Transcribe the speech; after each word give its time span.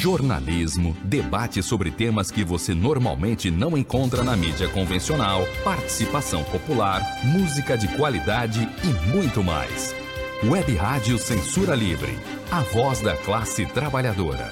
jornalismo, 0.00 0.96
debate 1.04 1.62
sobre 1.62 1.90
temas 1.90 2.30
que 2.30 2.42
você 2.42 2.72
normalmente 2.72 3.50
não 3.50 3.76
encontra 3.76 4.24
na 4.24 4.34
mídia 4.34 4.66
convencional, 4.66 5.42
participação 5.62 6.42
popular, 6.44 7.02
música 7.22 7.76
de 7.76 7.86
qualidade 7.98 8.66
e 8.82 9.14
muito 9.14 9.44
mais. 9.44 9.94
Web 10.42 10.74
Rádio 10.74 11.18
Censura 11.18 11.74
Livre, 11.74 12.18
a 12.50 12.62
voz 12.62 13.02
da 13.02 13.14
classe 13.14 13.66
trabalhadora. 13.66 14.48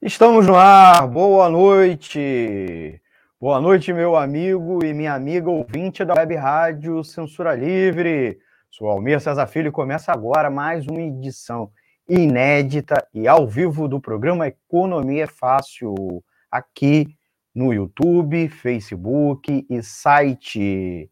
Estamos 0.00 0.46
no 0.46 0.54
ar, 0.54 1.04
boa 1.08 1.48
noite. 1.48 3.02
Boa 3.40 3.60
noite, 3.60 3.92
meu 3.92 4.14
amigo 4.14 4.84
e 4.84 4.94
minha 4.94 5.14
amiga 5.14 5.50
ouvinte 5.50 6.04
da 6.04 6.14
Web 6.14 6.36
Rádio 6.36 7.02
Censura 7.02 7.56
Livre. 7.56 8.38
Sou 8.70 8.88
Almir 8.88 9.20
César 9.20 9.46
Filho 9.46 9.68
e 9.68 9.72
começa 9.72 10.12
agora 10.12 10.50
mais 10.50 10.86
uma 10.86 11.00
edição 11.00 11.70
inédita 12.08 13.06
e 13.14 13.26
ao 13.26 13.46
vivo 13.46 13.88
do 13.88 13.98
programa 14.00 14.46
Economia 14.46 15.26
Fácil, 15.26 16.22
aqui 16.50 17.06
no 17.54 17.72
YouTube, 17.72 18.50
Facebook 18.50 19.66
e 19.68 19.82
site 19.82 21.10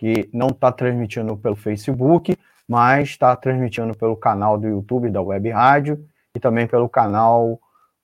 que 0.00 0.30
não 0.32 0.46
está 0.46 0.72
transmitindo 0.72 1.36
pelo 1.36 1.54
Facebook, 1.54 2.34
mas 2.66 3.10
está 3.10 3.36
transmitindo 3.36 3.94
pelo 3.94 4.16
canal 4.16 4.56
do 4.56 4.66
YouTube 4.66 5.10
da 5.10 5.20
Web 5.20 5.50
Rádio 5.50 6.02
e 6.34 6.40
também 6.40 6.66
pelo 6.66 6.88
canal 6.88 7.60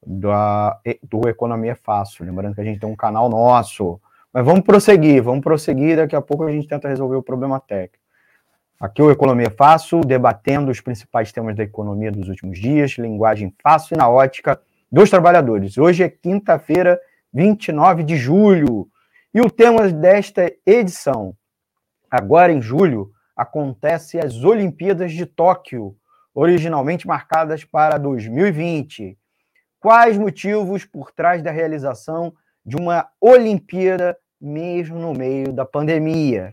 da, 0.07 0.79
do 1.03 1.27
Economia 1.27 1.75
Fácil. 1.75 2.27
Lembrando 2.27 2.55
que 2.55 2.61
a 2.61 2.65
gente 2.65 2.79
tem 2.79 2.87
um 2.87 2.95
canal 2.95 3.31
nosso. 3.31 3.99
Mas 4.31 4.45
vamos 4.45 4.61
prosseguir, 4.61 5.23
vamos 5.23 5.43
prosseguir, 5.43 5.97
daqui 5.97 6.15
a 6.15 6.21
pouco 6.21 6.45
a 6.45 6.53
gente 6.53 6.69
tenta 6.69 6.87
resolver 6.87 7.17
o 7.17 7.23
problema 7.23 7.59
técnico. 7.59 8.05
Aqui 8.79 9.01
o 9.01 9.11
Economia 9.11 9.51
Fácil, 9.51 10.03
debatendo 10.03 10.71
os 10.71 10.83
principais 10.83 11.33
temas 11.33 11.57
da 11.57 11.63
economia 11.63 12.13
dos 12.13 12.29
últimos 12.29 12.59
dias, 12.59 12.91
linguagem 12.99 13.55
fácil 13.63 13.95
e 13.95 13.97
na 13.97 14.07
ótica 14.07 14.61
dos 14.93 15.09
trabalhadores. 15.09 15.79
Hoje 15.79 16.03
é 16.03 16.11
quinta-feira, 16.11 17.01
29 17.33 18.03
de 18.03 18.19
julho, 18.19 18.87
e 19.33 19.41
o 19.41 19.51
tema 19.51 19.89
desta 19.89 20.53
edição, 20.67 21.35
agora 22.11 22.53
em 22.53 22.61
julho, 22.61 23.11
acontece 23.37 24.19
as 24.19 24.43
Olimpíadas 24.43 25.13
de 25.13 25.27
Tóquio, 25.27 25.97
originalmente 26.35 27.07
marcadas 27.07 27.65
para 27.65 27.99
2020. 27.99 29.19
Quais 29.79 30.17
motivos 30.17 30.85
por 30.85 31.13
trás 31.13 31.43
da 31.43 31.51
realização 31.51 32.35
de 32.65 32.77
uma 32.77 33.09
Olimpíada 33.21 34.17
mesmo 34.41 34.99
no 34.99 35.13
meio 35.13 35.53
da 35.53 35.65
pandemia? 35.65 36.53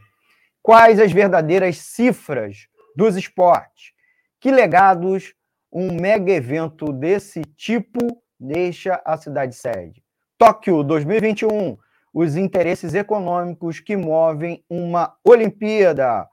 Quais 0.62 1.00
as 1.00 1.12
verdadeiras 1.12 1.78
cifras 1.78 2.68
dos 2.96 3.16
esportes? 3.16 3.94
Que 4.40 4.52
legados 4.52 5.34
um 5.72 5.94
mega 5.94 6.32
evento 6.32 6.92
desse 6.94 7.42
tipo 7.42 8.22
deixa 8.40 9.02
a 9.06 9.18
cidade 9.18 9.56
sede? 9.56 10.04
Tóquio 10.38 10.84
2021, 10.84 11.78
os 12.14 12.36
interesses 12.36 12.94
econômicos 12.94 13.80
que 13.80 13.98
movem 13.98 14.64
uma 14.70 15.16
Olimpíada. 15.24 16.28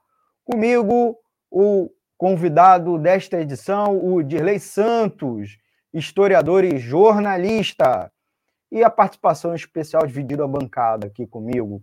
Comigo, 0.45 1.17
o 1.49 1.89
convidado 2.17 2.99
desta 2.99 3.41
edição, 3.41 3.97
o 3.97 4.21
Dirley 4.21 4.59
Santos, 4.59 5.57
historiador 5.91 6.63
e 6.63 6.77
jornalista. 6.77 8.11
E 8.71 8.83
a 8.83 8.89
participação 8.89 9.55
especial 9.55 10.05
dividida 10.05 10.43
a 10.43 10.47
bancada 10.47 11.07
aqui 11.07 11.25
comigo, 11.25 11.81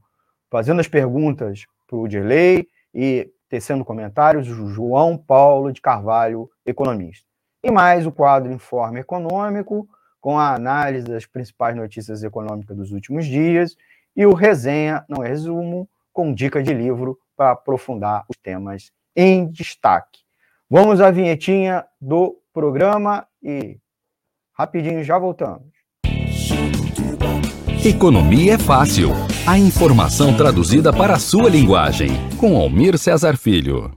fazendo 0.51 0.81
as 0.81 0.89
perguntas 0.89 1.67
para 1.87 1.99
o 1.99 2.09
Dirley 2.09 2.69
e 2.95 3.31
tecendo 3.49 3.85
comentários, 3.85 4.49
o 4.49 4.69
João 4.69 5.17
Paulo 5.17 5.73
de 5.73 5.81
Carvalho, 5.81 6.49
economista. 6.65 7.27
E 7.63 7.71
mais 7.71 8.07
o 8.07 8.13
quadro 8.13 8.53
Informe 8.53 9.01
Econômico, 9.01 9.89
com 10.21 10.39
a 10.39 10.55
análise 10.55 11.07
das 11.07 11.27
principais 11.27 11.75
notícias 11.77 12.23
econômicas 12.23 12.77
dos 12.77 12.93
últimos 12.93 13.27
dias, 13.27 13.77
e 14.19 14.27
o 14.27 14.35
Resenha, 14.35 15.05
não 15.09 15.23
é 15.23 15.29
resumo, 15.29 15.89
com 16.13 16.35
dica 16.35 16.61
de 16.61 16.75
livro 16.75 17.17
para 17.37 17.53
aprofundar 17.53 18.25
os 18.29 18.37
temas 18.37 18.91
em 19.15 19.47
destaque. 19.47 20.19
Vamos 20.69 21.01
à 21.01 21.09
vinhetinha 21.13 21.87
do 22.01 22.37
programa 22.53 23.29
e 23.41 23.79
rapidinho 24.53 25.05
já 25.05 25.17
voltamos. 25.17 25.73
Economia 27.87 28.55
é 28.55 28.59
fácil. 28.59 29.11
A 29.47 29.57
informação 29.57 30.37
traduzida 30.37 30.93
para 30.93 31.15
a 31.15 31.19
sua 31.21 31.49
linguagem. 31.49 32.09
Com 32.41 32.57
Almir 32.57 32.99
Cesar 32.99 33.37
Filho. 33.37 33.97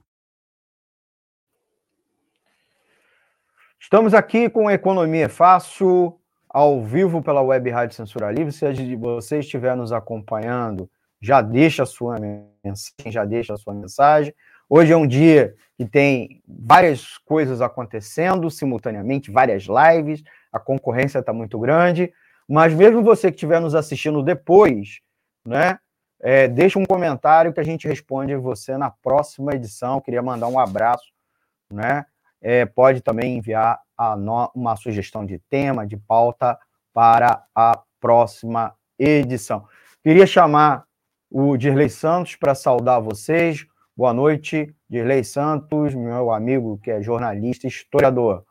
Estamos 3.79 4.13
aqui 4.13 4.51
com 4.51 4.69
Economia 4.69 5.25
é 5.25 5.27
Fácil, 5.27 6.20
ao 6.53 6.83
vivo 6.83 7.21
pela 7.21 7.41
Web 7.41 7.69
Rádio 7.69 7.95
Censura 7.95 8.29
Livre. 8.29 8.51
Se 8.51 8.95
você 8.97 9.39
estiver 9.39 9.75
nos 9.75 9.93
acompanhando, 9.93 10.89
já 11.21 11.41
deixa 11.41 11.83
a 11.83 11.85
sua 11.85 12.17
mensagem, 12.19 13.11
já 13.11 13.23
deixa 13.23 13.53
a 13.53 13.57
sua 13.57 13.73
mensagem. 13.73 14.33
Hoje 14.69 14.91
é 14.91 14.97
um 14.97 15.07
dia 15.07 15.55
que 15.77 15.85
tem 15.85 16.41
várias 16.47 17.17
coisas 17.19 17.61
acontecendo 17.61 18.49
simultaneamente, 18.49 19.31
várias 19.31 19.63
lives, 19.63 20.23
a 20.51 20.59
concorrência 20.59 21.19
está 21.19 21.31
muito 21.31 21.57
grande. 21.57 22.11
Mas 22.47 22.73
mesmo 22.73 23.01
você 23.01 23.31
que 23.31 23.35
estiver 23.35 23.61
nos 23.61 23.73
assistindo 23.73 24.21
depois, 24.21 24.99
né, 25.45 25.79
é, 26.21 26.47
deixa 26.47 26.77
um 26.77 26.85
comentário 26.85 27.53
que 27.53 27.59
a 27.59 27.63
gente 27.63 27.87
responde 27.87 28.35
você 28.35 28.77
na 28.77 28.91
próxima 28.91 29.53
edição. 29.53 30.01
Queria 30.01 30.21
mandar 30.21 30.47
um 30.47 30.59
abraço, 30.59 31.11
né? 31.71 32.05
É, 32.41 32.65
pode 32.65 33.01
também 33.01 33.37
enviar 33.37 33.79
uma 34.53 34.75
sugestão 34.75 35.25
de 35.25 35.39
tema, 35.49 35.85
de 35.85 35.97
pauta 35.97 36.57
para 36.93 37.43
a 37.55 37.81
próxima 37.99 38.73
edição. 38.97 39.67
Queria 40.03 40.25
chamar 40.25 40.85
o 41.29 41.55
Dirley 41.55 41.89
Santos 41.89 42.35
para 42.35 42.55
saudar 42.55 43.01
vocês. 43.01 43.65
Boa 43.95 44.13
noite, 44.13 44.75
Dirley 44.89 45.23
Santos, 45.23 45.93
meu 45.93 46.31
amigo 46.31 46.79
que 46.83 46.91
é 46.91 47.01
jornalista 47.01 47.67
e 47.67 47.69
historiador. 47.69 48.43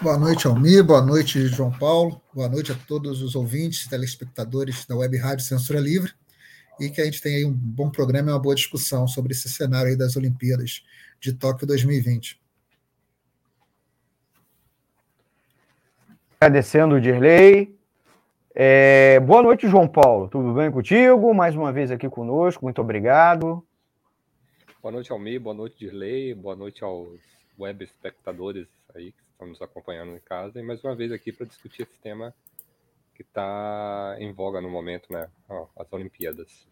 Boa 0.00 0.18
noite, 0.18 0.46
Almir. 0.46 0.82
Boa 0.82 1.00
noite, 1.00 1.46
João 1.46 1.70
Paulo. 1.70 2.20
Boa 2.34 2.48
noite 2.48 2.72
a 2.72 2.74
todos 2.74 3.22
os 3.22 3.36
ouvintes, 3.36 3.86
telespectadores 3.86 4.84
da 4.84 4.96
Web 4.96 5.16
Rádio 5.16 5.44
Censura 5.44 5.78
Livre. 5.78 6.12
E 6.80 6.90
que 6.90 7.00
a 7.00 7.04
gente 7.04 7.22
tenha 7.22 7.38
aí 7.38 7.44
um 7.44 7.52
bom 7.52 7.88
programa 7.88 8.30
e 8.30 8.32
uma 8.32 8.40
boa 8.40 8.54
discussão 8.54 9.06
sobre 9.06 9.32
esse 9.32 9.48
cenário 9.48 9.90
aí 9.90 9.96
das 9.96 10.16
Olimpíadas 10.16 10.82
de 11.20 11.32
Tóquio 11.32 11.66
2020. 11.68 12.41
Agradecendo 16.42 16.96
o 16.96 17.00
Dirley. 17.00 17.78
É, 18.52 19.20
boa 19.20 19.44
noite, 19.44 19.68
João 19.68 19.86
Paulo. 19.86 20.26
Tudo 20.26 20.52
bem 20.52 20.72
contigo? 20.72 21.32
Mais 21.32 21.54
uma 21.54 21.72
vez 21.72 21.88
aqui 21.92 22.08
conosco. 22.08 22.64
Muito 22.64 22.80
obrigado. 22.80 23.64
Boa 24.82 24.90
noite, 24.90 25.12
Almir. 25.12 25.40
Boa 25.40 25.54
noite, 25.54 25.78
Dirley. 25.78 26.34
Boa 26.34 26.56
noite 26.56 26.82
aos 26.82 27.20
web 27.56 27.84
espectadores 27.84 28.66
aí 28.92 29.12
que 29.12 29.22
estão 29.30 29.46
nos 29.46 29.62
acompanhando 29.62 30.16
em 30.16 30.18
casa. 30.18 30.58
E 30.58 30.64
mais 30.64 30.82
uma 30.82 30.96
vez 30.96 31.12
aqui 31.12 31.30
para 31.30 31.46
discutir 31.46 31.82
esse 31.82 31.96
tema 32.00 32.34
que 33.14 33.22
está 33.22 34.16
em 34.18 34.32
voga 34.32 34.60
no 34.60 34.68
momento, 34.68 35.12
né? 35.12 35.28
as 35.76 35.92
Olimpíadas. 35.92 36.66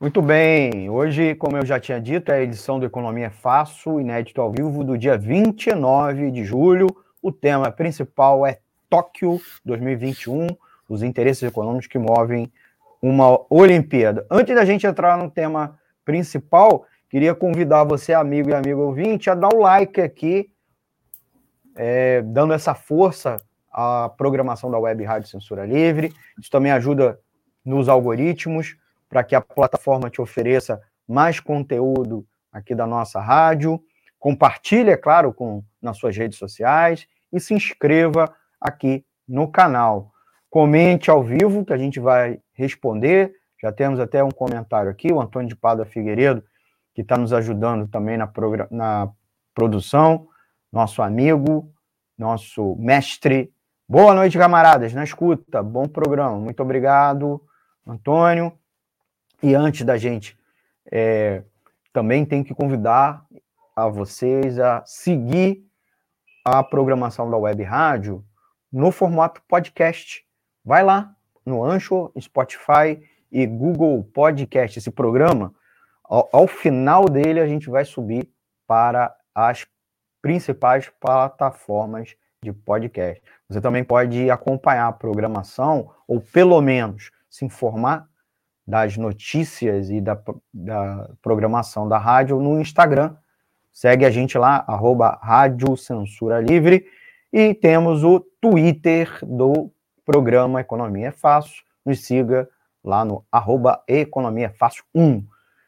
Muito 0.00 0.22
bem. 0.22 0.88
Hoje, 0.88 1.34
como 1.34 1.58
eu 1.58 1.66
já 1.66 1.78
tinha 1.78 2.00
dito, 2.00 2.32
é 2.32 2.36
a 2.36 2.42
edição 2.42 2.80
do 2.80 2.86
Economia 2.86 3.30
Fácil, 3.30 4.00
inédito 4.00 4.40
ao 4.40 4.50
vivo, 4.50 4.82
do 4.82 4.96
dia 4.96 5.18
29 5.18 6.30
de 6.30 6.42
julho. 6.42 7.03
O 7.24 7.32
tema 7.32 7.72
principal 7.72 8.44
é 8.44 8.58
Tóquio 8.90 9.40
2021, 9.64 10.46
os 10.86 11.02
interesses 11.02 11.42
econômicos 11.42 11.86
que 11.86 11.98
movem 11.98 12.52
uma 13.00 13.40
Olimpíada. 13.48 14.26
Antes 14.30 14.54
da 14.54 14.62
gente 14.66 14.86
entrar 14.86 15.16
no 15.16 15.30
tema 15.30 15.80
principal, 16.04 16.86
Queria 17.14 17.32
convidar 17.32 17.84
você, 17.84 18.12
amigo 18.12 18.50
e 18.50 18.54
amigo 18.54 18.80
ouvinte, 18.80 19.30
a 19.30 19.36
dar 19.36 19.54
um 19.54 19.60
like 19.60 20.00
aqui, 20.00 20.50
é, 21.76 22.20
dando 22.22 22.52
essa 22.52 22.74
força 22.74 23.36
à 23.72 24.08
programação 24.08 24.68
da 24.68 24.80
Web 24.80 25.04
Rádio 25.04 25.28
Censura 25.28 25.64
Livre. 25.64 26.12
Isso 26.36 26.50
também 26.50 26.72
ajuda 26.72 27.20
nos 27.64 27.88
algoritmos 27.88 28.76
para 29.08 29.22
que 29.22 29.36
a 29.36 29.40
plataforma 29.40 30.10
te 30.10 30.20
ofereça 30.20 30.82
mais 31.06 31.38
conteúdo 31.38 32.26
aqui 32.50 32.74
da 32.74 32.84
nossa 32.84 33.20
rádio. 33.20 33.80
Compartilhe, 34.18 34.90
é 34.90 34.96
claro, 34.96 35.32
com, 35.32 35.62
nas 35.80 35.96
suas 35.96 36.16
redes 36.16 36.36
sociais 36.36 37.06
e 37.34 37.40
se 37.40 37.52
inscreva 37.52 38.34
aqui 38.60 39.04
no 39.28 39.48
canal. 39.48 40.12
Comente 40.48 41.10
ao 41.10 41.22
vivo, 41.22 41.64
que 41.64 41.72
a 41.72 41.76
gente 41.76 41.98
vai 41.98 42.40
responder. 42.52 43.34
Já 43.60 43.72
temos 43.72 43.98
até 43.98 44.22
um 44.22 44.30
comentário 44.30 44.90
aqui, 44.90 45.12
o 45.12 45.20
Antônio 45.20 45.48
de 45.48 45.56
Pada 45.56 45.84
Figueiredo, 45.84 46.44
que 46.94 47.02
está 47.02 47.18
nos 47.18 47.32
ajudando 47.32 47.88
também 47.88 48.16
na, 48.16 48.30
na 48.70 49.10
produção, 49.52 50.28
nosso 50.72 51.02
amigo, 51.02 51.72
nosso 52.16 52.76
mestre. 52.76 53.52
Boa 53.88 54.14
noite, 54.14 54.38
camaradas, 54.38 54.94
na 54.94 55.02
escuta, 55.02 55.62
bom 55.62 55.88
programa, 55.88 56.38
muito 56.38 56.62
obrigado, 56.62 57.42
Antônio. 57.86 58.52
E 59.42 59.54
antes 59.54 59.84
da 59.84 59.98
gente, 59.98 60.38
é, 60.90 61.42
também 61.92 62.24
tem 62.24 62.44
que 62.44 62.54
convidar 62.54 63.26
a 63.74 63.88
vocês 63.88 64.58
a 64.60 64.82
seguir 64.86 65.66
a 66.44 66.62
programação 66.62 67.30
da 67.30 67.38
Web 67.38 67.62
Rádio 67.62 68.22
no 68.70 68.92
formato 68.92 69.40
podcast. 69.48 70.22
Vai 70.62 70.82
lá 70.82 71.16
no 71.44 71.64
Anchor, 71.64 72.12
Spotify 72.20 73.02
e 73.32 73.46
Google 73.46 74.04
Podcast. 74.04 74.78
Esse 74.78 74.90
programa, 74.90 75.54
ao, 76.04 76.28
ao 76.30 76.46
final 76.46 77.06
dele, 77.06 77.40
a 77.40 77.46
gente 77.46 77.70
vai 77.70 77.84
subir 77.84 78.28
para 78.66 79.14
as 79.34 79.66
principais 80.20 80.90
plataformas 81.00 82.14
de 82.42 82.52
podcast. 82.52 83.22
Você 83.48 83.60
também 83.60 83.82
pode 83.82 84.30
acompanhar 84.30 84.88
a 84.88 84.92
programação, 84.92 85.90
ou 86.06 86.20
pelo 86.20 86.60
menos 86.60 87.10
se 87.30 87.44
informar 87.44 88.06
das 88.66 88.96
notícias 88.96 89.90
e 89.90 90.00
da, 90.00 90.18
da 90.52 91.10
programação 91.22 91.88
da 91.88 91.98
rádio 91.98 92.38
no 92.38 92.60
Instagram. 92.60 93.16
Segue 93.74 94.06
a 94.06 94.10
gente 94.10 94.38
lá, 94.38 94.64
arroba 94.68 95.18
Rádio 95.20 95.76
Censura 95.76 96.40
Livre. 96.40 96.86
E 97.32 97.52
temos 97.52 98.04
o 98.04 98.20
Twitter 98.40 99.18
do 99.20 99.68
programa 100.06 100.60
Economia 100.60 101.08
é 101.08 101.10
Fácil. 101.10 101.64
Nos 101.84 102.06
siga 102.06 102.48
lá 102.84 103.04
no 103.04 103.24
arroba 103.32 103.82
Economia 103.88 104.48
Fácil 104.48 104.84
1. 104.94 105.24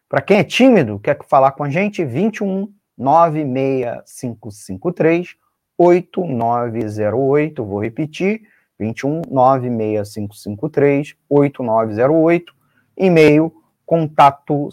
Para 0.09 0.23
quem 0.23 0.39
é 0.39 0.45
tímido, 0.45 1.01
quer 1.01 1.19
falar 1.29 1.51
com 1.51 1.65
a 1.65 1.69
gente, 1.69 2.05
21 2.05 2.73
96553 2.97 5.35
8908. 5.77 7.65
Vou 7.65 7.83
repetir: 7.83 8.43
21 8.79 9.23
96553 9.29 11.17
8908. 11.29 12.55
E-mail 12.97 13.53
contato 13.87 14.69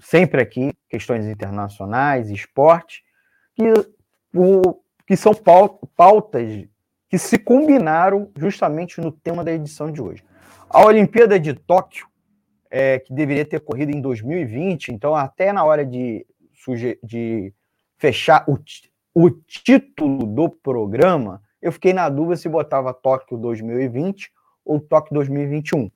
sempre 0.00 0.40
aqui, 0.40 0.72
questões 0.88 1.26
internacionais, 1.26 2.30
esporte, 2.30 3.04
que, 3.58 4.38
o, 4.38 4.80
que 5.04 5.16
são 5.16 5.32
pautas 5.34 6.64
que 7.08 7.18
se 7.18 7.38
combinaram 7.38 8.30
justamente 8.36 9.00
no 9.00 9.10
tema 9.10 9.42
da 9.42 9.52
edição 9.52 9.90
de 9.90 10.00
hoje. 10.00 10.22
A 10.70 10.84
Olimpíada 10.84 11.40
de 11.40 11.54
Tóquio, 11.54 12.06
é, 12.70 12.98
que 12.98 13.12
deveria 13.12 13.44
ter 13.44 13.60
corrido 13.60 13.90
em 13.90 14.00
2020, 14.00 14.92
então 14.92 15.14
até 15.14 15.52
na 15.52 15.64
hora 15.64 15.84
de, 15.84 16.24
de 17.02 17.52
fechar 17.96 18.44
o, 18.46 18.58
o 19.14 19.30
título 19.30 20.26
do 20.26 20.50
programa, 20.50 21.42
eu 21.60 21.72
fiquei 21.72 21.92
na 21.92 22.08
dúvida 22.08 22.36
se 22.36 22.48
botava 22.48 22.94
Tóquio 22.94 23.38
2020 23.38 24.30
ou 24.64 24.78
Tóquio 24.78 25.14
2021. 25.14 25.90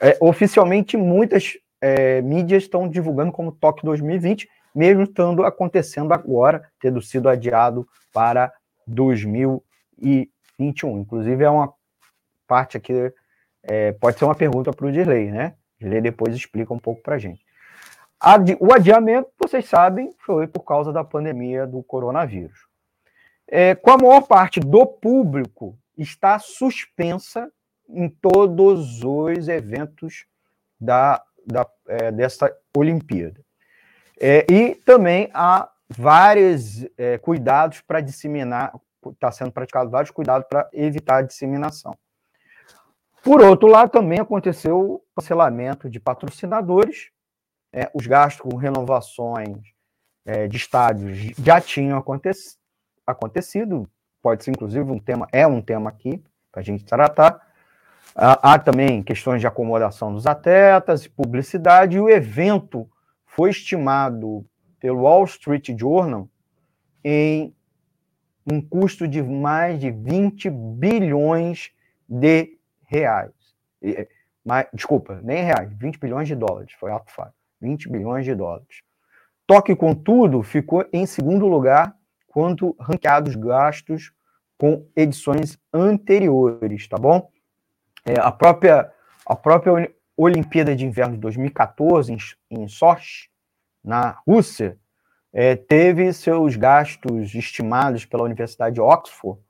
É, 0.00 0.16
oficialmente, 0.20 0.96
muitas 0.96 1.58
é, 1.80 2.22
mídias 2.22 2.62
estão 2.62 2.88
divulgando 2.88 3.30
como 3.30 3.52
Tóquio 3.52 3.84
2020, 3.84 4.48
mesmo 4.74 5.04
estando 5.04 5.44
acontecendo 5.44 6.12
agora, 6.12 6.68
tendo 6.80 7.00
sido 7.00 7.28
adiado 7.28 7.86
para 8.12 8.52
2021. 8.86 10.98
Inclusive, 10.98 11.44
é 11.44 11.50
uma 11.50 11.72
parte 12.46 12.76
aqui, 12.76 13.12
é, 13.62 13.92
pode 13.92 14.18
ser 14.18 14.24
uma 14.24 14.34
pergunta 14.34 14.72
para 14.72 14.86
o 14.86 14.92
Dirley, 14.92 15.30
né? 15.30 15.54
Dirley 15.78 16.00
depois 16.00 16.34
explica 16.34 16.74
um 16.74 16.78
pouco 16.78 17.02
para 17.02 17.14
a 17.14 17.18
gente. 17.18 17.44
O 18.58 18.72
adiamento, 18.72 19.30
vocês 19.38 19.66
sabem, 19.66 20.14
foi 20.18 20.46
por 20.46 20.60
causa 20.60 20.92
da 20.92 21.02
pandemia 21.02 21.66
do 21.66 21.82
coronavírus. 21.82 22.66
É, 23.48 23.74
com 23.74 23.90
a 23.90 23.96
maior 23.96 24.22
parte 24.22 24.60
do 24.60 24.86
público 24.86 25.76
está 25.96 26.38
suspensa 26.38 27.50
em 27.88 28.08
todos 28.08 29.02
os 29.02 29.48
eventos 29.48 30.26
da, 30.78 31.22
da, 31.46 31.66
é, 31.88 32.12
dessa 32.12 32.54
Olimpíada. 32.76 33.40
É, 34.20 34.46
e 34.50 34.74
também 34.74 35.30
há 35.32 35.70
vários 35.88 36.84
é, 36.98 37.18
cuidados 37.18 37.80
para 37.80 38.00
disseminar, 38.00 38.72
está 39.12 39.32
sendo 39.32 39.50
praticado 39.50 39.90
vários 39.90 40.10
cuidados 40.10 40.46
para 40.48 40.68
evitar 40.72 41.16
a 41.16 41.22
disseminação. 41.22 41.96
Por 43.22 43.42
outro 43.42 43.68
lado, 43.68 43.90
também 43.90 44.20
aconteceu 44.20 44.78
o 44.78 45.02
cancelamento 45.14 45.88
de 45.88 45.98
patrocinadores 45.98 47.10
é, 47.72 47.90
os 47.94 48.06
gastos 48.06 48.42
com 48.42 48.56
renovações 48.56 49.58
é, 50.24 50.46
de 50.48 50.56
estádios 50.56 51.18
já 51.38 51.60
tinham 51.60 51.98
aconte 51.98 52.30
acontecido, 53.06 53.88
pode 54.22 54.44
ser 54.44 54.50
inclusive 54.50 54.90
um 54.90 54.98
tema, 54.98 55.26
é 55.32 55.46
um 55.46 55.60
tema 55.60 55.90
aqui 55.90 56.22
para 56.50 56.60
a 56.60 56.64
gente 56.64 56.84
tratar. 56.84 57.40
Há, 58.14 58.54
há 58.54 58.58
também 58.58 59.02
questões 59.02 59.40
de 59.40 59.46
acomodação 59.46 60.12
dos 60.12 60.26
atletas, 60.26 61.06
publicidade, 61.06 61.96
e 61.96 62.00
o 62.00 62.08
evento 62.08 62.88
foi 63.30 63.50
estimado 63.50 64.44
pelo 64.78 65.02
Wall 65.02 65.24
Street 65.24 65.70
Journal 65.78 66.28
em 67.04 67.54
um 68.50 68.60
custo 68.60 69.06
de 69.06 69.22
mais 69.22 69.78
de 69.80 69.90
20 69.90 70.50
bilhões 70.50 71.70
de 72.08 72.58
reais. 72.86 73.32
Mas, 74.44 74.66
desculpa, 74.72 75.20
nem 75.22 75.44
reais, 75.44 75.72
20 75.72 75.98
bilhões 75.98 76.26
de 76.26 76.34
dólares, 76.34 76.72
foi 76.78 76.90
ato 76.90 77.10
falho. 77.12 77.32
20 77.60 77.88
bilhões 77.88 78.24
de 78.24 78.34
dólares. 78.34 78.82
Toque, 79.46 79.76
contudo, 79.76 80.42
ficou 80.42 80.84
em 80.92 81.06
segundo 81.06 81.46
lugar 81.46 81.94
quanto 82.26 82.74
ranqueados 82.80 83.34
gastos 83.36 84.12
com 84.58 84.86
edições 84.96 85.58
anteriores, 85.72 86.88
tá 86.88 86.96
bom? 86.96 87.30
É, 88.04 88.18
a 88.18 88.32
própria 88.32 88.90
a 89.26 89.36
própria 89.36 89.92
Olimpíada 90.22 90.76
de 90.76 90.84
Inverno 90.84 91.14
de 91.14 91.20
2014 91.20 92.12
em, 92.12 92.18
em 92.50 92.68
Sochi, 92.68 93.30
na 93.82 94.18
Rússia, 94.26 94.78
é, 95.32 95.56
teve 95.56 96.12
seus 96.12 96.56
gastos 96.56 97.34
estimados 97.34 98.04
pela 98.04 98.24
Universidade 98.24 98.74
de 98.74 98.80
Oxford 98.80 99.40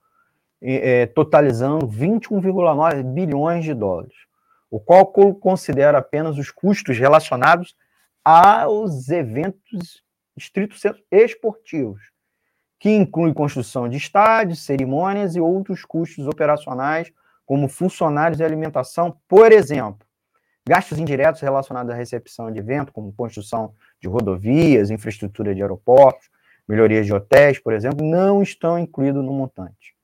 é, 0.63 1.07
totalizando 1.07 1.89
21,9 1.89 3.03
bilhões 3.03 3.65
de 3.65 3.75
dólares, 3.75 4.15
o 4.71 4.79
qual 4.79 5.07
considera 5.07 5.99
apenas 5.99 6.39
os 6.39 6.51
custos 6.51 6.99
relacionados 6.99 7.75
aos 8.23 9.09
eventos 9.09 10.05
estrito 10.37 10.77
esportivos, 11.11 12.01
que 12.79 12.91
inclui 12.91 13.35
construção 13.35 13.89
de 13.89 13.97
estádios, 13.97 14.65
cerimônias 14.65 15.35
e 15.35 15.41
outros 15.41 15.85
custos 15.85 16.27
operacionais, 16.27 17.13
como 17.45 17.69
funcionários 17.69 18.39
e 18.39 18.45
alimentação, 18.45 19.19
por 19.27 19.51
exemplo. 19.51 20.07
Gastos 20.67 20.99
indiretos 20.99 21.41
relacionados 21.41 21.93
à 21.93 21.95
recepção 21.95 22.51
de 22.53 22.59
evento, 22.59 22.93
como 22.93 23.13
construção 23.13 23.75
de 24.01 24.09
rodovias, 24.09 24.91
infraestrutura 24.91 25.55
de 25.55 25.63
aeroportos, 25.63 26.29
melhorias 26.69 27.07
de 27.07 27.13
hotéis, 27.13 27.59
por 27.59 27.73
exemplo, 27.73 28.07
não 28.07 28.43
estão 28.43 28.79
incluídos 28.79 29.25
no 29.25 29.33
montante. 29.33 29.95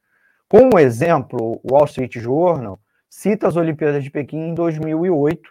Como 0.48 0.78
exemplo, 0.78 1.60
o 1.62 1.72
Wall 1.72 1.84
Street 1.84 2.16
Journal 2.18 2.80
cita 3.08 3.48
as 3.48 3.56
Olimpíadas 3.56 4.02
de 4.02 4.10
Pequim 4.10 4.48
em 4.48 4.54
2008, 4.54 5.50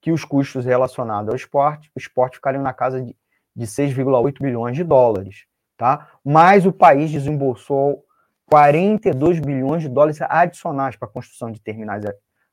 que 0.00 0.12
os 0.12 0.24
custos 0.24 0.64
relacionados 0.64 1.28
ao 1.28 1.36
esporte, 1.36 1.90
o 1.94 1.98
esporte 1.98 2.36
ficariam 2.36 2.62
na 2.62 2.72
casa 2.72 3.02
de, 3.02 3.16
de 3.54 3.66
6,8 3.66 4.40
bilhões 4.40 4.76
de 4.76 4.84
dólares, 4.84 5.44
tá? 5.76 6.08
Mas 6.24 6.66
o 6.66 6.72
país 6.72 7.10
desembolsou 7.10 8.04
42 8.46 9.40
bilhões 9.40 9.82
de 9.82 9.88
dólares 9.88 10.18
adicionais 10.22 10.96
para 10.96 11.08
a 11.08 11.10
construção 11.12 11.50
de 11.50 11.60
terminais 11.60 12.04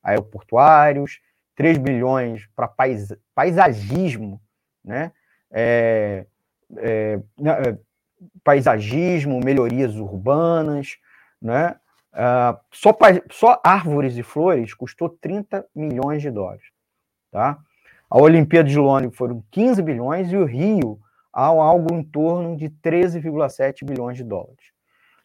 aeroportuários, 0.02 1.20
3 1.56 1.78
bilhões 1.78 2.46
para 2.54 2.68
pais, 2.68 3.12
paisagismo, 3.34 4.40
né? 4.84 5.10
É, 5.50 6.26
é, 6.76 7.18
é, 7.44 7.78
paisagismo, 8.44 9.40
melhorias 9.40 9.96
urbanas, 9.96 10.96
né? 11.40 11.76
Uh, 12.12 12.58
só, 12.72 12.96
só 13.30 13.60
árvores 13.62 14.16
e 14.16 14.22
flores 14.22 14.72
custou 14.72 15.10
30 15.10 15.66
milhões 15.74 16.22
de 16.22 16.30
dólares. 16.30 16.64
Tá? 17.30 17.58
A 18.08 18.18
Olimpíada 18.18 18.68
de 18.68 18.78
Londres 18.78 19.14
foram 19.14 19.44
15 19.50 19.82
bilhões 19.82 20.32
e 20.32 20.36
o 20.36 20.46
Rio 20.46 20.98
algo 21.30 21.94
em 21.94 22.02
torno 22.02 22.56
de 22.56 22.70
13,7 22.70 23.84
bilhões 23.84 24.16
de 24.16 24.24
dólares. 24.24 24.72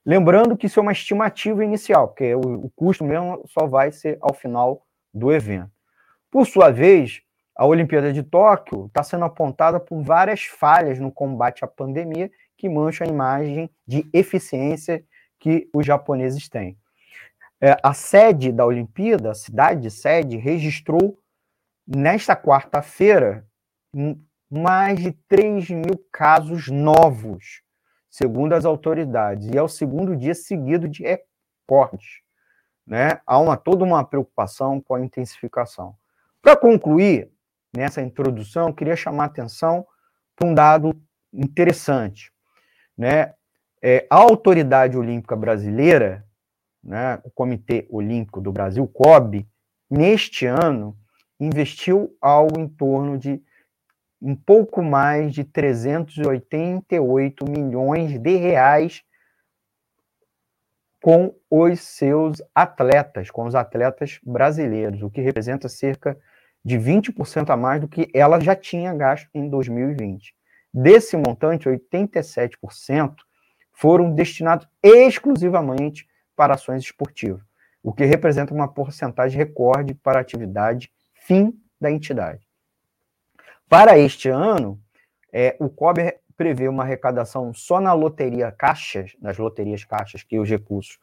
Lembrando 0.05 0.57
que 0.57 0.65
isso 0.65 0.79
é 0.79 0.83
uma 0.83 0.91
estimativa 0.91 1.63
inicial, 1.63 2.09
porque 2.09 2.35
o, 2.35 2.65
o 2.65 2.69
custo 2.75 3.05
mesmo 3.05 3.41
só 3.47 3.65
vai 3.65 3.91
ser 3.91 4.17
ao 4.19 4.33
final 4.33 4.85
do 5.13 5.31
evento. 5.31 5.71
Por 6.31 6.47
sua 6.47 6.71
vez, 6.71 7.21
a 7.53 7.65
Olimpíada 7.65 8.13
de 8.13 8.23
Tóquio 8.23 8.85
está 8.85 9.03
sendo 9.03 9.25
apontada 9.25 9.81
por 9.81 10.01
várias 10.01 10.45
falhas 10.45 10.97
no 10.97 11.11
combate 11.11 11.65
à 11.65 11.67
pandemia 11.67 12.31
que 12.57 12.69
mancham 12.69 13.05
a 13.05 13.09
imagem 13.09 13.69
de 13.85 14.09
eficiência 14.13 15.03
que 15.37 15.69
os 15.73 15.85
japoneses 15.85 16.47
têm. 16.47 16.77
É, 17.59 17.75
a 17.83 17.93
sede 17.93 18.51
da 18.51 18.65
Olimpíada, 18.65 19.31
a 19.31 19.35
cidade 19.35 19.91
sede, 19.91 20.37
registrou 20.37 21.19
nesta 21.85 22.35
quarta-feira 22.35 23.45
mais 24.49 24.99
de 24.99 25.11
3 25.27 25.69
mil 25.69 26.03
casos 26.11 26.69
novos, 26.69 27.61
segundo 28.09 28.53
as 28.53 28.63
autoridades, 28.63 29.47
e 29.47 29.57
é 29.57 29.61
o 29.61 29.67
segundo 29.67 30.15
dia 30.15 30.33
seguido 30.33 30.87
de 30.87 31.03
recordes. 31.03 32.21
Né? 32.87 33.19
Há 33.25 33.37
uma, 33.37 33.57
toda 33.57 33.83
uma 33.83 34.03
preocupação 34.03 34.79
com 34.79 34.95
a 34.95 35.01
intensificação. 35.01 35.95
Para 36.41 36.55
concluir, 36.55 37.31
nessa 37.75 38.01
introdução, 38.01 38.73
queria 38.73 38.95
chamar 38.95 39.23
a 39.23 39.27
atenção 39.27 39.85
para 40.35 40.47
um 40.47 40.53
dado 40.53 40.99
interessante. 41.31 42.31
Né? 42.97 43.33
É, 43.81 44.07
a 44.09 44.15
Autoridade 44.15 44.97
Olímpica 44.97 45.35
Brasileira, 45.35 46.25
né, 46.83 47.19
o 47.23 47.29
Comitê 47.29 47.87
Olímpico 47.89 48.41
do 48.41 48.51
Brasil, 48.51 48.87
COB, 48.87 49.47
neste 49.89 50.45
ano, 50.45 50.97
investiu 51.39 52.15
algo 52.19 52.59
em 52.59 52.67
torno 52.67 53.17
de 53.17 53.41
um 54.21 54.35
pouco 54.35 54.83
mais 54.83 55.33
de 55.33 55.43
388 55.43 57.49
milhões 57.49 58.19
de 58.19 58.35
reais 58.35 59.03
com 61.01 61.33
os 61.49 61.79
seus 61.79 62.43
atletas, 62.53 63.31
com 63.31 63.45
os 63.45 63.55
atletas 63.55 64.19
brasileiros, 64.23 65.01
o 65.01 65.09
que 65.09 65.21
representa 65.21 65.67
cerca 65.67 66.15
de 66.63 66.77
20% 66.77 67.49
a 67.49 67.57
mais 67.57 67.81
do 67.81 67.87
que 67.87 68.09
ela 68.13 68.39
já 68.39 68.55
tinha 68.55 68.93
gasto 68.93 69.27
em 69.33 69.49
2020. 69.49 70.33
Desse 70.73 71.17
montante, 71.17 71.67
87% 71.67 73.15
foram 73.73 74.13
destinados 74.13 74.67
exclusivamente 74.81 76.07
para 76.35 76.53
ações 76.53 76.83
esportivas, 76.83 77.41
o 77.83 77.91
que 77.91 78.05
representa 78.05 78.53
uma 78.53 78.67
porcentagem 78.67 79.37
recorde 79.37 79.93
para 79.95 80.19
a 80.19 80.21
atividade 80.21 80.91
fim 81.13 81.53
da 81.79 81.91
entidade. 81.91 82.47
Para 83.67 83.97
este 83.97 84.29
ano, 84.29 84.79
é, 85.31 85.55
o 85.59 85.69
COB 85.69 86.13
prevê 86.35 86.67
uma 86.67 86.83
arrecadação 86.83 87.53
só 87.53 87.79
na 87.79 87.93
loteria 87.93 88.51
caixas, 88.51 89.15
nas 89.21 89.37
loterias 89.37 89.83
caixas, 89.83 90.23
que 90.23 90.39
os 90.39 90.49
recursos, 90.49 90.99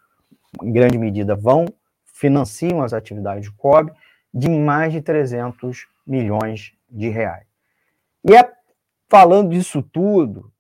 em 0.63 0.73
grande 0.73 0.99
medida, 0.99 1.35
vão, 1.35 1.67
financiam 2.05 2.83
as 2.83 2.93
atividades 2.93 3.49
do 3.49 3.57
COB, 3.57 3.93
de 4.33 4.49
mais 4.49 4.93
de 4.93 5.01
300 5.01 5.87
milhões 6.07 6.73
de 6.89 7.09
reais. 7.09 7.47
E 8.25 8.35
é 8.35 8.53
falando 9.09 9.51
disso 9.51 9.83
tudo, 9.83 10.53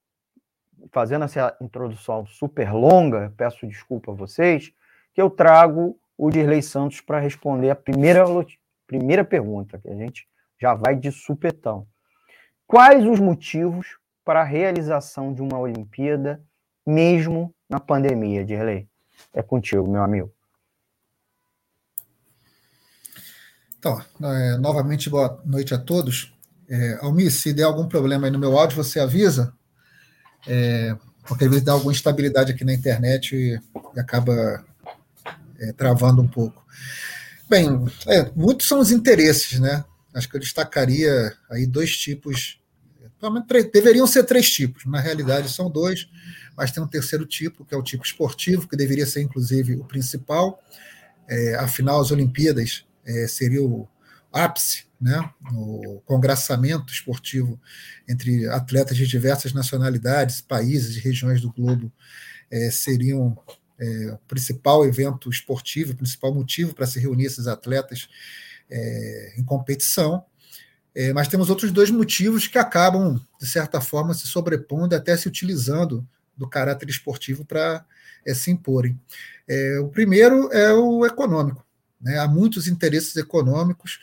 fazendo 0.91 1.25
essa 1.25 1.57
introdução 1.61 2.27
super 2.27 2.73
longa, 2.73 3.33
peço 3.37 3.67
desculpa 3.67 4.13
a 4.13 4.15
vocês, 4.15 4.73
que 5.13 5.21
eu 5.21 5.29
trago 5.29 5.99
o 6.17 6.31
Dirley 6.31 6.63
Santos 6.63 7.01
para 7.01 7.21
responder 7.21 7.71
a 7.71 7.77
primeira, 7.77 8.25
primeira 8.87 9.25
pergunta, 9.25 9.79
que 9.79 9.89
a 9.89 9.95
gente 9.95 10.27
já 10.61 10.75
vai 10.75 10.97
de 10.97 11.13
supetão. 11.13 11.87
Quais 12.67 13.07
os 13.07 13.21
motivos 13.21 13.99
para 14.25 14.41
a 14.41 14.45
realização 14.45 15.33
de 15.33 15.41
uma 15.41 15.59
Olimpíada, 15.59 16.43
mesmo 16.87 17.55
na 17.69 17.79
pandemia, 17.79 18.45
Dirley? 18.45 18.89
É 19.33 19.43
contigo, 19.43 19.89
meu 19.89 20.03
amigo. 20.03 20.33
Então, 23.79 24.03
é, 24.23 24.57
novamente, 24.57 25.09
boa 25.09 25.41
noite 25.45 25.73
a 25.73 25.79
todos. 25.79 26.35
É, 26.69 26.99
Almir, 27.01 27.31
se 27.31 27.53
der 27.53 27.63
algum 27.63 27.87
problema 27.87 28.27
aí 28.27 28.31
no 28.31 28.39
meu 28.39 28.59
áudio, 28.59 28.77
você 28.77 28.99
avisa 28.99 29.53
é, 30.47 30.97
porque 31.27 31.45
às 31.45 31.51
vezes 31.51 31.65
dá 31.65 31.73
alguma 31.73 31.93
instabilidade 31.93 32.53
aqui 32.53 32.65
na 32.65 32.73
internet 32.73 33.37
e, 33.37 33.61
e 33.95 34.01
acaba 34.01 34.65
é, 35.59 35.73
travando 35.73 36.23
um 36.23 36.27
pouco. 36.27 36.65
Bem, 37.49 37.69
é, 38.07 38.31
muitos 38.35 38.67
são 38.67 38.81
os 38.81 38.91
interesses, 38.91 39.61
né? 39.61 39.85
Acho 40.15 40.29
que 40.29 40.37
eu 40.37 40.41
destacaria 40.41 41.33
aí 41.51 41.67
dois 41.67 41.97
tipos, 41.97 42.59
deveriam 43.73 44.07
ser 44.07 44.25
três 44.25 44.51
tipos, 44.51 44.85
na 44.87 45.01
realidade 45.01 45.51
são 45.51 45.71
dois, 45.71 46.09
mas 46.57 46.73
tem 46.73 46.83
um 46.83 46.87
terceiro 46.87 47.25
tipo, 47.27 47.65
que 47.65 47.75
é 47.75 47.79
o 47.79 47.83
tipo 47.83 48.05
esportivo, 48.05 48.67
que 48.67 48.77
deveria 48.77 49.07
ser 49.07 49.23
inclusive 49.23 49.77
o 49.77 49.85
principal. 49.85 50.61
Afinal, 51.59 52.01
as 52.01 52.11
Olimpíadas 52.11 52.88
é, 53.09 53.27
seria 53.27 53.63
o 53.63 53.89
ápice 54.33 54.85
né, 55.01 55.19
no 55.51 56.03
congraçamento 56.05 56.93
esportivo 56.93 57.59
entre 58.09 58.47
atletas 58.49 58.97
de 58.97 59.07
diversas 59.07 59.53
nacionalidades, 59.53 60.41
países 60.41 60.97
e 60.97 61.01
regiões 61.01 61.41
do 61.41 61.53
globo 61.53 61.91
é, 62.51 62.71
seriam 62.71 63.37
é, 63.79 64.13
o 64.13 64.19
principal 64.29 64.85
evento 64.85 65.31
esportivo, 65.31 65.93
o 65.93 65.97
principal 65.97 66.35
motivo 66.35 66.75
para 66.75 66.87
se 66.87 66.99
reunir 66.99 67.27
esses 67.27 67.47
atletas 67.47 68.09
é, 68.71 69.35
em 69.39 69.45
competição. 69.45 70.25
É, 70.95 71.13
mas 71.13 71.29
temos 71.29 71.49
outros 71.49 71.71
dois 71.71 71.91
motivos 71.91 72.49
que 72.49 72.59
acabam, 72.59 73.21
de 73.41 73.47
certa 73.47 73.81
forma, 73.81 74.15
se 74.15 74.27
sobrepondo, 74.27 74.97
até 74.97 75.17
se 75.17 75.29
utilizando 75.29 76.07
do 76.37 76.49
caráter 76.49 76.89
esportivo 76.89 77.45
para 77.45 77.85
é, 78.27 78.35
se 78.35 78.51
imporem. 78.51 78.99
É, 79.47 79.79
o 79.79 79.89
primeiro 79.89 80.53
é 80.53 80.73
o 80.73 81.07
econômico. 81.07 81.65
Né? 82.01 82.19
Há 82.19 82.27
muitos 82.27 82.67
interesses 82.67 83.15
econômicos 83.17 83.99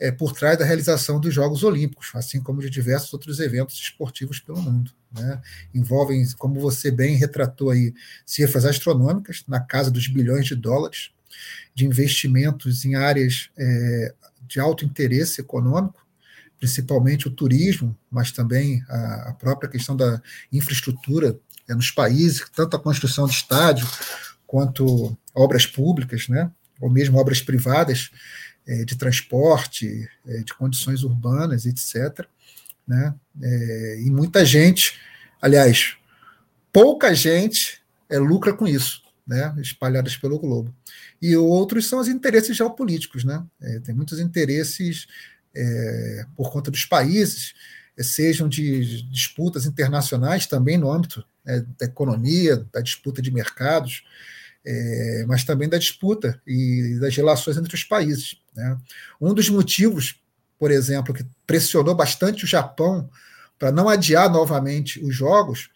é, 0.00 0.10
por 0.10 0.32
trás 0.32 0.58
da 0.58 0.64
realização 0.64 1.20
dos 1.20 1.32
Jogos 1.32 1.62
Olímpicos, 1.62 2.10
assim 2.14 2.40
como 2.40 2.60
de 2.60 2.68
diversos 2.68 3.12
outros 3.12 3.38
eventos 3.38 3.76
esportivos 3.76 4.40
pelo 4.40 4.60
mundo. 4.60 4.92
Né? 5.12 5.40
Envolvem, 5.74 6.26
como 6.38 6.60
você 6.60 6.90
bem 6.90 7.16
retratou 7.16 7.70
aí, 7.70 7.94
cifras 8.26 8.64
astronômicas, 8.64 9.44
na 9.46 9.60
casa 9.60 9.90
dos 9.90 10.08
bilhões 10.08 10.46
de 10.46 10.56
dólares, 10.56 11.12
de 11.74 11.86
investimentos 11.86 12.84
em 12.84 12.94
áreas 12.94 13.50
é, 13.56 14.14
de 14.46 14.60
alto 14.60 14.84
interesse 14.84 15.40
econômico, 15.40 16.04
principalmente 16.58 17.26
o 17.26 17.30
turismo, 17.30 17.96
mas 18.10 18.30
também 18.30 18.84
a, 18.88 19.34
própria 19.38 19.68
questão 19.68 19.96
da 19.96 20.22
infraestrutura 20.52 21.38
é, 21.68 21.74
nos 21.74 21.90
países, 21.90 22.44
tanto 22.54 22.76
a 22.76 22.80
construção 22.80 23.26
de 23.26 23.34
estádio 23.34 23.86
quanto 24.46 25.16
obras 25.34 25.66
públicas, 25.66 26.28
né? 26.28 26.50
Ou 26.82 26.90
mesmo 26.90 27.16
obras 27.16 27.40
privadas, 27.40 28.10
é, 28.66 28.84
de 28.84 28.96
transporte, 28.96 30.08
é, 30.26 30.38
de 30.38 30.52
condições 30.54 31.04
urbanas, 31.04 31.64
etc. 31.64 32.26
Né? 32.86 33.14
É, 33.40 34.00
e 34.00 34.10
muita 34.10 34.44
gente, 34.44 34.98
aliás, 35.40 35.96
pouca 36.72 37.14
gente 37.14 37.80
é, 38.10 38.18
lucra 38.18 38.52
com 38.52 38.66
isso, 38.66 39.00
né? 39.24 39.54
espalhadas 39.58 40.16
pelo 40.16 40.40
globo. 40.40 40.74
E 41.20 41.36
outros 41.36 41.88
são 41.88 42.00
os 42.00 42.08
interesses 42.08 42.56
geopolíticos. 42.56 43.22
Né? 43.22 43.44
É, 43.60 43.78
tem 43.80 43.94
muitos 43.94 44.18
interesses 44.18 45.06
por 46.34 46.50
conta 46.50 46.70
dos 46.70 46.86
países 46.86 47.52
sejam 48.00 48.48
de 48.48 49.02
disputas 49.10 49.66
internacionais 49.66 50.46
também 50.46 50.78
no 50.78 50.90
âmbito 50.90 51.22
né, 51.44 51.62
da 51.78 51.84
economia, 51.84 52.66
da 52.72 52.80
disputa 52.80 53.20
de 53.20 53.30
mercados, 53.30 54.02
é, 54.64 55.24
mas 55.26 55.44
também 55.44 55.68
da 55.68 55.78
disputa 55.78 56.40
e 56.46 56.98
das 57.00 57.16
relações 57.16 57.56
entre 57.56 57.74
os 57.74 57.84
países. 57.84 58.36
Né? 58.54 58.76
Um 59.20 59.34
dos 59.34 59.48
motivos, 59.48 60.20
por 60.58 60.70
exemplo, 60.70 61.12
que 61.12 61.26
pressionou 61.46 61.94
bastante 61.94 62.44
o 62.44 62.48
Japão 62.48 63.08
para 63.58 63.72
não 63.72 63.88
adiar 63.88 64.30
novamente 64.30 65.02
os 65.04 65.14
jogos, 65.14 65.70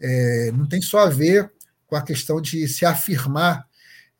é, 0.00 0.50
não 0.52 0.66
tem 0.66 0.80
só 0.80 1.00
a 1.00 1.10
ver 1.10 1.50
com 1.86 1.96
a 1.96 2.02
questão 2.02 2.40
de 2.40 2.66
se 2.68 2.86
afirmar 2.86 3.66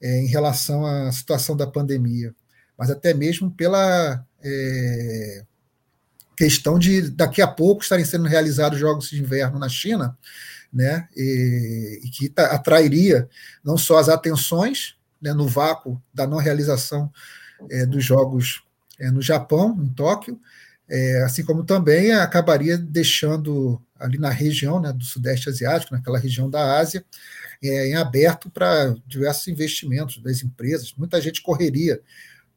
é, 0.00 0.18
em 0.20 0.26
relação 0.26 0.84
à 0.84 1.10
situação 1.12 1.56
da 1.56 1.66
pandemia, 1.66 2.34
mas 2.76 2.90
até 2.90 3.14
mesmo 3.14 3.50
pela 3.50 4.24
é, 4.42 5.44
questão 6.36 6.78
de 6.78 7.10
daqui 7.10 7.42
a 7.42 7.46
pouco 7.46 7.82
estarem 7.82 8.04
sendo 8.04 8.26
realizados 8.26 8.78
jogos 8.78 9.10
de 9.10 9.20
inverno 9.20 9.58
na 9.58 9.68
China, 9.68 10.16
né, 10.72 11.08
e, 11.16 12.00
e 12.04 12.10
que 12.10 12.32
atrairia 12.36 13.28
não 13.64 13.76
só 13.76 13.98
as 13.98 14.08
atenções 14.08 14.96
né, 15.20 15.32
no 15.32 15.46
vácuo 15.46 16.00
da 16.14 16.26
não 16.26 16.38
realização 16.38 17.12
é, 17.70 17.84
dos 17.84 18.04
jogos 18.04 18.62
é, 18.98 19.10
no 19.10 19.20
Japão, 19.20 19.78
em 19.82 19.88
Tóquio, 19.88 20.38
é, 20.88 21.22
assim 21.22 21.44
como 21.44 21.64
também 21.64 22.12
acabaria 22.12 22.76
deixando 22.76 23.80
ali 23.98 24.18
na 24.18 24.30
região 24.30 24.80
né, 24.80 24.92
do 24.92 25.04
Sudeste 25.04 25.48
Asiático, 25.48 25.94
naquela 25.94 26.18
região 26.18 26.48
da 26.48 26.78
Ásia, 26.78 27.04
é, 27.62 27.88
em 27.88 27.96
aberto 27.96 28.50
para 28.50 28.94
diversos 29.06 29.46
investimentos 29.48 30.22
das 30.22 30.42
empresas. 30.42 30.94
Muita 30.96 31.20
gente 31.20 31.42
correria 31.42 32.00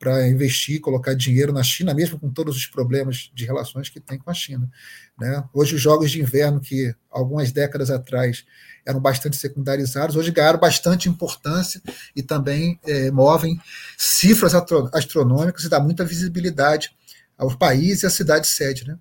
para 0.03 0.27
investir, 0.27 0.81
colocar 0.81 1.13
dinheiro 1.13 1.53
na 1.53 1.63
China, 1.63 1.93
mesmo 1.93 2.19
com 2.19 2.29
todos 2.29 2.57
os 2.57 2.65
problemas 2.65 3.31
de 3.33 3.45
relações 3.45 3.87
que 3.87 4.01
tem 4.01 4.19
com 4.19 4.29
a 4.29 4.33
China. 4.33 4.69
Né? 5.17 5.41
Hoje, 5.53 5.75
os 5.75 5.81
jogos 5.81 6.11
de 6.11 6.19
inverno, 6.19 6.59
que 6.59 6.93
algumas 7.09 7.53
décadas 7.53 7.89
atrás 7.89 8.43
eram 8.85 8.99
bastante 8.99 9.37
secundarizados, 9.37 10.17
hoje 10.17 10.29
ganharam 10.29 10.59
bastante 10.59 11.07
importância 11.07 11.81
e 12.13 12.21
também 12.21 12.77
é, 12.85 13.11
movem 13.11 13.57
cifras 13.97 14.53
astronômicas 14.93 15.63
e 15.63 15.69
dá 15.69 15.79
muita 15.79 16.03
visibilidade 16.03 16.93
ao 17.37 17.57
país 17.57 18.03
e 18.03 18.05
à 18.05 18.09
cidade 18.09 18.47
sede. 18.47 18.85
Né? 18.85 18.97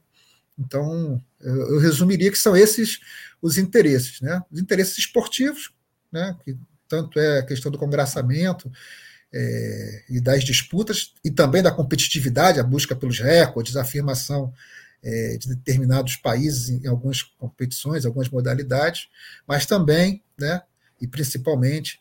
Então, 0.57 1.21
eu, 1.41 1.81
resumiria 1.81 2.31
que 2.31 2.39
são 2.39 2.57
esses 2.57 3.01
os 3.43 3.59
interesses, 3.59 4.21
né? 4.21 4.41
Os 4.53 4.61
interesses 4.61 4.99
esportivos, 4.99 5.73
né? 6.13 6.37
Que 6.45 6.57
tanto 6.87 7.19
é 7.19 7.41
a 7.41 7.45
questão 7.45 7.73
do 7.73 7.79
congraçamento, 7.79 8.71
é, 9.33 10.05
e 10.11 10.21
das 10.21 10.45
disputas 10.45 11.15
e 11.25 11.31
também 11.31 11.63
da 11.63 11.71
competitividade, 11.71 12.61
a 12.61 12.65
busca 12.65 12.95
pelos 12.95 13.19
recordes, 13.19 13.77
a 13.77 13.83
afirmação 13.83 14.53
é, 15.03 15.37
de 15.39 15.49
determinados 15.49 16.17
países 16.17 16.69
em, 16.69 16.87
algumas 16.87 17.23
competições, 17.23 18.05
algumas 18.05 18.29
modalidades, 18.29 19.09
mas 19.47 19.67
também, 19.67 20.23
né, 20.39 20.63
e 21.01 21.07
principalmente, 21.07 22.01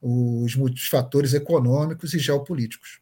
os 0.00 0.54
muitos 0.54 0.86
fatores 0.86 1.34
econômicos 1.34 2.14
e 2.14 2.18
geopolíticos. 2.18 3.00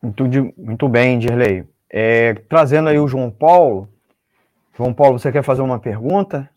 Muito, 0.00 0.24
muito 0.56 0.88
bem, 0.88 1.18
Dirley. 1.18 1.64
É, 1.90 2.34
trazendo 2.48 2.88
aí 2.88 2.98
o 2.98 3.08
João 3.08 3.30
Paulo. 3.30 3.88
João 4.76 4.94
Paulo, 4.94 5.18
você 5.18 5.30
quer 5.32 5.42
fazer 5.42 5.60
uma 5.60 5.78
pergunta? 5.78 6.48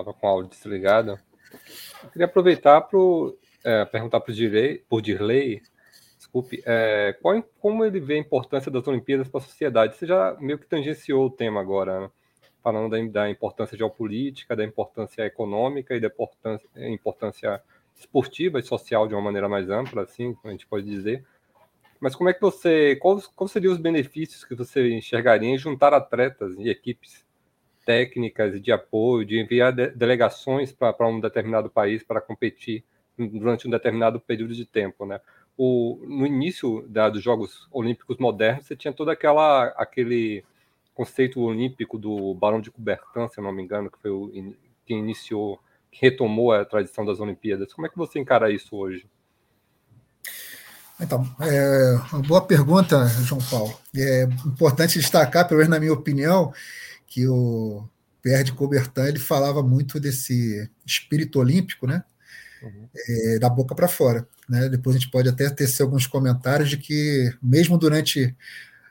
Estava 0.00 0.14
com 0.14 0.26
o 0.26 0.30
áudio 0.30 0.50
desligado. 0.50 1.18
Eu 2.02 2.10
queria 2.10 2.26
aproveitar 2.26 2.80
para 2.82 2.98
é, 3.64 3.84
perguntar 3.84 4.20
para 4.20 4.32
o 4.90 5.00
Dirley, 5.00 5.62
desculpe, 6.16 6.62
é, 6.64 7.16
qual, 7.20 7.42
como 7.58 7.84
ele 7.84 8.00
vê 8.00 8.14
a 8.14 8.18
importância 8.18 8.70
das 8.70 8.86
Olimpíadas 8.86 9.28
para 9.28 9.40
a 9.40 9.44
sociedade? 9.44 9.96
Você 9.96 10.06
já 10.06 10.36
meio 10.38 10.58
que 10.58 10.66
tangenciou 10.66 11.26
o 11.26 11.30
tema 11.30 11.60
agora, 11.60 12.00
né? 12.00 12.10
falando 12.62 12.90
da, 12.90 13.22
da, 13.22 13.30
importância 13.30 13.76
geopolítica, 13.76 14.54
da 14.54 14.64
importância 14.64 15.24
econômica 15.24 15.94
e 15.94 16.00
da 16.00 16.08
importância, 16.08 16.68
importância 16.76 17.62
esportiva 17.96 18.58
e 18.58 18.62
social 18.62 19.08
de 19.08 19.14
uma 19.14 19.22
maneira 19.22 19.48
mais 19.48 19.68
ampla, 19.70 20.02
assim, 20.02 20.36
a 20.44 20.50
gente 20.50 20.66
pode 20.66 20.86
dizer. 20.86 21.24
Mas 21.98 22.14
como 22.14 22.30
é 22.30 22.34
que 22.34 22.40
você, 22.40 22.96
quais, 22.96 23.26
quais 23.26 23.52
seriam 23.52 23.72
os 23.72 23.78
benefícios 23.78 24.44
que 24.44 24.54
você 24.54 24.90
enxergaria 24.90 25.48
em 25.48 25.58
juntar 25.58 25.92
atletas 25.92 26.54
e 26.58 26.68
equipes 26.68 27.24
técnicas 27.90 28.62
de 28.62 28.70
apoio, 28.70 29.26
de 29.26 29.40
enviar 29.40 29.72
de, 29.72 29.88
delegações 29.88 30.70
para 30.70 31.08
um 31.08 31.18
determinado 31.18 31.68
país 31.68 32.04
para 32.04 32.20
competir 32.20 32.84
durante 33.18 33.66
um 33.66 33.70
determinado 33.70 34.20
período 34.20 34.54
de 34.54 34.64
tempo, 34.64 35.04
né? 35.04 35.20
O, 35.58 36.00
no 36.06 36.24
início 36.24 36.86
da, 36.88 37.08
dos 37.08 37.20
Jogos 37.20 37.66
Olímpicos 37.72 38.16
modernos, 38.18 38.64
você 38.64 38.76
tinha 38.76 38.92
todo 38.92 39.10
aquela, 39.10 39.64
aquele 39.76 40.44
conceito 40.94 41.40
olímpico 41.40 41.98
do 41.98 42.32
Barão 42.32 42.60
de 42.60 42.70
Coubertin, 42.70 43.26
se 43.28 43.40
não 43.40 43.52
me 43.52 43.60
engano, 43.60 43.90
que 43.90 43.98
foi 43.98 44.10
o 44.12 44.30
que 44.86 44.94
iniciou, 44.94 45.58
que 45.90 46.00
retomou 46.00 46.52
a 46.52 46.64
tradição 46.64 47.04
das 47.04 47.18
Olimpíadas. 47.18 47.72
Como 47.74 47.88
é 47.88 47.90
que 47.90 47.98
você 47.98 48.20
encara 48.20 48.52
isso 48.52 48.76
hoje? 48.76 49.04
Então, 51.00 51.26
é 51.40 51.98
uma 52.12 52.22
boa 52.22 52.40
pergunta, 52.40 53.04
João 53.24 53.40
Paulo. 53.50 53.74
É 53.96 54.28
importante 54.46 54.98
destacar, 54.98 55.48
pelo 55.48 55.58
menos 55.58 55.70
na 55.70 55.80
minha 55.80 55.92
opinião, 55.92 56.52
que 57.10 57.26
o 57.26 57.86
Pierre 58.22 58.44
de 58.44 58.52
Coubertin 58.52 59.00
ele 59.00 59.18
falava 59.18 59.62
muito 59.62 59.98
desse 59.98 60.70
espírito 60.86 61.40
olímpico, 61.40 61.86
né? 61.86 62.04
Uhum. 62.62 62.88
É, 63.08 63.38
da 63.38 63.48
boca 63.48 63.74
para 63.74 63.88
fora. 63.88 64.26
Né? 64.48 64.68
Depois 64.68 64.94
a 64.94 64.98
gente 64.98 65.10
pode 65.10 65.28
até 65.28 65.50
tecer 65.50 65.82
alguns 65.82 66.06
comentários 66.06 66.70
de 66.70 66.76
que, 66.76 67.32
mesmo 67.42 67.76
durante 67.76 68.34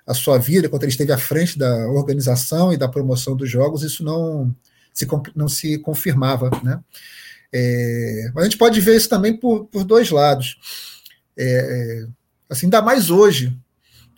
a 0.05 0.13
sua 0.13 0.37
vida, 0.37 0.67
quando 0.67 0.83
ele 0.83 0.91
esteve 0.91 1.13
à 1.13 1.17
frente 1.17 1.57
da 1.57 1.87
organização 1.87 2.73
e 2.73 2.77
da 2.77 2.89
promoção 2.89 3.35
dos 3.35 3.49
jogos, 3.49 3.83
isso 3.83 4.03
não 4.03 4.53
se, 4.91 5.07
não 5.35 5.47
se 5.47 5.77
confirmava. 5.77 6.49
Né? 6.63 6.79
É, 7.53 8.31
mas 8.33 8.41
a 8.41 8.49
gente 8.49 8.57
pode 8.57 8.81
ver 8.81 8.97
isso 8.97 9.07
também 9.07 9.37
por, 9.37 9.65
por 9.67 9.83
dois 9.83 10.09
lados. 10.09 10.57
É, 11.37 12.05
assim, 12.49 12.65
ainda 12.65 12.81
mais 12.81 13.09
hoje, 13.09 13.55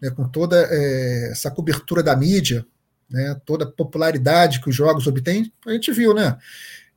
né, 0.01 0.09
com 0.09 0.27
toda 0.27 0.67
é, 0.71 1.29
essa 1.31 1.51
cobertura 1.51 2.01
da 2.01 2.15
mídia, 2.15 2.65
né, 3.11 3.39
toda 3.45 3.65
a 3.65 3.71
popularidade 3.71 4.61
que 4.61 4.69
os 4.69 4.75
jogos 4.75 5.05
obtêm, 5.05 5.51
a 5.65 5.73
gente 5.73 5.91
viu, 5.91 6.13
né? 6.13 6.37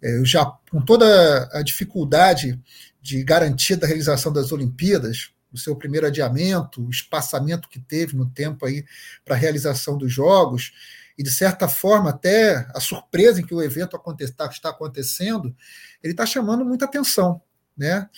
É, 0.03 0.21
já 0.25 0.45
com 0.71 0.81
toda 0.83 1.49
a 1.53 1.63
dificuldade 1.63 2.61
de 3.01 3.23
garantia 3.23 3.77
da 3.77 3.87
realização 3.87 4.33
das 4.33 4.53
Olimpíadas, 4.53 5.31
o 5.53 5.59
seu 5.59 5.77
primeiro 5.77 6.07
adiamento, 6.07 6.85
o 6.85 6.91
espaçamento 6.91 7.69
que 7.69 7.79
teve 7.79 8.17
no 8.17 8.27
tempo 8.27 8.67
aí 8.67 8.85
para 9.25 9.35
a 9.35 9.39
realização 9.39 9.97
dos 9.97 10.13
jogos, 10.13 10.73
e 11.17 11.23
de 11.23 11.31
certa 11.31 11.69
forma 11.69 12.11
até 12.11 12.67
a 12.75 12.81
surpresa 12.81 13.41
em 13.41 13.47
que 13.47 13.55
o 13.55 13.63
evento 13.63 13.99
tá, 14.37 14.47
está 14.47 14.71
acontecendo, 14.71 15.55
ele 16.03 16.13
está 16.13 16.27
chamando 16.27 16.65
muita 16.65 16.85
atenção, 16.85 17.41
né? 17.77 18.09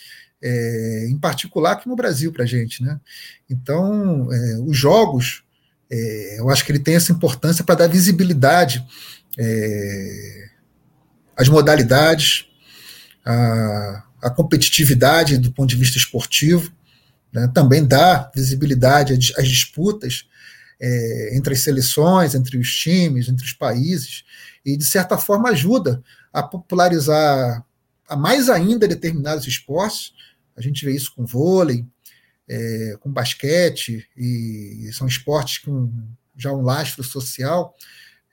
É, 0.43 1.07
em 1.09 1.19
particular 1.19 1.73
aqui 1.73 1.89
no 1.89 1.97
Brasil 1.97 2.33
para 2.33 2.45
a 2.45 2.47
gente, 2.47 2.83
né? 2.83 3.01
Então, 3.49 4.33
é, 4.33 4.59
os 4.61 4.77
jogos 4.77 5.46
é, 5.91 6.41
eu 6.41 6.51
acho 6.51 6.65
que 6.65 6.73
ele 6.73 6.79
tem 6.79 6.97
essa 6.97 7.13
importância 7.13 7.65
para 7.65 7.77
dar 7.77 7.87
visibilidade 7.87 8.85
é, 9.39 10.49
às 11.37 11.49
modalidades, 11.49 12.47
à, 13.25 14.05
à, 14.23 14.31
competitividade 14.31 15.39
do 15.39 15.53
ponto 15.53 15.69
de 15.69 15.77
vista 15.77 15.99
esportivo, 15.99 16.73
né, 17.33 17.51
também 17.55 17.85
dá 17.85 18.31
visibilidade 18.35 19.13
às, 19.13 19.39
às 19.39 19.49
disputas 19.49 20.27
é, 20.81 21.37
entre 21.37 21.55
as 21.55 21.61
seleções, 21.61 22.35
entre 22.35 22.59
os 22.59 22.69
times, 22.69 23.29
entre 23.29 23.45
os 23.45 23.53
países, 23.53 24.25
e 24.65 24.77
de 24.77 24.85
certa 24.85 25.17
forma 25.17 25.51
ajuda 25.51 26.03
a 26.33 26.43
popularizar 26.43 27.65
a 28.09 28.17
mais 28.17 28.49
ainda 28.49 28.87
determinados 28.87 29.47
esportes. 29.47 30.13
A 30.57 30.61
gente 30.61 30.85
vê 30.85 30.93
isso 30.93 31.13
com 31.15 31.27
vôlei, 31.27 31.87
é, 32.49 32.97
com 33.01 33.11
basquete, 33.11 34.09
e 34.17 34.91
são 34.93 35.07
esportes 35.07 35.59
com 35.59 35.93
já 36.37 36.53
um 36.53 36.63
lastro 36.63 37.03
social, 37.03 37.77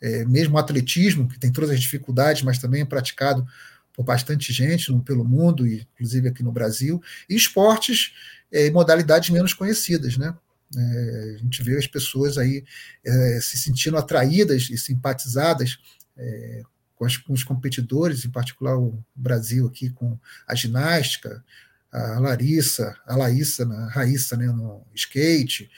é, 0.01 0.25
mesmo 0.25 0.55
o 0.55 0.59
atletismo, 0.59 1.27
que 1.27 1.39
tem 1.39 1.51
todas 1.51 1.69
as 1.69 1.79
dificuldades, 1.79 2.41
mas 2.41 2.59
também 2.59 2.81
é 2.81 2.85
praticado 2.85 3.45
por 3.93 4.03
bastante 4.03 4.51
gente 4.51 4.91
no, 4.91 5.01
pelo 5.01 5.23
mundo, 5.23 5.65
inclusive 5.65 6.27
aqui 6.27 6.43
no 6.43 6.51
Brasil, 6.51 7.01
e 7.29 7.35
esportes 7.35 8.11
e 8.51 8.67
é, 8.67 8.71
modalidades 8.71 9.29
menos 9.29 9.53
conhecidas, 9.53 10.17
né? 10.17 10.35
É, 10.75 11.35
a 11.35 11.37
gente 11.37 11.61
vê 11.61 11.77
as 11.77 11.87
pessoas 11.87 12.37
aí 12.37 12.63
é, 13.05 13.39
se 13.41 13.57
sentindo 13.57 13.95
atraídas 13.95 14.69
e 14.71 14.77
simpatizadas 14.77 15.77
é, 16.17 16.63
com, 16.95 17.05
as, 17.05 17.15
com, 17.15 17.33
os 17.33 17.43
competidores, 17.43 18.25
em 18.25 18.29
particular 18.29 18.77
o 18.77 19.03
Brasil 19.15 19.67
aqui 19.67 19.89
com 19.91 20.17
a 20.47 20.55
ginástica, 20.55 21.43
a 21.93 22.19
Larissa, 22.19 22.95
a 23.05 23.15
Laíssa, 23.15 23.65
a 23.65 23.87
Raíssa 23.89 24.35
né, 24.35 24.47
no 24.47 24.85
skate, 24.95 25.69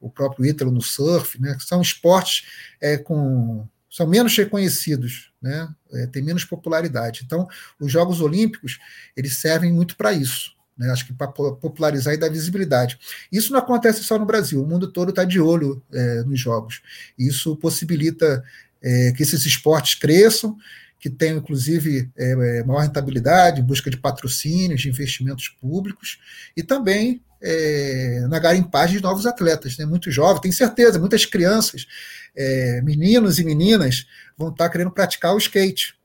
o 0.00 0.10
próprio 0.10 0.44
Ítalo 0.44 0.70
no 0.70 0.82
surf, 0.82 1.40
né, 1.40 1.56
são 1.60 1.80
esportes 1.80 2.46
é, 2.80 2.98
com 2.98 3.66
são 3.90 4.06
menos 4.06 4.34
reconhecidos, 4.34 5.30
né, 5.40 5.68
é, 5.92 6.06
tem 6.06 6.22
menos 6.22 6.44
popularidade. 6.44 7.22
Então, 7.24 7.46
os 7.78 7.92
Jogos 7.92 8.22
Olímpicos 8.22 8.78
eles 9.14 9.38
servem 9.38 9.72
muito 9.72 9.96
para 9.96 10.12
isso, 10.12 10.52
Né? 10.76 10.90
Acho 10.90 11.06
que 11.06 11.12
para 11.12 11.28
popularizar 11.28 12.14
e 12.14 12.16
dar 12.16 12.30
visibilidade. 12.30 12.98
Isso 13.30 13.52
não 13.52 13.58
acontece 13.58 14.02
só 14.02 14.18
no 14.18 14.24
Brasil, 14.24 14.62
o 14.62 14.66
mundo 14.66 14.90
todo 14.90 15.10
está 15.10 15.24
de 15.24 15.38
olho 15.40 15.82
é, 15.92 16.22
nos 16.24 16.40
jogos. 16.40 16.80
Isso 17.18 17.54
possibilita 17.56 18.42
é, 18.82 19.12
que 19.12 19.22
esses 19.22 19.44
esportes 19.44 19.94
cresçam, 19.94 20.56
que 21.02 21.10
tenham, 21.10 21.38
inclusive, 21.38 22.08
é, 22.16 22.30
é, 22.30 22.64
maior 22.64 22.82
rentabilidade, 22.82 23.60
em 23.60 23.64
busca 23.64 23.90
de 23.90 23.96
patrocínios, 23.96 24.82
de 24.82 24.88
investimentos 24.88 25.48
públicos, 25.48 26.20
e 26.56 26.62
também 26.62 27.20
é, 27.42 28.24
na 28.30 28.38
garimpagem 28.38 28.98
de 28.98 29.02
novos 29.02 29.26
atletas, 29.26 29.76
né? 29.76 29.84
muito 29.84 30.12
jovens, 30.12 30.40
tenho 30.40 30.54
certeza, 30.54 31.00
muitas 31.00 31.26
crianças, 31.26 31.88
é, 32.36 32.80
meninos 32.82 33.40
e 33.40 33.44
meninas 33.44 34.06
vão 34.38 34.50
estar 34.50 34.70
querendo 34.70 34.92
praticar 34.92 35.34
o 35.34 35.38
skate, 35.38 35.96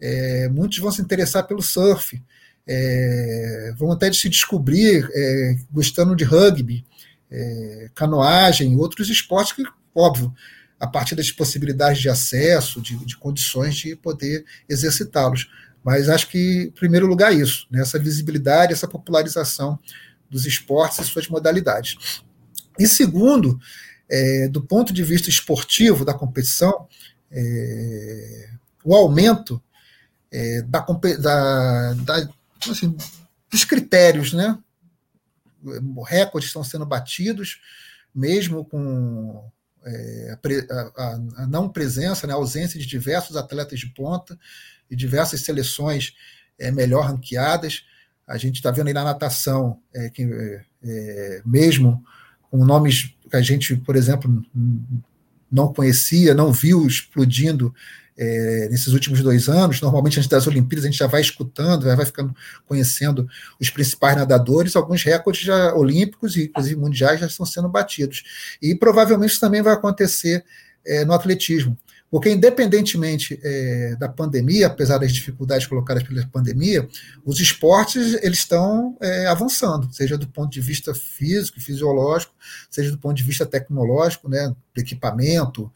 é, 0.00 0.48
muitos 0.48 0.78
vão 0.78 0.90
se 0.90 1.02
interessar 1.02 1.46
pelo 1.46 1.60
surf, 1.60 2.18
é, 2.66 3.74
vão 3.76 3.92
até 3.92 4.10
se 4.10 4.26
descobrir 4.30 5.06
é, 5.12 5.56
gostando 5.70 6.16
de 6.16 6.24
rugby, 6.24 6.82
canoagem, 7.94 8.76
outros 8.76 9.10
esportes 9.10 9.52
que, 9.52 9.62
óbvio, 9.94 10.32
a 10.78 10.86
partir 10.86 11.14
das 11.14 11.30
possibilidades 11.30 12.00
de 12.00 12.08
acesso, 12.08 12.80
de, 12.80 12.96
de 13.04 13.16
condições 13.16 13.76
de 13.76 13.96
poder 13.96 14.44
exercitá-los. 14.68 15.50
Mas 15.82 16.08
acho 16.08 16.28
que, 16.28 16.64
em 16.64 16.70
primeiro 16.70 17.06
lugar, 17.06 17.34
isso, 17.34 17.66
né, 17.70 17.80
essa 17.80 17.98
visibilidade, 17.98 18.72
essa 18.72 18.88
popularização 18.88 19.78
dos 20.28 20.44
esportes 20.44 20.98
e 20.98 21.04
suas 21.04 21.28
modalidades. 21.28 22.22
E 22.78 22.86
segundo, 22.86 23.58
é, 24.08 24.48
do 24.48 24.60
ponto 24.62 24.92
de 24.92 25.02
vista 25.02 25.30
esportivo 25.30 26.04
da 26.04 26.12
competição, 26.12 26.86
é, 27.30 28.50
o 28.84 28.94
aumento 28.94 29.62
é, 30.30 30.62
da, 30.62 30.80
da, 31.20 31.94
da 31.94 32.28
assim, 32.68 32.96
dos 33.50 33.64
critérios, 33.64 34.32
né? 34.32 34.58
Recordes 36.06 36.48
estão 36.48 36.62
sendo 36.62 36.86
batidos, 36.86 37.60
mesmo 38.14 38.64
com 38.64 39.50
é, 39.86 40.38
a, 40.70 41.42
a, 41.42 41.46
não 41.46 41.68
presença, 41.68 42.26
né, 42.26 42.32
a 42.32 42.36
ausência 42.36 42.78
de 42.78 42.86
diversos 42.86 43.36
atletas 43.36 43.78
de 43.78 43.86
ponta 43.86 44.38
e 44.90 44.96
diversas 44.96 45.40
seleções 45.42 46.14
é, 46.58 46.70
melhor 46.70 47.06
ranqueadas. 47.06 47.84
A 48.26 48.36
gente 48.36 48.56
está 48.56 48.70
vendo 48.70 48.88
aí 48.88 48.92
na 48.92 49.04
natação, 49.04 49.80
é, 49.94 50.10
que, 50.10 50.24
é, 50.82 51.42
mesmo 51.44 52.04
com 52.50 52.64
nomes 52.64 53.14
que 53.30 53.36
a 53.36 53.42
gente, 53.42 53.76
por 53.76 53.96
exemplo, 53.96 54.44
não 55.50 55.72
conhecia, 55.72 56.34
não 56.34 56.52
viu 56.52 56.86
explodindo 56.86 57.74
é, 58.16 58.68
nesses 58.70 58.88
últimos 58.88 59.22
dois 59.22 59.48
anos. 59.48 59.80
Normalmente, 59.80 60.18
antes 60.18 60.28
das 60.28 60.46
Olimpíadas, 60.46 60.84
a 60.84 60.88
gente 60.88 60.98
já 60.98 61.06
vai 61.06 61.20
escutando, 61.20 61.84
já 61.84 61.94
vai 61.94 62.06
ficando 62.06 62.34
conhecendo 62.66 63.28
os 63.60 63.70
principais 63.70 64.16
nadadores. 64.16 64.74
Alguns 64.74 65.02
recordes 65.02 65.42
já 65.42 65.74
olímpicos 65.74 66.36
e, 66.36 66.44
inclusive, 66.44 66.80
mundiais 66.80 67.20
já 67.20 67.26
estão 67.26 67.44
sendo 67.44 67.68
batidos. 67.68 68.24
E 68.60 68.74
provavelmente 68.74 69.32
isso 69.32 69.40
também 69.40 69.62
vai 69.62 69.74
acontecer 69.74 70.44
é, 70.86 71.04
no 71.04 71.12
atletismo. 71.12 71.76
Porque, 72.10 72.30
independentemente 72.30 73.38
é, 73.42 73.96
da 73.98 74.08
pandemia, 74.08 74.68
apesar 74.68 74.98
das 74.98 75.12
dificuldades 75.12 75.66
colocadas 75.66 76.02
pela 76.04 76.24
pandemia, 76.28 76.88
os 77.24 77.40
esportes 77.40 78.14
eles 78.22 78.38
estão 78.38 78.96
é, 79.00 79.26
avançando, 79.26 79.92
seja 79.92 80.16
do 80.16 80.28
ponto 80.28 80.50
de 80.50 80.60
vista 80.60 80.94
físico, 80.94 81.60
fisiológico, 81.60 82.32
seja 82.70 82.92
do 82.92 82.98
ponto 82.98 83.16
de 83.16 83.24
vista 83.24 83.44
tecnológico, 83.44 84.28
né, 84.28 84.48
do 84.48 84.80
equipamento, 84.80 85.70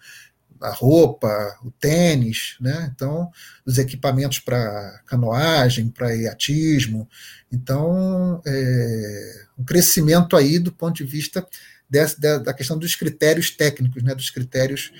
a 0.60 0.70
roupa, 0.70 1.28
o 1.64 1.70
tênis, 1.70 2.56
né? 2.60 2.90
Então, 2.94 3.30
os 3.64 3.78
equipamentos 3.78 4.38
para 4.40 5.00
canoagem, 5.06 5.88
para 5.88 6.14
iatismo. 6.14 7.08
Então, 7.50 8.42
é, 8.46 9.44
um 9.58 9.64
crescimento 9.64 10.36
aí 10.36 10.58
do 10.58 10.70
ponto 10.70 10.96
de 10.96 11.04
vista 11.04 11.46
dessa, 11.88 12.38
da, 12.38 12.52
questão 12.52 12.78
dos 12.78 12.94
critérios 12.94 13.50
técnicos, 13.50 14.02
né? 14.02 14.14
Dos 14.14 14.30
critérios 14.30 14.92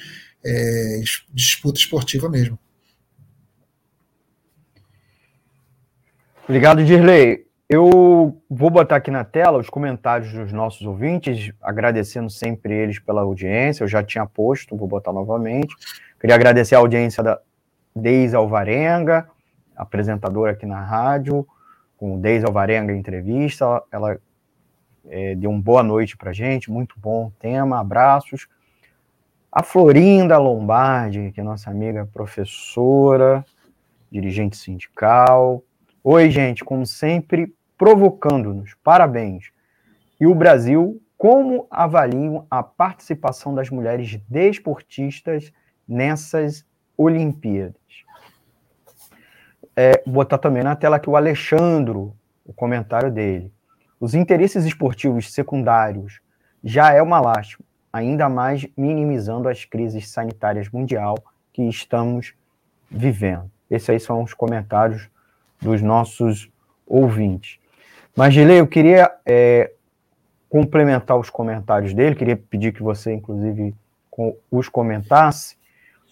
é, 0.44 1.00
disputa 1.32 1.78
esportiva 1.78 2.28
mesmo. 2.28 2.58
Obrigado, 6.44 6.84
Dirley. 6.84 7.46
Eu 7.68 8.42
vou 8.50 8.68
botar 8.68 8.96
aqui 8.96 9.12
na 9.12 9.22
tela 9.22 9.58
os 9.58 9.70
comentários 9.70 10.32
dos 10.32 10.52
nossos 10.52 10.84
ouvintes, 10.84 11.52
agradecendo 11.62 12.28
sempre 12.28 12.74
eles 12.74 12.98
pela 12.98 13.20
audiência. 13.20 13.84
Eu 13.84 13.88
já 13.88 14.02
tinha 14.02 14.26
posto, 14.26 14.76
vou 14.76 14.88
botar 14.88 15.12
novamente. 15.12 15.76
Queria 16.20 16.34
agradecer 16.34 16.74
a 16.74 16.78
audiência 16.78 17.22
da 17.22 17.38
Deise 17.94 18.34
Alvarenga, 18.34 19.28
apresentadora 19.76 20.50
aqui 20.50 20.66
na 20.66 20.82
rádio, 20.82 21.46
com 21.96 22.20
Deise 22.20 22.44
Alvarenga 22.44 22.92
entrevista. 22.92 23.80
Ela 23.92 24.18
é, 25.08 25.36
deu 25.36 25.50
uma 25.50 25.62
boa 25.62 25.84
noite 25.84 26.16
para 26.16 26.32
gente, 26.32 26.70
muito 26.70 26.96
bom 26.98 27.30
tema, 27.38 27.78
abraços. 27.78 28.48
A 29.52 29.64
Florinda 29.64 30.38
Lombardi, 30.38 31.32
que 31.32 31.40
é 31.40 31.42
nossa 31.42 31.70
amiga 31.70 32.08
professora, 32.12 33.44
dirigente 34.08 34.56
sindical. 34.56 35.64
Oi, 36.04 36.30
gente, 36.30 36.64
como 36.64 36.86
sempre, 36.86 37.52
provocando-nos. 37.76 38.74
Parabéns. 38.84 39.50
E 40.20 40.26
o 40.26 40.36
Brasil, 40.36 41.02
como 41.18 41.66
avaliam 41.68 42.46
a 42.48 42.62
participação 42.62 43.52
das 43.52 43.70
mulheres 43.70 44.20
desportistas 44.28 45.52
nessas 45.86 46.64
Olimpíadas? 46.96 47.74
É, 49.74 50.00
botar 50.06 50.38
também 50.38 50.62
na 50.62 50.76
tela 50.76 50.94
aqui 50.94 51.10
o 51.10 51.16
Alexandro, 51.16 52.14
o 52.44 52.52
comentário 52.52 53.10
dele. 53.10 53.52
Os 53.98 54.14
interesses 54.14 54.64
esportivos 54.64 55.32
secundários 55.32 56.20
já 56.62 56.92
é 56.92 57.02
uma 57.02 57.20
lástima, 57.20 57.64
ainda 57.92 58.28
mais 58.28 58.66
minimizando 58.76 59.48
as 59.48 59.64
crises 59.64 60.08
sanitárias 60.08 60.68
mundial 60.68 61.16
que 61.52 61.62
estamos 61.62 62.34
vivendo. 62.90 63.50
Esses 63.70 63.90
aí 63.90 64.00
são 64.00 64.22
os 64.22 64.34
comentários 64.34 65.08
dos 65.60 65.82
nossos 65.82 66.50
ouvintes. 66.86 67.58
Mas, 68.16 68.34
Gilei, 68.34 68.60
eu 68.60 68.66
queria 68.66 69.10
é, 69.24 69.72
complementar 70.48 71.18
os 71.18 71.30
comentários 71.30 71.94
dele, 71.94 72.16
queria 72.16 72.36
pedir 72.36 72.72
que 72.72 72.82
você, 72.82 73.12
inclusive, 73.12 73.74
os 74.50 74.68
comentasse, 74.68 75.56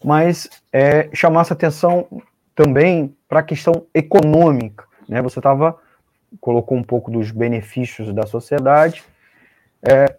mas 0.03 0.49
é, 0.73 1.11
chamasse 1.13 1.53
atenção 1.53 2.07
também 2.55 3.15
para 3.29 3.41
a 3.41 3.43
questão 3.43 3.87
econômica. 3.93 4.85
Né? 5.09 5.21
Você 5.23 5.41
estava 5.41 5.77
colocou 6.41 6.77
um 6.77 6.83
pouco 6.83 7.11
dos 7.11 7.31
benefícios 7.31 8.13
da 8.13 8.27
sociedade. 8.27 9.03
É, 9.83 10.17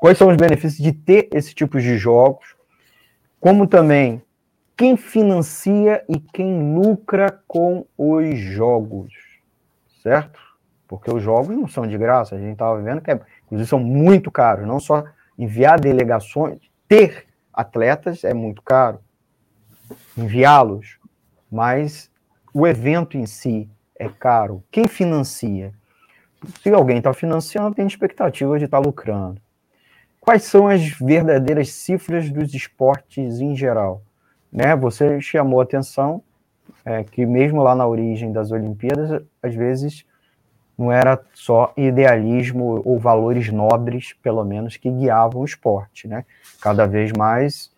quais 0.00 0.18
são 0.18 0.28
os 0.28 0.36
benefícios 0.36 0.82
de 0.82 0.92
ter 0.92 1.28
esse 1.32 1.54
tipo 1.54 1.78
de 1.80 1.96
jogos? 1.96 2.56
Como 3.38 3.66
também 3.66 4.22
quem 4.76 4.96
financia 4.96 6.02
e 6.08 6.18
quem 6.18 6.74
lucra 6.74 7.40
com 7.46 7.86
os 7.96 8.38
jogos, 8.38 9.12
certo? 10.02 10.50
porque 10.90 11.08
os 11.08 11.22
jogos 11.22 11.56
não 11.56 11.68
são 11.68 11.86
de 11.86 11.96
graça, 11.96 12.34
a 12.34 12.38
gente 12.38 12.54
estava 12.54 12.82
vendo 12.82 13.00
que, 13.00 13.12
é, 13.12 13.20
inclusive, 13.46 13.70
são 13.70 13.78
muito 13.78 14.28
caros, 14.28 14.66
não 14.66 14.80
só 14.80 15.04
enviar 15.38 15.78
delegações, 15.78 16.58
ter 16.88 17.28
atletas 17.52 18.24
é 18.24 18.34
muito 18.34 18.60
caro, 18.60 18.98
enviá-los, 20.18 20.98
mas 21.48 22.10
o 22.52 22.66
evento 22.66 23.16
em 23.16 23.24
si 23.24 23.70
é 23.96 24.08
caro. 24.08 24.64
Quem 24.68 24.88
financia? 24.88 25.72
Se 26.60 26.70
alguém 26.70 26.98
está 26.98 27.14
financiando, 27.14 27.76
tem 27.76 27.86
expectativa 27.86 28.58
de 28.58 28.64
estar 28.64 28.80
tá 28.80 28.84
lucrando. 28.84 29.40
Quais 30.30 30.44
são 30.44 30.68
as 30.68 30.90
verdadeiras 30.90 31.72
cifras 31.72 32.30
dos 32.30 32.54
esportes 32.54 33.40
em 33.40 33.56
geral? 33.56 34.00
Né? 34.52 34.76
Você 34.76 35.20
chamou 35.20 35.58
a 35.58 35.64
atenção 35.64 36.22
é, 36.84 37.02
que 37.02 37.26
mesmo 37.26 37.60
lá 37.64 37.74
na 37.74 37.84
origem 37.84 38.30
das 38.30 38.52
Olimpíadas, 38.52 39.24
às 39.42 39.52
vezes 39.56 40.06
não 40.78 40.92
era 40.92 41.20
só 41.34 41.72
idealismo 41.76 42.80
ou 42.84 42.96
valores 42.96 43.50
nobres, 43.50 44.12
pelo 44.22 44.44
menos, 44.44 44.76
que 44.76 44.88
guiavam 44.88 45.42
o 45.42 45.44
esporte, 45.44 46.06
né? 46.06 46.24
Cada 46.60 46.86
vez 46.86 47.10
mais 47.10 47.72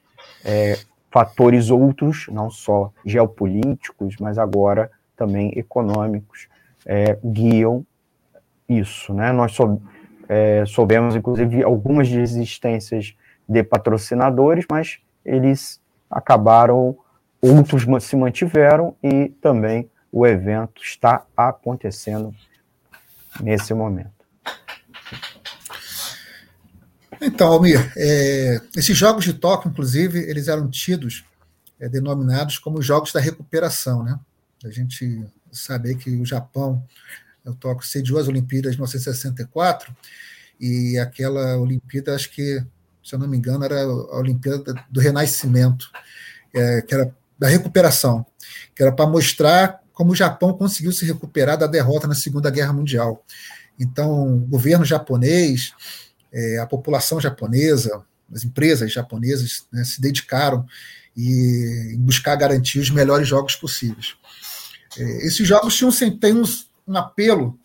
é, 0.45 0.79
fatores 1.11 1.71
outros, 1.71 2.27
não 2.31 2.51
só 2.51 2.93
geopolíticos, 3.03 4.17
mas 4.21 4.37
agora 4.37 4.91
também 5.17 5.59
econômicos, 5.59 6.49
é, 6.85 7.19
guiam 7.25 7.83
isso, 8.69 9.15
né? 9.15 9.33
Nós 9.33 9.53
sou, 9.53 9.81
é, 10.33 10.65
soubemos, 10.65 11.15
inclusive, 11.15 11.63
algumas 11.63 12.09
desistências 12.09 13.15
de 13.47 13.63
patrocinadores, 13.63 14.65
mas 14.71 14.99
eles 15.23 15.79
acabaram, 16.11 16.97
outros 17.39 17.85
se 18.03 18.17
mantiveram 18.17 18.97
e 19.03 19.29
também 19.43 19.91
o 20.11 20.27
evento 20.27 20.83
está 20.83 21.27
acontecendo 21.37 22.35
nesse 23.43 23.75
momento. 23.75 24.11
Então, 27.21 27.53
Almir, 27.53 27.93
é, 27.95 28.59
esses 28.75 28.97
jogos 28.97 29.27
de 29.27 29.35
toque, 29.35 29.69
inclusive, 29.69 30.19
eles 30.19 30.49
eram 30.49 30.67
tidos, 30.71 31.27
é, 31.79 31.91
denominados 31.91 32.57
como 32.57 32.81
jogos 32.81 33.13
da 33.13 33.21
recuperação, 33.21 34.03
né? 34.03 34.19
A 34.65 34.71
gente 34.71 35.23
sabe 35.51 35.95
que 35.95 36.11
o 36.17 36.25
Japão, 36.25 36.83
O 37.45 37.55
Tóquio 37.55 37.87
sediou 37.87 38.19
as 38.19 38.29
Olimpíadas 38.29 38.73
de 38.73 38.79
1964 38.79 39.95
e 40.61 40.99
aquela 40.99 41.57
Olimpíada, 41.57 42.15
acho 42.15 42.31
que, 42.31 42.63
se 43.03 43.15
eu 43.15 43.19
não 43.19 43.27
me 43.27 43.37
engano, 43.37 43.65
era 43.65 43.83
a 43.83 44.19
Olimpíada 44.19 44.75
do 44.91 45.01
Renascimento, 45.01 45.91
é, 46.55 46.83
que 46.83 46.95
era 46.95 47.13
da 47.39 47.49
recuperação, 47.49 48.25
que 48.75 48.83
era 48.83 48.93
para 48.93 49.11
mostrar 49.11 49.81
como 49.93 50.13
o 50.13 50.17
Japão 50.17 50.53
conseguiu 50.53 50.93
se 50.93 51.05
recuperar 51.05 51.59
da 51.59 51.67
derrota 51.67 52.07
na 52.07 52.15
Segunda 52.15 52.51
Guerra 52.51 52.73
Mundial. 52.73 53.25
Então, 53.79 54.37
o 54.37 54.41
governo 54.47 54.85
japonês, 54.85 55.73
é, 56.33 56.59
a 56.59 56.67
população 56.67 57.21
japonesa, 57.21 58.03
as 58.33 58.45
empresas 58.45 58.93
japonesas 58.93 59.67
né, 59.73 59.85
se 59.85 60.01
dedicaram 60.01 60.65
e, 61.17 61.95
em 61.95 61.99
buscar 61.99 62.37
garantir 62.37 62.79
os 62.79 62.91
melhores 62.91 63.27
jogos 63.27 63.57
possíveis. 63.57 64.15
É, 64.97 65.27
esses 65.27 65.47
jogos 65.47 65.77
tinham, 65.77 65.91
têm 66.19 66.35
um, 66.35 66.45
um 66.87 66.97
apelo 66.97 67.59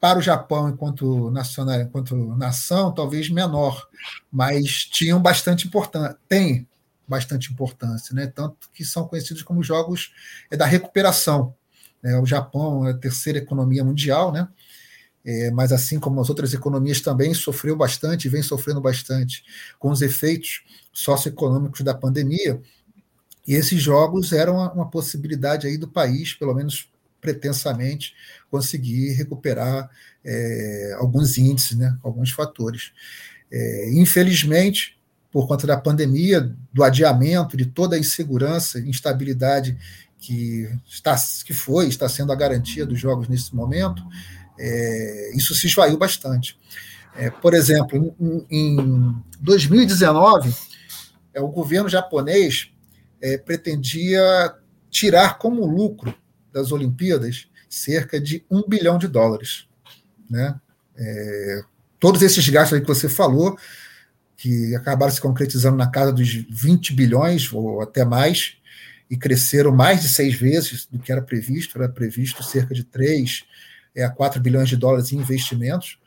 para 0.00 0.18
o 0.18 0.22
Japão 0.22 0.68
enquanto 0.68 1.30
nacional, 1.30 1.80
enquanto 1.80 2.14
nação, 2.36 2.92
talvez 2.92 3.28
menor, 3.28 3.88
mas 4.30 4.84
tinham 4.84 5.20
bastante 5.20 5.66
importância, 5.66 6.16
tem 6.28 6.66
bastante 7.06 7.50
importância, 7.52 8.14
né? 8.14 8.26
Tanto 8.26 8.68
que 8.72 8.84
são 8.84 9.08
conhecidos 9.08 9.42
como 9.42 9.62
jogos 9.62 10.12
é, 10.50 10.56
da 10.56 10.66
recuperação. 10.66 11.54
Né? 12.02 12.18
O 12.18 12.26
Japão 12.26 12.86
é 12.86 12.90
a 12.90 12.96
terceira 12.96 13.38
economia 13.38 13.82
mundial, 13.82 14.30
né? 14.30 14.46
É, 15.24 15.50
mas 15.50 15.72
assim 15.72 15.98
como 15.98 16.20
as 16.20 16.28
outras 16.28 16.54
economias 16.54 17.00
também 17.00 17.34
sofreu 17.34 17.76
bastante, 17.76 18.28
vem 18.28 18.42
sofrendo 18.42 18.80
bastante 18.80 19.44
com 19.78 19.90
os 19.90 20.00
efeitos 20.00 20.62
socioeconômicos 20.92 21.80
da 21.80 21.94
pandemia. 21.94 22.60
E 23.46 23.54
esses 23.54 23.82
jogos 23.82 24.32
eram 24.32 24.54
uma, 24.54 24.72
uma 24.72 24.90
possibilidade 24.90 25.66
aí 25.66 25.76
do 25.76 25.88
país, 25.88 26.34
pelo 26.34 26.54
menos 26.54 26.88
pretensamente, 27.20 28.14
conseguir 28.50 29.12
recuperar 29.12 29.90
é, 30.24 30.96
alguns 30.98 31.38
índices, 31.38 31.76
né, 31.76 31.96
alguns 32.02 32.30
fatores. 32.30 32.92
É, 33.50 33.90
infelizmente, 33.92 34.98
por 35.30 35.46
conta 35.46 35.66
da 35.66 35.76
pandemia, 35.76 36.54
do 36.72 36.82
adiamento, 36.82 37.56
de 37.56 37.66
toda 37.66 37.96
a 37.96 37.98
insegurança, 37.98 38.80
instabilidade 38.80 39.76
que, 40.18 40.68
está, 40.86 41.16
que 41.44 41.52
foi, 41.52 41.88
está 41.88 42.08
sendo 42.08 42.32
a 42.32 42.36
garantia 42.36 42.84
dos 42.84 42.98
jogos 42.98 43.28
nesse 43.28 43.54
momento, 43.54 44.02
é, 44.58 45.30
isso 45.34 45.54
se 45.54 45.66
esvaiu 45.66 45.96
bastante. 45.96 46.58
É, 47.16 47.30
por 47.30 47.54
exemplo, 47.54 48.14
em, 48.20 48.46
em 48.50 49.14
2019, 49.40 50.54
é, 51.34 51.40
o 51.40 51.48
governo 51.48 51.88
japonês 51.88 52.70
é, 53.20 53.36
pretendia 53.38 54.54
tirar 54.90 55.38
como 55.38 55.66
lucro 55.66 56.14
das 56.52 56.72
Olimpíadas 56.72 57.48
cerca 57.68 58.20
de 58.20 58.44
um 58.50 58.62
bilhão 58.66 58.98
de 58.98 59.08
dólares. 59.08 59.66
Né? 60.28 60.58
É, 60.96 61.62
todos 62.00 62.22
esses 62.22 62.48
gastos 62.48 62.80
que 62.80 62.86
você 62.86 63.08
falou, 63.08 63.58
que 64.36 64.74
acabaram 64.74 65.12
se 65.12 65.20
concretizando 65.20 65.76
na 65.76 65.90
casa 65.90 66.12
dos 66.12 66.28
20 66.28 66.94
bilhões 66.94 67.52
ou 67.52 67.82
até 67.82 68.04
mais, 68.04 68.58
e 69.10 69.16
cresceram 69.16 69.74
mais 69.74 70.02
de 70.02 70.08
seis 70.08 70.34
vezes 70.34 70.86
do 70.86 70.98
que 70.98 71.10
era 71.10 71.22
previsto, 71.22 71.78
era 71.78 71.88
previsto 71.88 72.42
cerca 72.42 72.74
de 72.74 72.84
3 72.84 73.44
é, 73.94 74.04
a 74.04 74.10
4 74.10 74.40
bilhões 74.40 74.68
de 74.68 74.76
dólares 74.76 75.12
em 75.12 75.16
investimentos, 75.16 75.98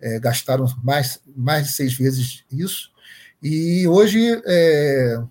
é, 0.00 0.18
gastaram 0.18 0.66
mais, 0.82 1.20
mais 1.36 1.68
de 1.68 1.72
seis 1.72 1.94
vezes 1.94 2.44
isso, 2.50 2.90
e 3.40 3.86
hoje 3.86 4.40
é, 4.44 5.22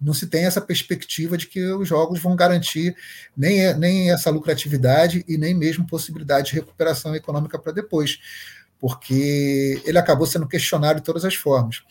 não 0.00 0.14
se 0.14 0.26
tem 0.26 0.46
essa 0.46 0.60
perspectiva 0.60 1.36
de 1.36 1.46
que 1.46 1.62
os 1.72 1.86
jogos 1.86 2.20
vão 2.20 2.34
garantir 2.34 2.96
nem, 3.36 3.74
nem 3.76 4.10
essa 4.10 4.30
lucratividade 4.30 5.24
e 5.28 5.36
nem 5.36 5.54
mesmo 5.54 5.86
possibilidade 5.86 6.50
de 6.50 6.54
recuperação 6.54 7.14
econômica 7.14 7.58
para 7.58 7.72
depois, 7.72 8.18
porque 8.78 9.80
ele 9.84 9.98
acabou 9.98 10.26
sendo 10.26 10.48
questionado 10.48 11.00
de 11.00 11.04
todas 11.04 11.24
as 11.24 11.34
formas. 11.34 11.82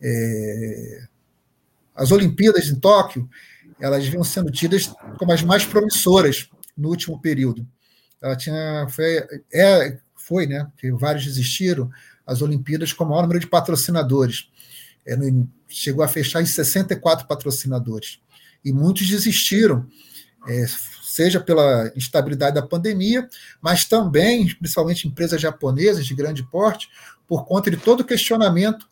É, 0.00 1.04
as 1.94 2.10
Olimpíadas 2.10 2.66
em 2.66 2.74
Tóquio, 2.74 3.28
elas 3.80 4.06
vinham 4.06 4.24
sendo 4.24 4.50
tidas 4.50 4.92
como 5.18 5.32
as 5.32 5.42
mais 5.42 5.64
promissoras 5.64 6.48
no 6.76 6.88
último 6.88 7.20
período. 7.20 7.66
Ela 8.20 8.36
tinha 8.36 8.86
foi, 8.88 9.24
é, 9.52 9.98
foi 10.16 10.46
né, 10.46 10.66
que 10.76 10.90
vários 10.92 11.24
desistiram, 11.24 11.90
as 12.26 12.42
Olimpíadas 12.42 12.92
com 12.92 13.04
o 13.04 13.08
maior 13.08 13.22
número 13.22 13.40
de 13.40 13.46
patrocinadores. 13.46 14.48
É, 15.06 15.16
no, 15.16 15.48
chegou 15.68 16.04
a 16.04 16.08
fechar 16.08 16.42
em 16.42 16.46
64 16.46 17.26
patrocinadores. 17.26 18.20
E 18.64 18.72
muitos 18.72 19.08
desistiram, 19.08 19.86
é, 20.46 20.66
seja 21.02 21.40
pela 21.40 21.92
instabilidade 21.96 22.54
da 22.54 22.66
pandemia, 22.66 23.28
mas 23.60 23.84
também, 23.84 24.46
principalmente 24.54 25.08
empresas 25.08 25.40
japonesas 25.40 26.06
de 26.06 26.14
grande 26.14 26.42
porte, 26.42 26.88
por 27.26 27.44
conta 27.44 27.70
de 27.70 27.76
todo 27.76 28.00
o 28.00 28.04
questionamento 28.04 28.88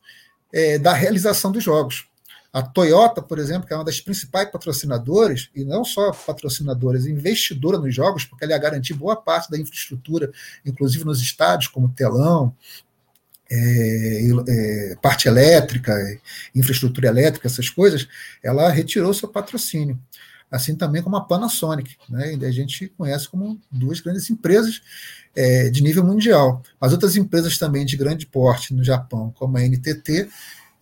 é, 0.52 0.78
da 0.78 0.92
realização 0.92 1.52
dos 1.52 1.62
jogos. 1.62 2.08
A 2.52 2.62
Toyota, 2.62 3.22
por 3.22 3.38
exemplo, 3.38 3.66
que 3.66 3.72
é 3.72 3.76
uma 3.76 3.84
das 3.84 4.00
principais 4.00 4.50
patrocinadoras, 4.50 5.48
e 5.54 5.64
não 5.64 5.84
só 5.84 6.10
patrocinadoras, 6.10 7.06
investidora 7.06 7.78
nos 7.78 7.94
jogos, 7.94 8.24
porque 8.24 8.44
ela 8.44 8.52
ia 8.54 8.58
garantir 8.58 8.92
boa 8.92 9.14
parte 9.14 9.48
da 9.48 9.56
infraestrutura, 9.56 10.32
inclusive 10.66 11.04
nos 11.04 11.22
estádios, 11.22 11.68
como 11.68 11.94
telão, 11.94 12.54
é, 13.50 14.22
é, 14.48 14.96
parte 15.02 15.28
elétrica, 15.28 15.92
infraestrutura 16.54 17.08
elétrica, 17.08 17.48
essas 17.48 17.68
coisas, 17.68 18.06
ela 18.42 18.70
retirou 18.70 19.12
seu 19.12 19.28
patrocínio. 19.28 19.98
Assim 20.50 20.74
também 20.74 21.00
como 21.00 21.16
a 21.16 21.24
Panasonic, 21.24 21.96
né? 22.08 22.36
a 22.40 22.50
gente 22.50 22.88
conhece 22.98 23.28
como 23.28 23.60
duas 23.70 24.00
grandes 24.00 24.28
empresas 24.30 24.80
é, 25.34 25.70
de 25.70 25.82
nível 25.82 26.04
mundial. 26.04 26.62
As 26.80 26.92
outras 26.92 27.16
empresas 27.16 27.56
também 27.56 27.86
de 27.86 27.96
grande 27.96 28.26
porte 28.26 28.74
no 28.74 28.82
Japão, 28.82 29.32
como 29.36 29.56
a 29.56 29.60
NTT, 29.60 30.28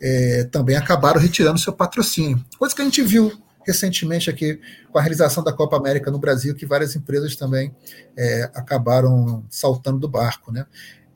é, 0.00 0.44
também 0.44 0.76
acabaram 0.76 1.20
retirando 1.20 1.58
seu 1.58 1.72
patrocínio. 1.72 2.42
Coisa 2.58 2.74
que 2.74 2.80
a 2.80 2.84
gente 2.84 3.02
viu 3.02 3.30
recentemente 3.66 4.30
aqui 4.30 4.58
com 4.90 4.98
a 4.98 5.02
realização 5.02 5.44
da 5.44 5.52
Copa 5.52 5.76
América 5.76 6.10
no 6.10 6.18
Brasil, 6.18 6.54
que 6.54 6.64
várias 6.64 6.96
empresas 6.96 7.36
também 7.36 7.74
é, 8.16 8.50
acabaram 8.54 9.44
saltando 9.50 9.98
do 9.98 10.08
barco. 10.08 10.50
Né? 10.50 10.64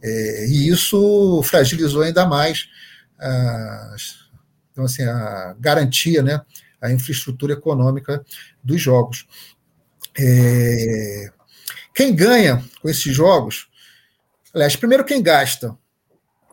É, 0.02 0.46
e 0.46 0.68
isso 0.68 1.40
fragilizou 1.44 2.02
ainda 2.02 2.26
mais 2.26 2.68
a, 3.18 3.96
então, 4.72 4.84
assim, 4.84 5.04
a 5.04 5.54
garantia, 5.58 6.22
né, 6.22 6.40
a 6.80 6.90
infraestrutura 6.90 7.52
econômica 7.52 8.24
dos 8.64 8.80
jogos. 8.80 9.26
É, 10.18 11.30
quem 11.94 12.14
ganha 12.14 12.64
com 12.80 12.88
esses 12.88 13.14
jogos, 13.14 13.68
aliás, 14.52 14.74
primeiro 14.74 15.04
quem 15.04 15.22
gasta, 15.22 15.76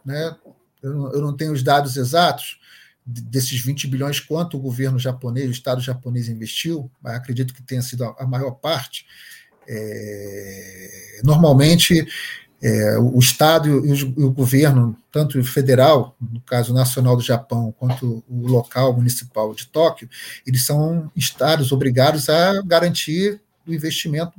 né, 0.06 0.36
eu 0.84 0.94
não, 0.94 1.14
eu 1.14 1.22
não 1.22 1.36
tenho 1.36 1.54
os 1.54 1.64
dados 1.64 1.98
exatos 1.98 2.60
desses 3.06 3.60
20 3.60 3.88
bilhões, 3.88 4.20
quanto 4.20 4.56
o 4.56 4.62
governo 4.62 5.00
japonês, 5.00 5.48
o 5.48 5.52
Estado 5.52 5.82
japonês 5.82 6.30
investiu, 6.30 6.92
mas 7.02 7.16
acredito 7.16 7.54
que 7.54 7.64
tenha 7.64 7.82
sido 7.82 8.04
a, 8.04 8.16
a 8.20 8.28
maior 8.28 8.52
parte. 8.52 9.06
É, 9.68 11.22
normalmente 11.24 12.08
é, 12.62 12.98
o 12.98 13.18
Estado 13.20 13.70
e 13.70 13.92
o, 13.92 13.96
e 13.96 14.24
o, 14.24 14.32
governo, 14.32 14.98
tanto 15.12 15.42
federal, 15.44 16.16
no 16.20 16.42
caso 16.42 16.74
nacional 16.74 17.16
do 17.16 17.24
Japão, 17.24 17.74
quanto 17.78 18.24
o 18.28 18.48
local 18.48 18.94
municipal 18.94 19.54
de 19.54 19.68
Tóquio, 19.68 20.10
eles 20.46 20.66
são 20.66 21.10
estados 21.16 21.72
obrigados 21.72 22.28
a 22.30 22.62
garantir 22.62 23.40
o 23.66 23.74
investimento, 23.74 24.34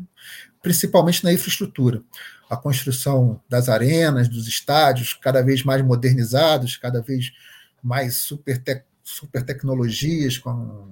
principalmente 0.63 1.25
na 1.25 1.33
infraestrutura. 1.33 2.03
A 2.49 2.57
construção 2.57 3.41
das 3.49 3.69
arenas, 3.69 4.29
dos 4.29 4.47
estádios, 4.47 5.15
cada 5.15 5.43
vez 5.43 5.63
mais 5.63 5.83
modernizados, 5.83 6.77
cada 6.77 7.01
vez 7.01 7.33
mais 7.83 8.17
super, 8.17 8.63
super 9.03 9.43
tecnologias, 9.43 10.37
com 10.37 10.89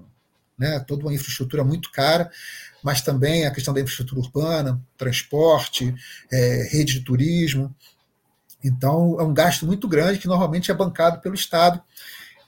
né, 0.59 0.81
toda 0.81 1.05
uma 1.05 1.15
infraestrutura 1.15 1.63
muito 1.63 1.93
cara 1.93 2.31
mas 2.83 3.03
também 3.03 3.47
a 3.47 3.51
questão 3.51 3.75
da 3.75 3.81
infraestrutura 3.81 4.21
urbana, 4.21 4.81
transporte, 4.97 5.95
é, 6.31 6.69
rede 6.71 6.95
de 6.95 7.01
turismo. 7.01 7.75
Então, 8.63 9.21
é 9.21 9.23
um 9.23 9.35
gasto 9.35 9.67
muito 9.67 9.89
grande 9.89 10.19
que 10.19 10.29
normalmente 10.29 10.71
é 10.71 10.75
bancado 10.75 11.21
pelo 11.21 11.35
Estado 11.35 11.81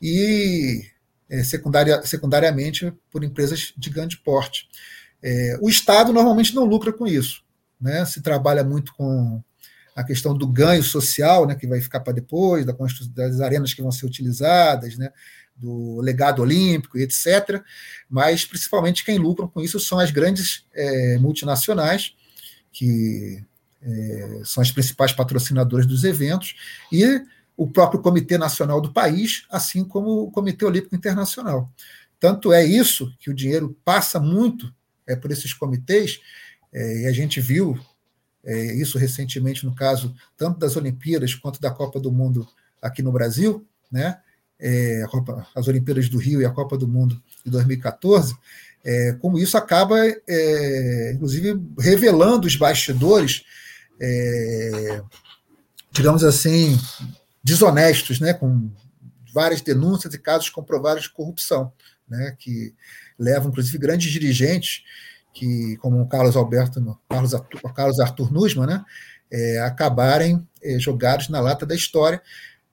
e 0.01 0.85
é, 1.29 1.43
secundaria, 1.45 2.03
secundariamente 2.03 2.93
por 3.11 3.23
empresas 3.23 3.73
de 3.77 3.91
grande 3.91 4.17
porte. 4.17 4.69
É, 5.23 5.59
o 5.61 5.69
Estado 5.69 6.13
normalmente 6.13 6.55
não 6.55 6.65
lucra 6.65 6.93
com 6.93 7.07
isso. 7.07 7.43
Né? 7.81 8.05
Se 8.05 8.21
trabalha 8.21 8.65
muito 8.65 8.95
com 8.95 9.43
a 9.95 10.05
questão 10.05 10.37
do 10.37 10.47
ganho 10.47 10.83
social, 10.83 11.47
né, 11.47 11.55
que 11.55 11.67
vai 11.67 11.81
ficar 11.81 12.01
para 12.01 12.13
depois, 12.13 12.65
da 12.65 12.75
das 13.15 13.41
arenas 13.41 13.75
que 13.75 13.83
vão 13.83 13.93
ser 13.93 14.07
utilizadas, 14.07 14.97
né, 14.97 15.11
do 15.61 16.01
legado 16.01 16.41
olímpico 16.41 16.99
e 16.99 17.03
etc. 17.03 17.63
Mas, 18.09 18.45
principalmente, 18.45 19.05
quem 19.05 19.19
lucram 19.19 19.49
com 19.49 19.61
isso 19.61 19.79
são 19.79 19.99
as 19.99 20.11
grandes 20.11 20.65
é, 20.73 21.19
multinacionais, 21.19 22.15
que 22.73 23.45
é, 23.83 24.43
são 24.45 24.63
as 24.63 24.73
principais 24.73 25.13
patrocinadoras 25.13 25.87
dos 25.87 26.05
eventos, 26.05 26.55
e 26.91 27.23
o 27.57 27.67
próprio 27.67 28.01
Comitê 28.01 28.39
Nacional 28.39 28.81
do 28.81 28.93
país, 28.93 29.45
assim 29.51 29.85
como 29.85 30.23
o 30.23 30.31
Comitê 30.31 30.65
Olímpico 30.65 30.97
Internacional. 30.97 31.71
Tanto 32.19 32.53
é 32.53 32.65
isso 32.65 33.15
que 33.19 33.31
o 33.31 33.35
dinheiro 33.35 33.77
passa 33.85 34.19
muito 34.19 34.73
é, 35.07 35.15
por 35.15 35.31
esses 35.31 35.53
comitês, 35.53 36.21
é, 36.73 37.03
e 37.03 37.07
a 37.07 37.13
gente 37.13 37.41
viu 37.41 37.79
é, 38.45 38.75
isso 38.75 38.97
recentemente 38.97 39.67
no 39.67 39.75
caso 39.75 40.15
tanto 40.37 40.59
das 40.59 40.77
Olimpíadas 40.77 41.35
quanto 41.35 41.61
da 41.61 41.71
Copa 41.71 42.01
do 42.01 42.11
Mundo 42.11 42.49
aqui 42.81 43.03
no 43.03 43.13
Brasil, 43.13 43.67
né? 43.91 44.19
É, 44.61 45.07
Copa, 45.11 45.47
as 45.55 45.67
Olimpíadas 45.69 46.09
do 46.09 46.19
Rio 46.19 46.41
e 46.41 46.45
a 46.45 46.51
Copa 46.51 46.77
do 46.77 46.87
Mundo 46.87 47.21
de 47.45 47.51
2014, 47.51 48.37
é, 48.85 49.13
como 49.21 49.39
isso 49.39 49.57
acaba, 49.57 49.99
é, 50.29 51.13
inclusive, 51.15 51.61
revelando 51.79 52.47
os 52.47 52.57
bastidores, 52.57 53.43
é, 54.01 55.03
digamos 55.93 56.25
assim, 56.25 56.79
desonestos, 57.43 58.21
né, 58.21 58.33
com 58.33 58.71
várias 59.33 59.61
denúncias 59.61 60.13
e 60.15 60.19
casos 60.19 60.49
comprovados 60.49 61.05
de 61.05 61.11
corrupção, 61.11 61.73
né, 62.09 62.37
que 62.39 62.75
levam, 63.19 63.51
inclusive, 63.51 63.79
grandes 63.79 64.11
dirigentes, 64.11 64.83
que, 65.33 65.77
como 65.77 66.01
o 66.01 66.09
Carlos 66.09 66.37
Alberto, 66.37 66.99
Carlos 67.09 67.35
Arthur, 67.35 67.75
Carlos 67.75 68.01
Arthur 68.01 68.33
Nussmann, 68.33 68.67
né, 68.67 68.85
é, 69.31 69.61
acabarem 69.61 70.47
é, 70.63 70.79
jogados 70.79 71.29
na 71.29 71.41
lata 71.41 71.65
da 71.65 71.75
história, 71.75 72.21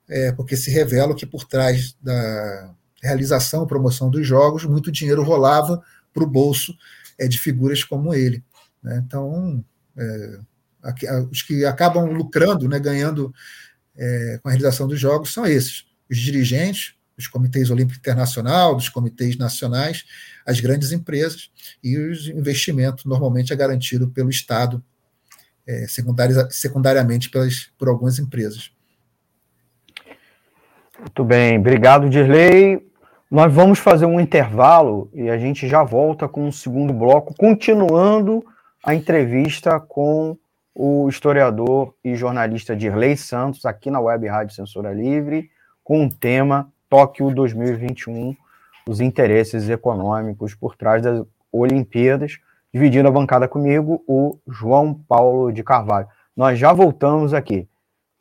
é, 0.07 0.31
porque 0.31 0.55
se 0.55 0.71
revela 0.71 1.15
que 1.15 1.25
por 1.25 1.43
trás 1.45 1.95
da 2.01 2.73
realização 3.01 3.67
promoção 3.67 4.09
dos 4.09 4.25
jogos, 4.25 4.65
muito 4.65 4.91
dinheiro 4.91 5.23
rolava 5.23 5.81
para 6.13 6.23
o 6.23 6.29
bolso 6.29 6.75
é, 7.17 7.27
de 7.27 7.37
figuras 7.37 7.83
como 7.83 8.13
ele. 8.13 8.43
Né? 8.81 9.01
Então, 9.05 9.63
é, 9.97 10.39
os 11.31 11.41
que 11.41 11.65
acabam 11.65 12.05
lucrando, 12.11 12.67
né, 12.67 12.79
ganhando 12.79 13.33
é, 13.95 14.39
com 14.41 14.49
a 14.49 14.51
realização 14.51 14.87
dos 14.87 14.99
jogos, 14.99 15.33
são 15.33 15.45
esses: 15.45 15.85
os 16.09 16.17
dirigentes, 16.17 16.95
dos 17.17 17.27
comitês 17.27 17.71
olímpicos 17.71 17.97
internacional, 17.97 18.75
dos 18.75 18.89
comitês 18.89 19.37
nacionais, 19.37 20.05
as 20.45 20.59
grandes 20.59 20.91
empresas 20.91 21.49
e 21.83 21.97
os 21.97 22.27
investimentos 22.27 23.05
normalmente 23.05 23.51
é 23.51 23.55
garantido 23.55 24.07
pelo 24.09 24.29
Estado, 24.29 24.83
é, 25.65 25.85
secundariamente 26.51 27.29
pelas, 27.29 27.69
por 27.77 27.89
algumas 27.89 28.19
empresas. 28.19 28.71
Muito 30.99 31.23
bem, 31.23 31.59
obrigado, 31.59 32.09
Dirley. 32.09 32.85
Nós 33.29 33.53
vamos 33.53 33.77
fazer 33.77 34.05
um 34.05 34.19
intervalo 34.19 35.09
e 35.13 35.29
a 35.29 35.37
gente 35.37 35.67
já 35.67 35.83
volta 35.83 36.27
com 36.27 36.47
o 36.47 36.51
segundo 36.51 36.93
bloco, 36.93 37.35
continuando 37.35 38.43
a 38.83 38.95
entrevista 38.95 39.79
com 39.79 40.37
o 40.73 41.07
historiador 41.09 41.93
e 42.03 42.15
jornalista 42.15 42.75
Dirley 42.75 43.17
Santos, 43.17 43.65
aqui 43.65 43.91
na 43.91 43.99
Web 43.99 44.27
Rádio 44.27 44.55
Censura 44.55 44.93
Livre, 44.93 45.49
com 45.83 46.05
o 46.05 46.09
tema 46.09 46.71
Tóquio 46.89 47.29
2021, 47.33 48.35
os 48.87 49.01
interesses 49.01 49.69
econômicos 49.69 50.55
por 50.55 50.75
trás 50.75 51.03
das 51.03 51.23
Olimpíadas, 51.51 52.37
dividindo 52.73 53.07
a 53.07 53.11
bancada 53.11 53.47
comigo 53.47 54.03
o 54.07 54.37
João 54.47 54.93
Paulo 54.93 55.51
de 55.51 55.63
Carvalho. 55.63 56.07
Nós 56.35 56.57
já 56.57 56.71
voltamos 56.73 57.33
aqui. 57.33 57.67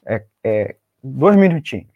É, 0.05 0.25
é, 0.43 0.77
dois 1.03 1.37
minutinhos. 1.37 1.96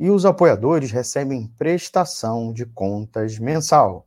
e 0.00 0.10
os 0.10 0.24
apoiadores 0.24 0.90
recebem 0.90 1.46
prestação 1.58 2.54
de 2.54 2.64
contas 2.64 3.38
mensal. 3.38 4.06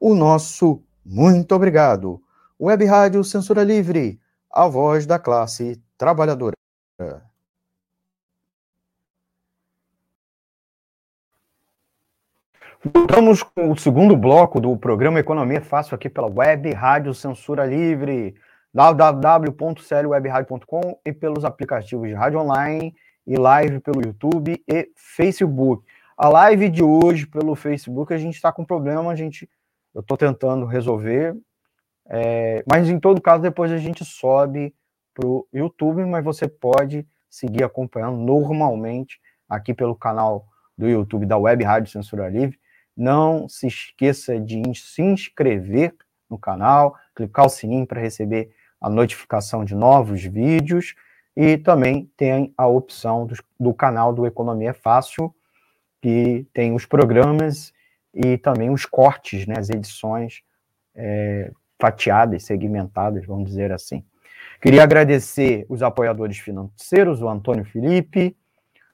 O 0.00 0.14
nosso 0.14 0.82
muito 1.04 1.54
obrigado. 1.54 2.22
Web 2.58 2.86
Rádio 2.86 3.22
Censura 3.22 3.62
Livre, 3.62 4.18
a 4.50 4.66
voz 4.66 5.04
da 5.04 5.18
classe 5.18 5.78
trabalhadora. 5.98 6.56
Voltamos 12.82 13.42
com 13.42 13.72
o 13.72 13.76
segundo 13.76 14.16
bloco 14.16 14.58
do 14.58 14.74
programa 14.78 15.20
Economia 15.20 15.60
Fácil 15.60 15.96
aqui 15.96 16.08
pela 16.08 16.32
Web 16.32 16.72
Rádio 16.72 17.12
Censura 17.12 17.66
Livre, 17.66 18.34
www.clwebradio.com 18.72 20.98
e 21.04 21.12
pelos 21.12 21.44
aplicativos 21.44 22.08
de 22.08 22.14
rádio 22.14 22.38
online 22.38 22.94
e 23.26 23.36
live 23.36 23.80
pelo 23.80 24.02
YouTube 24.02 24.62
e 24.68 24.90
Facebook. 24.94 25.84
A 26.16 26.28
live 26.28 26.68
de 26.68 26.82
hoje 26.82 27.26
pelo 27.26 27.54
Facebook, 27.54 28.14
a 28.14 28.18
gente 28.18 28.34
está 28.34 28.52
com 28.52 28.64
problema, 28.64 29.10
a 29.10 29.16
gente, 29.16 29.48
eu 29.94 30.00
estou 30.00 30.16
tentando 30.16 30.64
resolver, 30.64 31.36
é, 32.08 32.62
mas 32.70 32.88
em 32.88 32.98
todo 32.98 33.20
caso, 33.20 33.42
depois 33.42 33.72
a 33.72 33.78
gente 33.78 34.04
sobe 34.04 34.74
para 35.12 35.26
o 35.26 35.46
YouTube, 35.52 36.04
mas 36.04 36.24
você 36.24 36.46
pode 36.46 37.06
seguir 37.28 37.64
acompanhando 37.64 38.18
normalmente 38.18 39.20
aqui 39.48 39.74
pelo 39.74 39.94
canal 39.94 40.46
do 40.76 40.88
YouTube 40.88 41.26
da 41.26 41.36
Web 41.36 41.64
Rádio 41.64 41.90
Censura 41.90 42.28
Livre. 42.28 42.58
Não 42.96 43.48
se 43.48 43.66
esqueça 43.66 44.40
de 44.40 44.62
se 44.74 45.02
inscrever 45.02 45.94
no 46.30 46.38
canal, 46.38 46.96
clicar 47.14 47.46
o 47.46 47.50
sininho 47.50 47.86
para 47.86 48.00
receber 48.00 48.50
a 48.80 48.88
notificação 48.88 49.64
de 49.64 49.74
novos 49.74 50.22
vídeos 50.22 50.94
e 51.36 51.58
também 51.58 52.10
tem 52.16 52.54
a 52.56 52.66
opção 52.66 53.26
do, 53.26 53.36
do 53.60 53.74
canal 53.74 54.12
do 54.12 54.26
Economia 54.26 54.72
Fácil, 54.72 55.34
que 56.00 56.46
tem 56.54 56.74
os 56.74 56.86
programas 56.86 57.72
e 58.14 58.38
também 58.38 58.70
os 58.70 58.86
cortes, 58.86 59.46
né, 59.46 59.54
as 59.58 59.68
edições 59.68 60.42
é, 60.94 61.50
fatiadas, 61.78 62.44
segmentadas, 62.44 63.26
vamos 63.26 63.50
dizer 63.50 63.70
assim. 63.70 64.02
Queria 64.60 64.82
agradecer 64.82 65.66
os 65.68 65.82
apoiadores 65.82 66.38
financeiros, 66.38 67.20
o 67.20 67.28
Antônio 67.28 67.64
Felipe, 67.64 68.34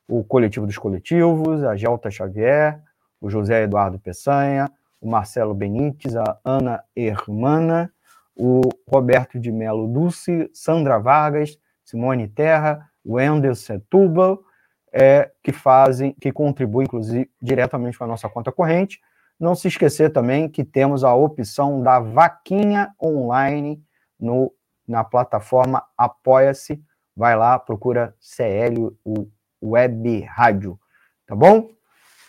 o 0.09 0.25
Coletivo 0.25 0.67
dos 0.67 0.77
Coletivos, 0.77 1.63
a 1.63 1.77
Gelta 1.77 2.11
Xavier, 2.11 2.81
o 3.21 3.31
José 3.31 3.63
Eduardo 3.63 4.01
Peçanha, 4.01 4.69
o 5.01 5.09
Marcelo 5.09 5.55
Benites, 5.55 6.17
a 6.17 6.37
Ana 6.45 6.83
Hermana, 6.97 7.93
o 8.35 8.61
Roberto 8.89 9.39
de 9.39 9.53
Melo 9.53 9.87
Dulce, 9.87 10.51
Sandra 10.53 10.99
Vargas, 10.99 11.57
Simone 11.93 12.27
Terra, 12.27 12.91
Wendel 13.05 13.55
Setúbal, 13.55 14.43
é, 14.91 15.31
que 15.43 15.53
fazem, 15.53 16.15
que 16.15 16.33
contribuem, 16.33 16.87
inclusive, 16.87 17.31
diretamente 17.41 17.99
com 17.99 18.05
a 18.05 18.07
nossa 18.07 18.31
conta 18.31 18.51
corrente. 18.51 18.99
Não 19.39 19.55
se 19.55 19.69
esquecer 19.69 20.11
também 20.11 20.49
que 20.49 20.65
temos 20.65 21.05
a 21.05 21.15
opção 21.15 21.83
da 21.83 22.01
vaquinha 22.01 22.95
online 23.03 23.83
no, 24.19 24.53
na 24.89 25.05
plataforma 25.05 25.85
Apoia-se. 25.97 26.83
Vai 27.15 27.37
lá, 27.37 27.59
procura 27.59 28.15
CL 28.19 28.97
o 29.05 29.29
Web 29.63 30.21
Rádio, 30.23 30.81
tá 31.27 31.37
bom? 31.37 31.69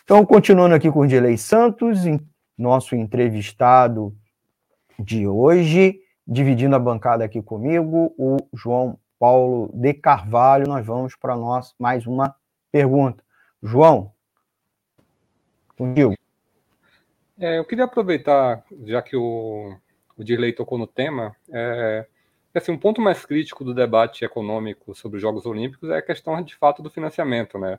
Então, 0.04 0.26
continuando 0.26 0.74
aqui 0.74 0.90
com 0.90 1.00
o 1.00 1.06
Dilei 1.06 1.38
Santos, 1.38 2.00
nosso 2.56 2.94
entrevistado 2.94 4.14
de 4.98 5.26
hoje, 5.26 6.00
dividindo 6.26 6.76
a 6.76 6.78
bancada 6.78 7.24
aqui 7.24 7.40
comigo, 7.40 8.14
o 8.18 8.36
João 8.52 8.98
Paulo 9.24 9.70
de 9.72 9.94
Carvalho, 9.94 10.68
nós 10.68 10.84
vamos 10.84 11.16
para 11.16 11.34
nós 11.34 11.74
mais 11.78 12.06
uma 12.06 12.36
pergunta. 12.70 13.24
João, 13.62 14.12
contigo. 15.78 16.14
É, 17.38 17.56
eu 17.56 17.64
queria 17.64 17.84
aproveitar, 17.84 18.62
já 18.84 19.00
que 19.00 19.16
o, 19.16 19.74
o 20.14 20.22
Dirley 20.22 20.52
tocou 20.52 20.76
no 20.76 20.86
tema, 20.86 21.34
é, 21.50 22.06
assim, 22.54 22.72
um 22.72 22.78
ponto 22.78 23.00
mais 23.00 23.24
crítico 23.24 23.64
do 23.64 23.72
debate 23.72 24.26
econômico 24.26 24.94
sobre 24.94 25.16
os 25.16 25.22
Jogos 25.22 25.46
Olímpicos 25.46 25.88
é 25.88 25.96
a 25.96 26.02
questão, 26.02 26.42
de 26.42 26.54
fato, 26.54 26.82
do 26.82 26.90
financiamento, 26.90 27.58
né? 27.58 27.78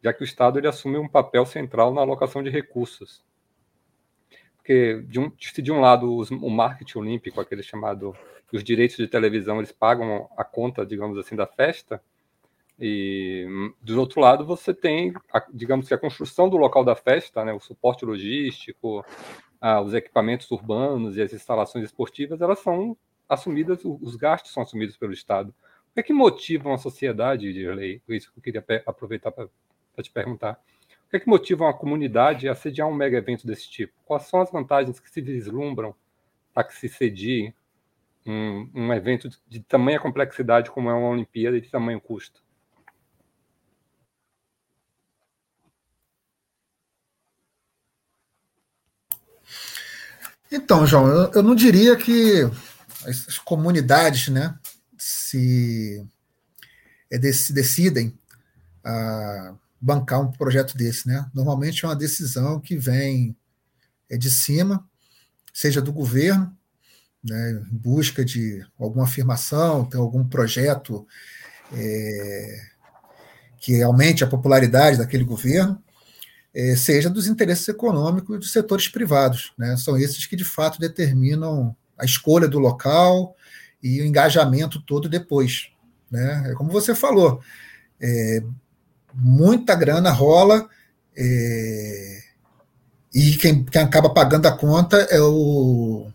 Já 0.00 0.12
que 0.12 0.22
o 0.22 0.24
Estado 0.24 0.56
ele 0.56 0.68
assume 0.68 0.98
um 0.98 1.08
papel 1.08 1.44
central 1.46 1.92
na 1.92 2.00
alocação 2.00 2.44
de 2.44 2.48
recursos. 2.48 3.24
Porque 4.70 5.02
de 5.08 5.18
um, 5.18 5.32
se 5.36 5.60
de 5.60 5.72
um 5.72 5.80
lado 5.80 6.14
os, 6.14 6.30
o 6.30 6.48
marketing 6.48 6.98
olímpico, 6.98 7.40
aquele 7.40 7.60
chamado 7.60 8.14
os 8.52 8.62
direitos 8.62 8.96
de 8.96 9.08
televisão, 9.08 9.58
eles 9.58 9.72
pagam 9.72 10.30
a 10.36 10.44
conta, 10.44 10.86
digamos 10.86 11.18
assim, 11.18 11.34
da 11.34 11.44
festa, 11.44 12.00
e 12.78 13.48
do 13.82 13.98
outro 13.98 14.20
lado 14.20 14.46
você 14.46 14.72
tem, 14.72 15.12
a, 15.34 15.44
digamos 15.52 15.88
que 15.88 15.94
a 15.94 15.98
construção 15.98 16.48
do 16.48 16.56
local 16.56 16.84
da 16.84 16.94
festa, 16.94 17.44
né, 17.44 17.52
o 17.52 17.58
suporte 17.58 18.04
logístico, 18.04 19.04
ah, 19.60 19.80
os 19.80 19.92
equipamentos 19.92 20.48
urbanos 20.52 21.16
e 21.16 21.22
as 21.22 21.32
instalações 21.32 21.86
esportivas, 21.86 22.40
elas 22.40 22.60
são 22.60 22.96
assumidas, 23.28 23.80
os 23.84 24.14
gastos 24.14 24.52
são 24.52 24.62
assumidos 24.62 24.96
pelo 24.96 25.12
Estado. 25.12 25.48
O 25.48 25.94
que 25.94 26.00
é 26.00 26.02
que 26.04 26.12
motiva 26.12 26.68
uma 26.68 26.78
sociedade, 26.78 27.52
de 27.52 27.66
lei? 27.66 28.00
Isso 28.08 28.32
que 28.32 28.38
eu 28.38 28.42
queria 28.42 28.64
aproveitar 28.86 29.32
para 29.32 29.48
te 30.00 30.12
perguntar. 30.12 30.60
O 31.10 31.12
que 31.12 31.16
é 31.16 31.20
que 31.20 31.28
motiva 31.28 31.64
uma 31.64 31.74
comunidade 31.74 32.48
a 32.48 32.54
sediar 32.54 32.86
um 32.86 32.94
mega 32.94 33.18
evento 33.18 33.44
desse 33.44 33.68
tipo? 33.68 33.92
Quais 34.04 34.28
são 34.28 34.40
as 34.40 34.48
vantagens 34.48 35.00
que 35.00 35.10
se 35.10 35.20
vislumbram 35.20 35.92
para 36.54 36.62
que 36.62 36.72
se 36.72 36.88
cedie 36.88 37.52
um, 38.24 38.70
um 38.72 38.92
evento 38.94 39.28
de, 39.48 39.58
tamanha 39.58 39.98
complexidade 39.98 40.70
como 40.70 40.88
é 40.88 40.94
uma 40.94 41.08
Olimpíada 41.08 41.56
e 41.56 41.60
de 41.60 41.68
tamanho 41.68 42.00
custo? 42.00 42.40
Então, 50.48 50.86
João, 50.86 51.08
eu, 51.08 51.32
eu 51.32 51.42
não 51.42 51.56
diria 51.56 51.96
que 51.96 52.42
as 53.04 53.36
comunidades 53.38 54.28
né, 54.28 54.56
se, 54.96 56.06
é, 57.10 57.18
decidem 57.18 58.16
a 58.84 59.56
bancar 59.80 60.20
um 60.20 60.30
projeto 60.30 60.76
desse. 60.76 61.08
Né? 61.08 61.24
Normalmente 61.34 61.84
é 61.84 61.88
uma 61.88 61.96
decisão 61.96 62.60
que 62.60 62.76
vem 62.76 63.36
é, 64.08 64.16
de 64.16 64.30
cima, 64.30 64.84
seja 65.52 65.80
do 65.80 65.92
governo, 65.92 66.54
né, 67.22 67.62
em 67.70 67.76
busca 67.76 68.24
de 68.24 68.64
alguma 68.78 69.04
afirmação, 69.04 69.84
tem 69.84 70.00
algum 70.00 70.26
projeto 70.26 71.06
é, 71.72 72.62
que 73.58 73.82
aumente 73.82 74.24
a 74.24 74.26
popularidade 74.26 74.98
daquele 74.98 75.24
governo, 75.24 75.82
é, 76.52 76.74
seja 76.74 77.08
dos 77.08 77.26
interesses 77.26 77.68
econômicos 77.68 78.38
dos 78.38 78.52
setores 78.52 78.88
privados. 78.88 79.52
Né? 79.56 79.76
São 79.76 79.96
esses 79.96 80.26
que, 80.26 80.34
de 80.34 80.44
fato, 80.44 80.80
determinam 80.80 81.76
a 81.96 82.04
escolha 82.04 82.48
do 82.48 82.58
local 82.58 83.36
e 83.82 84.00
o 84.00 84.04
engajamento 84.04 84.80
todo 84.82 85.08
depois. 85.08 85.70
Né? 86.10 86.50
É 86.50 86.54
como 86.54 86.70
você 86.70 86.94
falou, 86.94 87.40
é, 88.00 88.42
muita 89.14 89.74
grana 89.74 90.10
rola 90.10 90.68
é, 91.16 92.22
e 93.14 93.36
quem, 93.36 93.64
quem, 93.64 93.82
acaba 93.82 94.10
pagando 94.10 94.46
a 94.46 94.52
conta 94.52 94.96
é 95.10 95.20
o, 95.20 96.10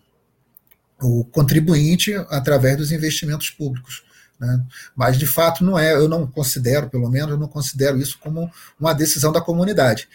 o 1.01 1.25
contribuinte 1.25 2.13
através 2.29 2.77
dos 2.77 2.91
investimentos 2.91 3.49
públicos. 3.49 4.03
Né? 4.39 4.63
Mas, 4.95 5.17
de 5.17 5.25
fato, 5.25 5.63
não 5.63 5.77
é, 5.77 5.93
eu 5.93 6.07
não 6.07 6.25
considero, 6.25 6.89
pelo 6.89 7.09
menos, 7.09 7.31
eu 7.31 7.37
não 7.37 7.47
considero 7.47 7.99
isso 7.99 8.17
como 8.19 8.51
uma 8.79 8.93
decisão 8.93 9.31
da 9.31 9.41
comunidade. 9.41 10.07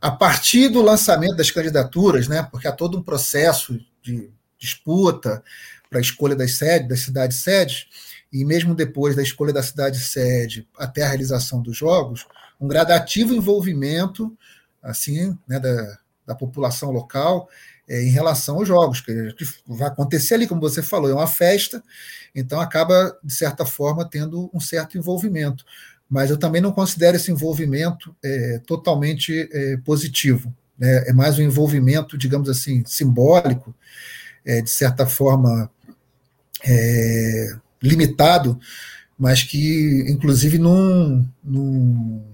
A 0.00 0.10
partir 0.10 0.68
do 0.68 0.82
lançamento 0.82 1.36
das 1.36 1.50
candidaturas, 1.50 2.26
né, 2.26 2.42
porque 2.50 2.66
há 2.66 2.72
todo 2.72 2.98
um 2.98 3.02
processo 3.02 3.78
de 4.02 4.30
disputa 4.58 5.42
para 5.88 5.98
a 5.98 6.02
escolha 6.02 6.36
das 6.36 6.56
sedes, 6.56 6.88
das 6.88 7.00
cidades 7.00 7.38
sedes, 7.38 7.86
e 8.32 8.44
mesmo 8.44 8.74
depois 8.74 9.16
da 9.16 9.22
escolha 9.22 9.52
da 9.52 9.62
cidade 9.62 9.98
sede 9.98 10.66
até 10.78 11.02
a 11.02 11.08
realização 11.08 11.60
dos 11.60 11.76
jogos, 11.76 12.26
um 12.60 12.68
gradativo 12.68 13.34
envolvimento 13.34 14.36
assim 14.82 15.36
né, 15.46 15.58
da, 15.58 15.98
da 16.26 16.34
população 16.34 16.90
local 16.90 17.48
é, 17.88 18.02
em 18.04 18.10
relação 18.10 18.56
aos 18.56 18.68
jogos, 18.68 19.00
que 19.00 19.12
vai 19.66 19.88
acontecer 19.88 20.34
ali, 20.34 20.46
como 20.46 20.60
você 20.60 20.80
falou, 20.80 21.10
é 21.10 21.14
uma 21.14 21.26
festa, 21.26 21.82
então 22.32 22.60
acaba, 22.60 23.18
de 23.22 23.34
certa 23.34 23.66
forma, 23.66 24.08
tendo 24.08 24.48
um 24.54 24.60
certo 24.60 24.96
envolvimento. 24.96 25.64
Mas 26.08 26.30
eu 26.30 26.36
também 26.36 26.62
não 26.62 26.70
considero 26.70 27.16
esse 27.16 27.32
envolvimento 27.32 28.14
é, 28.22 28.60
totalmente 28.64 29.48
é, 29.52 29.76
positivo. 29.78 30.54
Né? 30.78 31.08
É 31.08 31.12
mais 31.12 31.36
um 31.38 31.42
envolvimento, 31.42 32.16
digamos 32.16 32.48
assim, 32.48 32.84
simbólico, 32.86 33.74
é, 34.44 34.60
de 34.62 34.70
certa 34.70 35.04
forma 35.04 35.68
é, 36.64 37.56
limitado, 37.82 38.58
mas 39.18 39.42
que, 39.42 40.04
inclusive, 40.08 40.58
não, 40.58 41.28
não, 41.42 42.24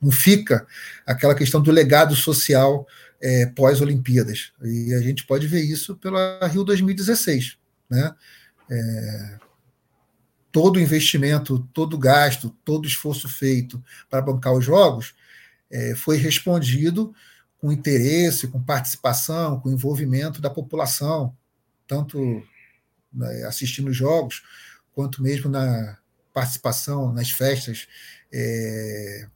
não 0.00 0.10
fica 0.10 0.66
aquela 1.06 1.34
questão 1.34 1.60
do 1.60 1.70
legado 1.70 2.14
social 2.14 2.86
é, 3.20 3.46
pós-Olimpíadas. 3.46 4.52
E 4.62 4.94
a 4.94 5.00
gente 5.00 5.26
pode 5.26 5.46
ver 5.46 5.62
isso 5.62 5.96
pela 5.96 6.46
Rio 6.46 6.64
2016. 6.64 7.56
Né? 7.88 8.14
É, 8.70 9.38
todo 10.52 10.80
investimento, 10.80 11.68
todo 11.72 11.98
gasto, 11.98 12.50
todo 12.64 12.86
esforço 12.86 13.28
feito 13.28 13.82
para 14.08 14.22
bancar 14.22 14.52
os 14.52 14.64
jogos 14.64 15.14
é, 15.70 15.94
foi 15.94 16.16
respondido 16.16 17.14
com 17.58 17.72
interesse, 17.72 18.48
com 18.48 18.62
participação, 18.62 19.60
com 19.60 19.70
envolvimento 19.70 20.40
da 20.40 20.50
população, 20.50 21.34
tanto 21.86 22.42
né, 23.12 23.44
assistindo 23.44 23.88
os 23.88 23.96
jogos, 23.96 24.42
quanto 24.96 25.22
mesmo 25.22 25.50
na 25.50 25.98
participação 26.32 27.12
nas 27.12 27.30
festas 27.30 27.86
é, 28.32 29.26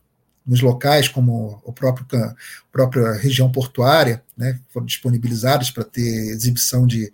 nos 0.46 0.62
locais, 0.62 1.06
como 1.06 1.60
o 1.62 1.72
próprio 1.72 2.06
a 2.18 2.34
própria 2.72 3.12
região 3.12 3.52
portuária, 3.52 4.24
né, 4.34 4.58
foram 4.70 4.86
disponibilizados 4.86 5.70
para 5.70 5.84
ter 5.84 6.30
exibição 6.30 6.86
de, 6.86 7.12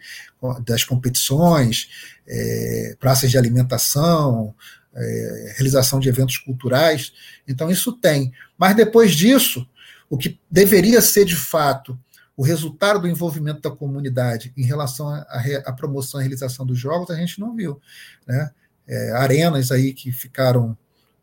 das 0.65 0.85
competições, 0.85 1.89
é, 2.25 2.97
praças 3.01 3.33
de 3.33 3.37
alimentação, 3.37 4.55
é, 4.95 5.55
realização 5.57 5.99
de 5.99 6.09
eventos 6.09 6.39
culturais. 6.39 7.13
Então, 7.49 7.69
isso 7.69 7.93
tem. 7.93 8.33
Mas 8.57 8.77
depois 8.77 9.13
disso, 9.13 9.69
o 10.09 10.17
que 10.17 10.39
deveria 10.49 11.03
ser 11.03 11.25
de 11.25 11.37
fato 11.37 11.99
o 12.37 12.43
resultado 12.43 13.01
do 13.01 13.09
envolvimento 13.09 13.63
da 13.63 13.71
comunidade 13.71 14.53
em 14.57 14.65
relação 14.65 15.09
à 15.09 15.73
promoção 15.73 16.21
e 16.21 16.25
realização 16.25 16.67
dos 16.67 16.79
jogos, 16.79 17.11
a 17.11 17.17
gente 17.17 17.41
não 17.41 17.57
viu. 17.57 17.81
Né? 18.27 18.51
É, 18.87 19.13
arenas 19.13 19.73
aí 19.73 19.95
que 19.95 20.13
ficaram 20.13 20.77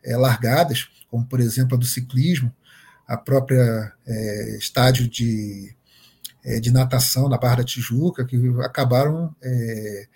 é, 0.04 0.18
largadas, 0.18 0.90
como 1.10 1.26
por 1.26 1.40
exemplo 1.40 1.76
a 1.76 1.80
do 1.80 1.86
ciclismo, 1.86 2.52
a 3.08 3.16
própria 3.16 3.94
é, 4.08 4.58
estádio 4.58 5.08
de, 5.08 5.76
é, 6.44 6.60
de 6.60 6.72
natação 6.72 7.30
na 7.30 7.38
Barra 7.38 7.58
da 7.58 7.64
Tijuca, 7.64 8.26
que 8.26 8.38
acabaram 8.64 9.36
é, 9.42 10.08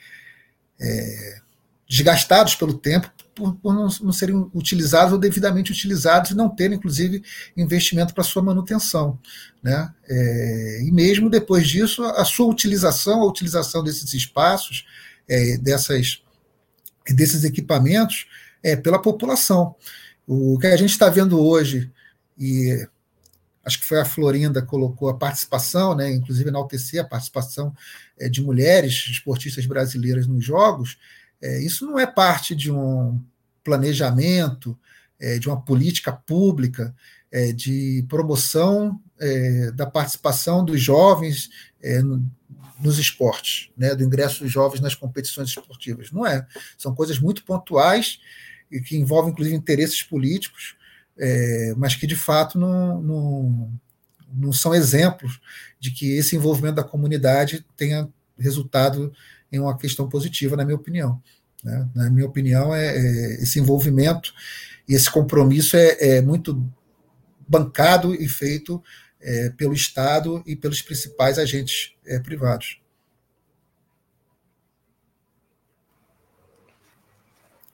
é, 0.80 1.42
desgastados 1.88 2.56
pelo 2.56 2.78
tempo 2.78 3.12
por, 3.38 3.56
por 3.56 3.74
não, 3.74 3.88
não, 4.02 4.12
serem 4.12 4.50
utilizados 4.54 5.14
ou 5.14 5.20
devidamente 5.20 5.72
utilizados 5.72 6.32
e 6.32 6.36
não 6.36 6.50
terem, 6.50 6.78
inclusive, 6.78 7.24
investimento 7.56 8.14
para 8.14 8.24
sua 8.24 8.42
manutenção. 8.42 9.20
Né? 9.62 9.94
É, 10.10 10.82
e 10.84 10.92
mesmo 10.92 11.30
depois 11.30 11.68
disso, 11.68 12.04
a 12.04 12.26
sua 12.26 12.48
utilização, 12.48 13.22
a 13.22 13.28
utilização 13.28 13.84
desses 13.84 14.12
espaços, 14.14 14.86
é, 15.30 15.58
dessas, 15.58 16.24
desses 17.08 17.44
equipamentos, 17.44 18.26
é 18.64 18.76
pela 18.76 19.00
população. 19.00 19.76
O 20.26 20.58
que 20.58 20.68
a 20.68 20.76
gente 20.76 20.92
está 20.92 21.08
vendo 21.10 21.40
hoje, 21.40 21.92
e 22.38 22.88
acho 23.64 23.80
que 23.80 23.86
foi 23.86 24.00
a 24.00 24.06
Florinda 24.06 24.62
que 24.62 24.68
colocou 24.68 25.10
a 25.10 25.18
participação, 25.18 25.94
né, 25.94 26.12
inclusive 26.12 26.50
na 26.50 26.60
UTC, 26.60 27.00
a 27.00 27.04
participação 27.04 27.74
é, 28.20 28.28
de 28.28 28.42
mulheres 28.42 29.08
esportistas 29.10 29.66
brasileiras 29.66 30.26
nos 30.26 30.44
Jogos, 30.44 30.98
é, 31.42 31.62
isso 31.62 31.86
não 31.86 32.00
é 32.00 32.06
parte 32.06 32.56
de 32.56 32.72
um 32.72 33.22
planejamento, 33.64 34.78
é, 35.20 35.38
de 35.40 35.48
uma 35.48 35.60
política 35.60 36.12
pública 36.12 36.96
é, 37.32 37.52
de 37.52 38.06
promoção 38.08 39.00
é, 39.20 39.72
da 39.72 39.86
participação 39.86 40.64
dos 40.64 40.82
jovens 40.82 41.50
é, 41.82 42.02
no, 42.02 42.24
nos 42.80 43.00
esportes, 43.00 43.70
né, 43.76 43.96
do 43.96 44.04
ingresso 44.04 44.44
dos 44.44 44.52
jovens 44.52 44.80
nas 44.80 44.96
competições 44.96 45.50
esportivas. 45.50 46.12
Não 46.12 46.26
é. 46.26 46.46
São 46.78 46.94
coisas 46.94 47.20
muito 47.20 47.44
pontuais 47.44 48.20
e 48.72 48.80
que 48.80 48.98
envolvem, 48.98 49.32
inclusive, 49.32 49.56
interesses 49.56 50.04
políticos, 50.04 50.76
é, 51.18 51.74
mas 51.76 51.96
que, 51.96 52.06
de 52.06 52.16
fato, 52.16 52.60
não, 52.60 53.02
não, 53.02 53.72
não 54.32 54.54
são 54.54 54.76
exemplos 54.76 55.40
de 55.80 55.92
que 55.92 56.12
esse 56.12 56.36
envolvimento 56.36 56.76
da 56.76 56.84
comunidade 56.84 57.66
tenha 57.76 58.08
resultado 58.38 59.12
em 59.52 59.60
uma 59.60 59.78
questão 59.78 60.08
positiva, 60.10 60.56
na 60.56 60.66
minha 60.66 60.76
opinião. 60.76 61.22
Né? 61.64 61.90
Na 61.96 62.10
minha 62.10 62.26
opinião, 62.26 62.74
é, 62.74 62.96
é, 62.96 63.34
esse 63.42 63.60
envolvimento 63.60 64.34
e 64.88 64.94
esse 64.94 65.12
compromisso 65.12 65.76
é, 65.76 66.18
é 66.18 66.22
muito 66.22 66.62
bancado 67.48 68.14
e 68.14 68.28
feito 68.28 68.82
é, 69.22 69.50
pelo 69.52 69.74
Estado 69.74 70.44
e 70.46 70.56
pelos 70.56 70.82
principais 70.82 71.40
agentes 71.40 71.96
é, 72.06 72.20
privados. 72.20 72.82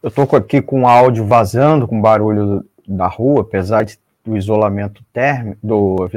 Eu 0.02 0.10
estou 0.10 0.28
aqui 0.36 0.62
com 0.62 0.82
o 0.82 0.88
áudio 0.88 1.26
vazando, 1.26 1.88
com 1.88 2.02
barulho 2.02 2.66
da 2.86 3.08
rua, 3.08 3.42
apesar 3.42 3.84
de, 3.84 3.98
do 4.24 4.36
isolamento 4.36 5.04
térmico, 5.14 5.60
do 5.66 6.10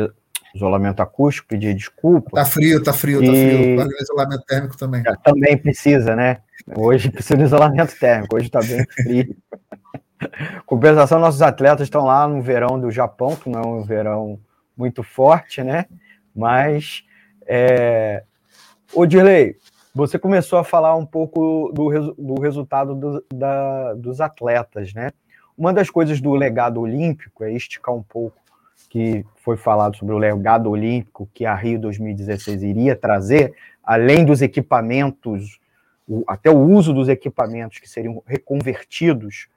isolamento 0.56 1.00
acústico, 1.00 1.48
pedir 1.48 1.74
desculpa. 1.74 2.30
Tá 2.32 2.44
frio, 2.44 2.82
tá 2.82 2.92
frio, 2.92 3.22
e... 3.22 3.26
tá 3.26 3.32
frio. 3.32 3.76
Vale 3.76 3.94
o 3.94 4.02
isolamento 4.02 4.44
térmico 4.44 4.76
também. 4.76 5.02
É, 5.06 5.16
também 5.22 5.56
precisa, 5.56 6.16
né? 6.16 6.38
Hoje 6.74 7.10
precisa 7.10 7.36
de 7.36 7.44
isolamento 7.44 7.96
térmico, 7.98 8.36
hoje 8.36 8.46
está 8.46 8.60
bem 8.60 8.84
frio. 8.86 9.36
Compensação, 10.66 11.18
nossos 11.20 11.42
atletas 11.42 11.86
estão 11.86 12.04
lá 12.04 12.26
no 12.26 12.42
verão 12.42 12.80
do 12.80 12.90
Japão, 12.90 13.36
que 13.36 13.48
não 13.48 13.60
é 13.60 13.66
um 13.66 13.82
verão 13.82 14.40
muito 14.76 15.02
forte, 15.02 15.62
né? 15.62 15.86
Mas, 16.34 17.04
é... 17.46 18.24
ô 18.92 19.06
Dirley, 19.06 19.56
você 19.94 20.18
começou 20.18 20.58
a 20.58 20.64
falar 20.64 20.94
um 20.96 21.06
pouco 21.06 21.70
do, 21.72 22.12
do 22.12 22.40
resultado 22.40 22.94
do, 22.94 23.24
da, 23.32 23.94
dos 23.94 24.20
atletas, 24.20 24.92
né? 24.92 25.10
Uma 25.56 25.72
das 25.72 25.88
coisas 25.88 26.20
do 26.20 26.32
legado 26.34 26.80
olímpico 26.80 27.42
é 27.42 27.52
esticar 27.52 27.94
um 27.94 28.02
pouco 28.02 28.36
que 28.88 29.24
foi 29.36 29.56
falado 29.56 29.96
sobre 29.96 30.14
o 30.14 30.18
legado 30.18 30.70
olímpico 30.70 31.28
que 31.32 31.44
a 31.44 31.54
Rio 31.54 31.78
2016 31.80 32.62
iria 32.62 32.96
trazer, 32.96 33.54
além 33.82 34.24
dos 34.24 34.42
equipamentos, 34.42 35.58
até 36.26 36.50
o 36.50 36.58
uso 36.58 36.92
dos 36.92 37.08
equipamentos 37.08 37.78
que 37.78 37.88
seriam 37.88 38.22
reconvertidos 38.26 39.48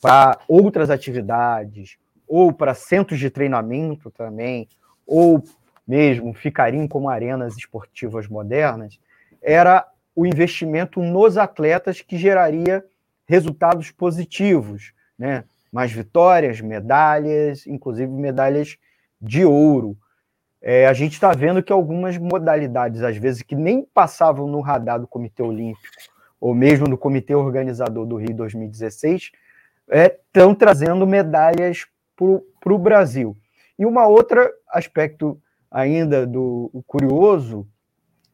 para 0.00 0.38
outras 0.48 0.90
atividades, 0.90 1.98
ou 2.26 2.52
para 2.52 2.74
centros 2.74 3.18
de 3.18 3.28
treinamento 3.28 4.10
também, 4.10 4.68
ou 5.06 5.42
mesmo 5.86 6.32
ficariam 6.32 6.86
como 6.86 7.08
arenas 7.08 7.56
esportivas 7.56 8.28
modernas, 8.28 8.98
era 9.42 9.86
o 10.14 10.24
investimento 10.24 11.02
nos 11.02 11.36
atletas 11.36 12.00
que 12.00 12.16
geraria 12.16 12.84
resultados 13.26 13.90
positivos, 13.90 14.92
né? 15.18 15.44
Mais 15.72 15.92
vitórias, 15.92 16.60
medalhas, 16.60 17.66
inclusive 17.66 18.10
medalhas 18.10 18.76
de 19.20 19.44
ouro. 19.44 19.96
É, 20.62 20.86
a 20.86 20.92
gente 20.92 21.14
está 21.14 21.32
vendo 21.32 21.62
que 21.62 21.72
algumas 21.72 22.18
modalidades, 22.18 23.02
às 23.02 23.16
vezes, 23.16 23.42
que 23.42 23.54
nem 23.54 23.82
passavam 23.82 24.46
no 24.46 24.60
radar 24.60 25.00
do 25.00 25.06
Comitê 25.06 25.42
Olímpico, 25.42 25.86
ou 26.40 26.54
mesmo 26.54 26.88
do 26.88 26.98
Comitê 26.98 27.34
Organizador 27.34 28.06
do 28.06 28.16
Rio 28.16 28.34
2016, 28.34 29.30
estão 29.90 30.50
é, 30.50 30.54
trazendo 30.54 31.06
medalhas 31.06 31.86
para 32.16 32.72
o 32.72 32.78
Brasil. 32.78 33.36
E 33.78 33.86
uma 33.86 34.06
outra 34.06 34.50
aspecto 34.68 35.40
ainda 35.70 36.26
do 36.26 36.70
curioso, 36.86 37.66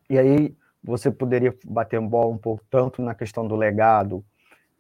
e 0.09 0.18
aí 0.18 0.57
você 0.82 1.11
poderia 1.11 1.55
bater 1.64 1.99
um 1.99 2.09
bola 2.09 2.32
um 2.32 2.39
pouco 2.39 2.64
tanto 2.70 3.03
na 3.03 3.14
questão 3.14 3.47
do 3.47 3.57
legado, 3.57 4.24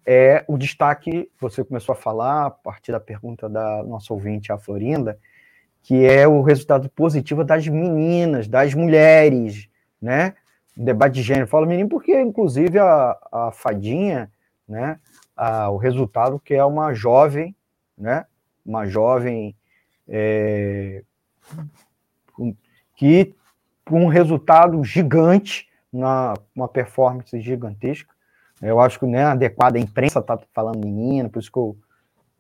é 0.06 0.44
o 0.46 0.56
destaque, 0.56 1.30
você 1.40 1.64
começou 1.64 1.92
a 1.92 1.96
falar, 1.96 2.46
a 2.46 2.50
partir 2.50 2.92
da 2.92 3.00
pergunta 3.00 3.48
da 3.48 3.82
nossa 3.82 4.12
ouvinte, 4.14 4.52
a 4.52 4.58
Florinda, 4.58 5.18
que 5.82 6.04
é 6.06 6.26
o 6.26 6.42
resultado 6.42 6.88
positivo 6.88 7.44
das 7.44 7.66
meninas, 7.66 8.46
das 8.46 8.74
mulheres, 8.74 9.68
né? 10.00 10.34
debate 10.76 11.14
de 11.14 11.22
gênero. 11.22 11.46
Falo 11.46 11.66
menino 11.66 11.88
porque, 11.88 12.20
inclusive, 12.20 12.78
a, 12.78 13.16
a 13.32 13.50
Fadinha, 13.52 14.30
né? 14.68 14.98
A, 15.36 15.70
o 15.70 15.76
resultado 15.76 16.38
que 16.38 16.54
é 16.54 16.64
uma 16.64 16.92
jovem, 16.92 17.54
né? 17.96 18.26
Uma 18.64 18.86
jovem 18.86 19.56
é, 20.08 21.02
que 22.94 23.34
com 23.84 24.04
um 24.04 24.08
resultado 24.08 24.82
gigante 24.84 25.68
na 25.92 26.34
uma 26.54 26.68
performance 26.68 27.40
gigantesca. 27.40 28.14
Eu 28.60 28.80
acho 28.80 28.98
que 28.98 29.06
não 29.06 29.18
é 29.18 29.24
adequado 29.24 29.76
a 29.76 29.80
imprensa 29.80 30.20
estar 30.20 30.36
tá 30.36 30.44
falando 30.52 30.84
menina, 30.84 31.28
por 31.28 31.38
isso 31.38 31.52
que 31.52 31.58
eu 31.58 31.76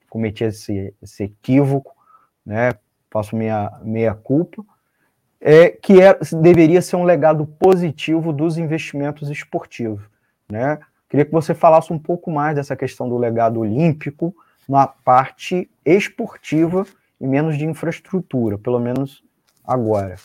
cometi 0.08 0.44
esse, 0.44 0.94
esse 1.02 1.24
equívoco, 1.24 1.94
né? 2.44 2.72
Faço 3.10 3.36
minha 3.36 3.72
meia 3.82 4.14
culpa. 4.14 4.64
É, 5.38 5.68
que 5.68 6.00
é, 6.00 6.18
deveria 6.40 6.80
ser 6.80 6.96
um 6.96 7.04
legado 7.04 7.46
positivo 7.46 8.32
dos 8.32 8.56
investimentos 8.56 9.28
esportivos, 9.28 10.02
né? 10.50 10.78
Queria 11.08 11.24
que 11.24 11.32
você 11.32 11.54
falasse 11.54 11.92
um 11.92 11.98
pouco 11.98 12.30
mais 12.30 12.56
dessa 12.56 12.74
questão 12.74 13.08
do 13.08 13.16
legado 13.16 13.60
olímpico 13.60 14.34
na 14.68 14.86
parte 14.86 15.70
esportiva 15.84 16.86
e 17.20 17.26
menos 17.26 17.56
de 17.56 17.64
infraestrutura, 17.64 18.58
pelo 18.58 18.80
menos 18.80 19.22
agora. 19.64 20.16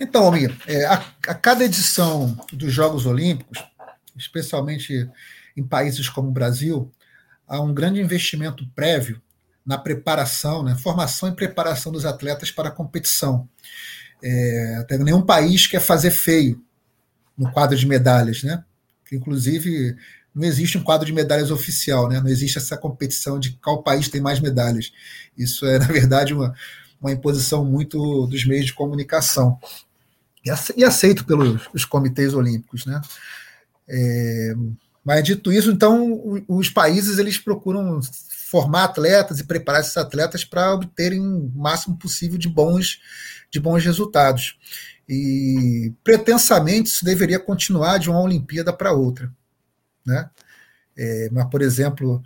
Então, 0.00 0.28
amigo, 0.28 0.54
é, 0.66 0.84
a, 0.84 1.02
a, 1.28 1.34
cada 1.34 1.64
edição 1.64 2.36
dos 2.52 2.72
Jogos 2.72 3.06
Olímpicos, 3.06 3.64
especialmente 4.16 5.08
em 5.56 5.62
países 5.62 6.08
como 6.08 6.28
o 6.28 6.32
Brasil, 6.32 6.90
há 7.46 7.60
um 7.60 7.72
grande 7.72 8.00
investimento 8.00 8.66
prévio 8.74 9.20
na 9.64 9.76
preparação, 9.76 10.62
né, 10.62 10.76
formação 10.76 11.28
e 11.28 11.34
preparação 11.34 11.90
dos 11.90 12.04
atletas 12.04 12.50
para 12.50 12.68
a 12.68 12.72
competição. 12.72 13.48
É, 14.22 14.86
nenhum 15.00 15.22
país 15.22 15.66
quer 15.66 15.80
fazer 15.80 16.10
feio 16.10 16.62
no 17.36 17.50
quadro 17.50 17.76
de 17.76 17.86
medalhas, 17.86 18.42
né? 18.42 18.64
Inclusive, 19.12 19.94
não 20.34 20.44
existe 20.44 20.78
um 20.78 20.82
quadro 20.82 21.06
de 21.06 21.12
medalhas 21.12 21.50
oficial, 21.50 22.08
né? 22.08 22.20
Não 22.20 22.28
existe 22.28 22.58
essa 22.58 22.76
competição 22.76 23.38
de 23.38 23.52
qual 23.62 23.82
país 23.82 24.08
tem 24.08 24.20
mais 24.20 24.40
medalhas. 24.40 24.92
Isso 25.36 25.66
é, 25.66 25.78
na 25.80 25.86
verdade, 25.86 26.32
uma, 26.32 26.54
uma 27.00 27.12
imposição 27.12 27.64
muito 27.64 28.26
dos 28.26 28.44
meios 28.44 28.66
de 28.66 28.74
comunicação 28.74 29.58
e 30.76 30.84
aceito 30.84 31.24
pelos 31.24 31.84
comitês 31.84 32.32
olímpicos, 32.32 32.86
né? 32.86 33.00
É, 33.88 34.54
mas 35.04 35.22
dito 35.22 35.52
isso, 35.52 35.70
então 35.70 36.44
os 36.48 36.68
países 36.68 37.18
eles 37.18 37.38
procuram 37.38 38.00
formar 38.50 38.84
atletas 38.84 39.38
e 39.38 39.44
preparar 39.44 39.80
esses 39.80 39.96
atletas 39.96 40.44
para 40.44 40.74
obterem 40.74 41.20
o 41.20 41.52
máximo 41.54 41.96
possível 41.96 42.38
de 42.38 42.48
bons 42.48 43.00
de 43.50 43.60
bons 43.60 43.84
resultados. 43.84 44.58
E 45.08 45.92
pretensamente 46.02 46.90
isso 46.90 47.04
deveria 47.04 47.38
continuar 47.38 47.98
de 47.98 48.10
uma 48.10 48.20
Olimpíada 48.20 48.72
para 48.72 48.92
outra, 48.92 49.32
né? 50.04 50.28
É, 50.96 51.28
mas 51.30 51.48
por 51.50 51.62
exemplo, 51.62 52.22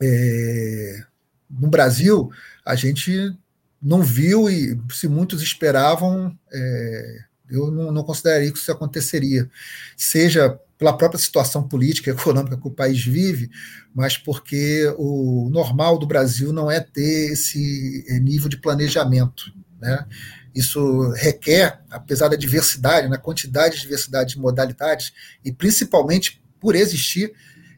é, 0.00 1.02
no 1.50 1.68
Brasil 1.68 2.30
a 2.64 2.74
gente 2.74 3.36
não 3.80 4.02
viu 4.02 4.48
e 4.48 4.80
se 4.90 5.06
muitos 5.06 5.42
esperavam, 5.42 6.36
é, 6.52 7.24
eu 7.50 7.70
não, 7.70 7.92
não, 7.92 8.02
consideraria 8.02 8.52
que 8.52 8.58
isso 8.58 8.70
aconteceria, 8.70 9.50
seja 9.96 10.58
pela 10.76 10.96
própria 10.96 11.18
situação 11.18 11.66
política 11.66 12.10
e 12.10 12.12
econômica 12.12 12.56
que 12.56 12.68
o 12.68 12.70
país 12.70 13.04
vive, 13.04 13.50
mas 13.94 14.16
porque 14.16 14.92
o 14.96 15.48
normal 15.50 15.98
do 15.98 16.06
Brasil 16.06 16.52
não 16.52 16.70
é 16.70 16.80
ter 16.80 17.32
esse 17.32 18.04
é, 18.08 18.18
nível 18.20 18.48
de 18.48 18.56
planejamento. 18.56 19.52
Né? 19.80 20.06
Isso 20.54 21.10
requer, 21.12 21.80
apesar 21.90 22.28
da 22.28 22.36
diversidade, 22.36 23.08
na 23.08 23.16
né, 23.16 23.22
quantidade 23.22 23.76
de 23.76 23.82
diversidade 23.82 24.34
de 24.34 24.40
modalidades, 24.40 25.12
e 25.44 25.52
principalmente 25.52 26.40
por 26.60 26.74
existir 26.74 27.32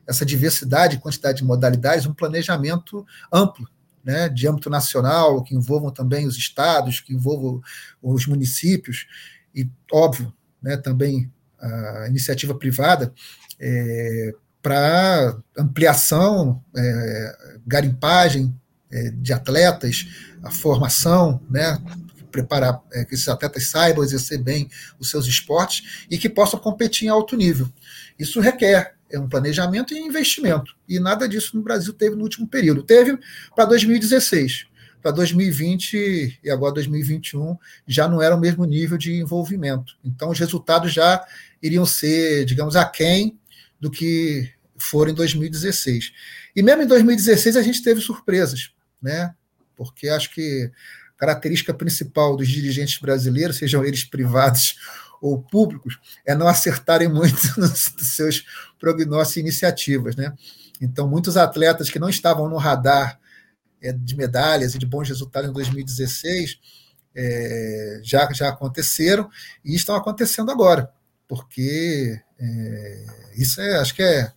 essa 0.06 0.26
diversidade 0.26 0.96
e 0.96 0.98
quantidade 0.98 1.38
de 1.38 1.44
modalidades, 1.44 2.06
um 2.06 2.12
planejamento 2.12 3.06
amplo 3.32 3.68
né, 4.04 4.28
de 4.28 4.48
âmbito 4.48 4.68
nacional, 4.68 5.42
que 5.42 5.54
envolvam 5.54 5.90
também 5.90 6.26
os 6.26 6.36
estados, 6.36 7.00
que 7.00 7.14
envolvam 7.14 7.60
os 8.02 8.26
municípios, 8.26 9.06
e, 9.54 9.68
óbvio, 9.92 10.32
né, 10.62 10.76
também 10.76 11.30
a 11.60 12.06
iniciativa 12.08 12.54
privada, 12.54 13.12
é, 13.58 14.34
para 14.62 15.36
ampliação, 15.56 16.62
é, 16.76 17.36
garimpagem 17.66 18.54
é, 18.90 19.10
de 19.10 19.32
atletas, 19.32 20.06
a 20.42 20.50
formação, 20.50 21.40
né, 21.50 21.78
preparar 22.30 22.80
é, 22.92 23.04
que 23.04 23.14
esses 23.14 23.28
atletas 23.28 23.68
saibam 23.68 24.04
exercer 24.04 24.38
bem 24.38 24.70
os 24.98 25.10
seus 25.10 25.26
esportes 25.26 26.06
e 26.10 26.16
que 26.16 26.28
possam 26.28 26.58
competir 26.58 27.06
em 27.06 27.10
alto 27.10 27.36
nível. 27.36 27.68
Isso 28.18 28.40
requer 28.40 28.94
é 29.10 29.18
um 29.18 29.28
planejamento 29.28 29.92
e 29.92 29.98
investimento. 29.98 30.74
E 30.88 31.00
nada 31.00 31.28
disso 31.28 31.56
no 31.56 31.62
Brasil 31.62 31.92
teve 31.92 32.14
no 32.14 32.22
último 32.22 32.46
período. 32.46 32.82
Teve 32.82 33.18
para 33.56 33.64
2016. 33.64 34.66
Para 35.02 35.10
2020 35.12 36.40
e 36.42 36.50
agora 36.50 36.74
2021 36.74 37.56
já 37.86 38.06
não 38.06 38.20
era 38.20 38.36
o 38.36 38.40
mesmo 38.40 38.64
nível 38.64 38.98
de 38.98 39.14
envolvimento. 39.14 39.96
Então, 40.04 40.30
os 40.30 40.38
resultados 40.38 40.92
já 40.92 41.24
iriam 41.62 41.86
ser, 41.86 42.44
digamos, 42.44 42.76
aquém 42.76 43.38
do 43.80 43.90
que 43.90 44.50
foram 44.76 45.12
em 45.12 45.14
2016. 45.14 46.12
E 46.54 46.62
mesmo 46.62 46.82
em 46.82 46.86
2016 46.86 47.56
a 47.56 47.62
gente 47.62 47.82
teve 47.82 48.00
surpresas, 48.00 48.70
né? 49.00 49.34
Porque 49.76 50.08
acho 50.08 50.32
que 50.34 50.70
a 51.16 51.20
característica 51.20 51.72
principal 51.72 52.36
dos 52.36 52.48
dirigentes 52.48 52.98
brasileiros, 52.98 53.56
sejam 53.56 53.84
eles 53.84 54.04
privados 54.04 54.76
ou 55.20 55.40
públicos 55.42 55.98
é 56.26 56.34
não 56.34 56.48
acertarem 56.48 57.08
muito 57.08 57.38
nos, 57.60 57.92
seus 57.98 58.44
prognósticos 58.78 59.36
e 59.36 59.40
iniciativas. 59.40 60.16
Né? 60.16 60.32
Então, 60.80 61.08
muitos 61.08 61.36
atletas 61.36 61.90
que 61.90 61.98
não 61.98 62.08
estavam 62.08 62.48
no 62.48 62.56
radar 62.56 63.20
é, 63.82 63.92
de 63.92 64.16
medalhas 64.16 64.74
e 64.74 64.78
de 64.78 64.86
bons 64.86 65.08
resultados 65.08 65.48
em 65.48 65.52
2016 65.52 66.58
é, 67.14 68.00
já, 68.02 68.30
já 68.32 68.48
aconteceram 68.48 69.28
e 69.64 69.74
estão 69.74 69.94
acontecendo 69.94 70.50
agora, 70.50 70.90
porque 71.26 72.20
é, 72.38 73.06
isso 73.36 73.60
é, 73.60 73.78
acho 73.78 73.94
que 73.94 74.02
é, 74.02 74.32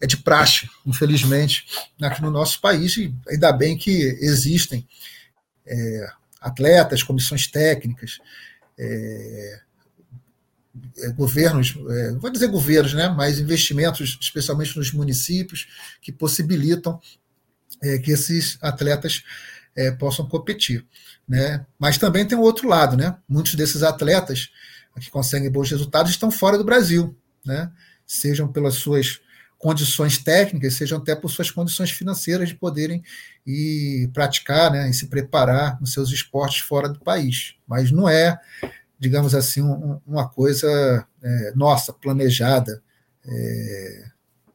é 0.00 0.06
de 0.06 0.16
praxe, 0.16 0.68
infelizmente, 0.86 1.66
aqui 2.00 2.22
no 2.22 2.30
nosso 2.30 2.60
país, 2.60 2.96
e 2.96 3.14
ainda 3.28 3.52
bem 3.52 3.76
que 3.76 3.90
existem 4.20 4.86
é, 5.66 6.08
atletas, 6.40 7.02
comissões 7.02 7.46
técnicas, 7.46 8.18
é, 8.78 9.60
é, 10.98 11.08
governos, 11.10 11.76
é, 11.90 12.12
vou 12.12 12.30
dizer 12.30 12.48
governos, 12.48 12.94
né, 12.94 13.08
mas 13.08 13.40
investimentos, 13.40 14.18
especialmente 14.20 14.76
nos 14.76 14.92
municípios, 14.92 15.66
que 16.00 16.12
possibilitam 16.12 17.00
é, 17.82 17.98
que 17.98 18.10
esses 18.10 18.58
atletas 18.60 19.22
é, 19.76 19.90
possam 19.90 20.26
competir. 20.26 20.84
Né? 21.28 21.64
Mas 21.78 21.98
também 21.98 22.26
tem 22.26 22.36
o 22.36 22.42
outro 22.42 22.68
lado, 22.68 22.96
né? 22.96 23.16
Muitos 23.28 23.54
desses 23.54 23.82
atletas 23.82 24.50
que 24.98 25.10
conseguem 25.10 25.50
bons 25.50 25.70
resultados 25.70 26.10
estão 26.10 26.30
fora 26.30 26.58
do 26.58 26.64
Brasil, 26.64 27.16
né? 27.44 27.70
Sejam 28.06 28.48
pelas 28.50 28.74
suas 28.74 29.20
condições 29.58 30.18
técnicas, 30.18 30.74
sejam 30.74 30.98
até 30.98 31.14
por 31.14 31.28
suas 31.28 31.50
condições 31.50 31.90
financeiras 31.90 32.48
de 32.48 32.54
poderem 32.54 33.02
ir 33.46 34.08
praticar, 34.12 34.70
né, 34.70 34.88
e 34.88 34.94
se 34.94 35.06
preparar 35.06 35.80
nos 35.80 35.92
seus 35.92 36.10
esportes 36.10 36.60
fora 36.60 36.88
do 36.88 37.00
país. 37.00 37.56
Mas 37.66 37.90
não 37.90 38.08
é 38.08 38.40
digamos 38.98 39.34
assim, 39.34 39.62
um, 39.62 40.00
uma 40.06 40.28
coisa 40.28 41.06
é, 41.22 41.52
nossa, 41.54 41.92
planejada 41.92 42.82
é, 43.24 44.04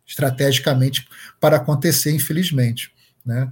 estrategicamente 0.05 1.07
para 1.39 1.57
acontecer, 1.57 2.11
infelizmente. 2.11 2.91
Né? 3.25 3.51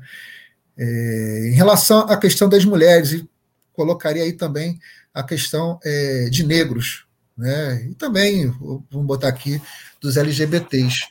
É, 0.78 1.49
em 1.49 1.53
relação 1.53 1.99
à 2.01 2.17
questão 2.17 2.49
das 2.49 2.65
mulheres, 2.65 3.11
e 3.11 3.30
colocaria 3.74 4.24
aí 4.24 4.34
também 4.34 4.80
a 5.13 5.24
questão 5.24 5.80
é, 5.84 6.30
de 6.30 6.45
negros, 6.45 7.05
né? 7.38 7.88
e 7.89 7.95
também, 7.95 8.47
vamos 8.89 9.07
botar 9.07 9.28
aqui, 9.28 9.61
dos 9.99 10.17
LGBTs. 10.17 11.07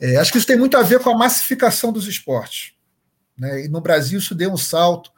É, 0.00 0.16
acho 0.16 0.30
que 0.30 0.38
isso 0.38 0.46
tem 0.46 0.56
muito 0.56 0.76
a 0.76 0.82
ver 0.82 1.00
com 1.00 1.10
a 1.10 1.18
massificação 1.18 1.92
dos 1.92 2.06
esportes. 2.06 2.72
Né? 3.36 3.64
E 3.64 3.68
no 3.68 3.80
Brasil 3.80 4.18
isso 4.18 4.34
deu 4.34 4.52
um 4.52 4.56
salto 4.56 5.10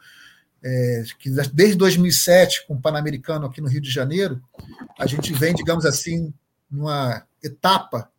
é, 0.62 1.04
que 1.18 1.30
desde 1.52 1.76
2007, 1.76 2.66
com 2.66 2.74
o 2.74 2.80
Pan-Americano 2.80 3.46
aqui 3.46 3.60
no 3.60 3.68
Rio 3.68 3.80
de 3.80 3.90
Janeiro, 3.90 4.42
a 4.98 5.06
gente 5.06 5.32
vem, 5.32 5.54
digamos 5.54 5.86
assim, 5.86 6.32
numa 6.70 7.24
etapa 7.42 8.10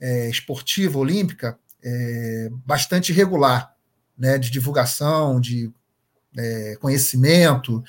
é, 0.00 0.28
esportiva 0.28 0.98
olímpica 0.98 1.58
é, 1.82 2.48
bastante 2.64 3.12
regular, 3.12 3.75
né, 4.16 4.38
de 4.38 4.50
divulgação, 4.50 5.40
de 5.40 5.70
é, 6.36 6.76
conhecimento, 6.80 7.82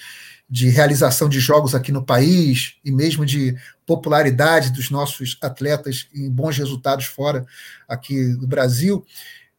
de 0.49 0.69
realização 0.69 1.27
de 1.27 1.39
jogos 1.39 1.75
aqui 1.75 1.91
no 1.91 2.05
país 2.05 2.75
e 2.83 2.91
mesmo 2.91 3.25
de 3.25 3.55
popularidade 3.85 4.71
dos 4.71 4.89
nossos 4.89 5.37
atletas 5.41 6.07
em 6.13 6.29
bons 6.29 6.57
resultados 6.57 7.05
fora 7.05 7.45
aqui 7.87 8.33
do 8.35 8.47
Brasil 8.47 9.05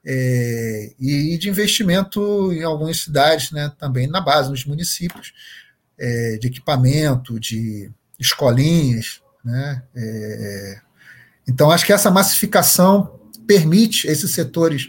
é, 0.04 0.94
e 0.98 1.36
de 1.36 1.50
investimento 1.50 2.50
em 2.52 2.62
algumas 2.62 3.02
cidades, 3.02 3.50
né, 3.50 3.70
também 3.78 4.06
na 4.06 4.20
base, 4.20 4.50
nos 4.50 4.64
municípios, 4.64 5.34
é, 5.98 6.38
de 6.38 6.46
equipamento, 6.46 7.38
de 7.38 7.90
escolinhas. 8.18 9.20
Né, 9.44 9.82
é, 9.94 10.80
então, 11.46 11.70
acho 11.70 11.84
que 11.84 11.92
essa 11.92 12.10
massificação 12.10 13.20
permite 13.46 14.06
esses 14.06 14.32
setores 14.32 14.88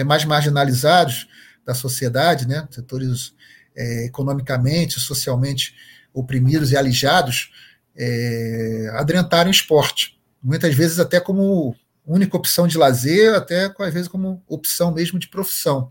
é, 0.00 0.04
mais 0.04 0.24
marginalizados 0.24 1.28
da 1.64 1.74
sociedade, 1.74 2.48
né, 2.48 2.66
setores 2.70 3.34
é, 3.76 4.06
economicamente, 4.06 4.98
socialmente 4.98 5.74
oprimidos 6.12 6.72
e 6.72 6.76
alijados, 6.76 7.52
é, 7.96 8.90
adrentarem 8.94 9.50
esporte. 9.50 10.18
Muitas 10.42 10.74
vezes 10.74 10.98
até 10.98 11.20
como 11.20 11.76
única 12.04 12.36
opção 12.36 12.66
de 12.66 12.78
lazer, 12.78 13.34
até 13.34 13.72
às 13.78 13.94
vezes 13.94 14.08
como 14.08 14.42
opção 14.48 14.92
mesmo 14.92 15.18
de 15.18 15.28
profissão. 15.28 15.88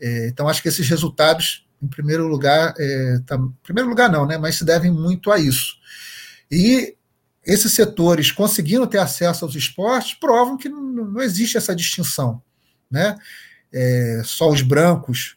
É, 0.00 0.28
então, 0.28 0.48
acho 0.48 0.62
que 0.62 0.68
esses 0.68 0.88
resultados, 0.88 1.66
em 1.82 1.88
primeiro 1.88 2.26
lugar, 2.26 2.74
é, 2.78 3.18
tá, 3.26 3.36
em 3.36 3.52
primeiro 3.62 3.88
lugar 3.88 4.10
não, 4.10 4.26
né, 4.26 4.38
mas 4.38 4.56
se 4.56 4.64
devem 4.64 4.90
muito 4.90 5.32
a 5.32 5.38
isso. 5.38 5.76
E 6.50 6.94
esses 7.44 7.72
setores 7.72 8.30
conseguindo 8.30 8.86
ter 8.86 8.98
acesso 8.98 9.44
aos 9.44 9.54
esportes 9.54 10.14
provam 10.14 10.58
que 10.58 10.68
não, 10.68 10.82
não 10.82 11.22
existe 11.22 11.56
essa 11.56 11.74
distinção. 11.74 12.42
Né? 12.90 13.18
É, 13.72 14.22
só 14.24 14.50
os 14.50 14.62
brancos, 14.62 15.36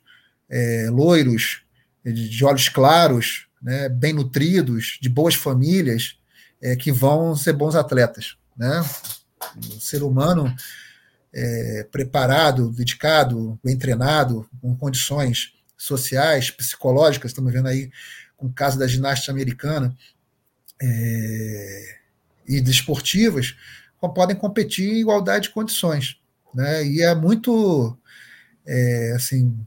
é, 0.50 0.88
loiros, 0.90 1.62
de 2.06 2.44
olhos 2.44 2.68
claros, 2.68 3.48
né, 3.62 3.88
bem 3.88 4.14
nutridos, 4.14 4.98
de 5.02 5.08
boas 5.08 5.36
famílias, 5.36 6.18
é, 6.62 6.76
que 6.76 6.92
vão 6.92 7.36
ser 7.36 7.54
bons 7.54 7.76
atletas. 7.76 8.36
Né? 8.58 8.84
O 9.58 9.80
ser 9.80 10.04
humano 10.04 10.54
é, 11.34 11.88
preparado, 11.92 12.72
dedicado, 12.72 13.60
bem 13.64 13.78
treinado, 13.78 14.50
com 14.62 14.76
condições 14.76 15.54
sociais, 15.78 16.52
psicológicas, 16.52 17.32
estamos 17.32 17.52
vendo 17.52 17.68
aí 17.68 17.90
com 18.38 18.48
o 18.48 18.54
caso 18.54 18.78
da 18.78 18.88
ginástica 18.88 19.32
americana, 19.32 19.96
é, 20.82 22.00
e 22.48 22.60
desportivas, 22.60 23.56
podem 24.14 24.36
competir 24.36 24.90
em 24.90 25.00
igualdade 25.00 25.48
de 25.48 25.54
condições. 25.54 26.18
Né? 26.54 26.86
E 26.86 27.02
é 27.02 27.14
muito, 27.16 27.98
é, 28.66 29.14
assim, 29.16 29.58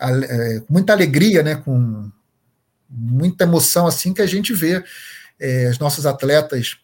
é, 0.00 0.62
muita 0.68 0.92
alegria, 0.92 1.42
né? 1.42 1.56
com 1.56 2.10
muita 2.88 3.44
emoção 3.44 3.86
assim 3.86 4.12
que 4.12 4.22
a 4.22 4.26
gente 4.26 4.52
vê 4.52 4.82
é, 5.40 5.66
as 5.66 5.78
nossas 5.78 6.06
atletas 6.06 6.78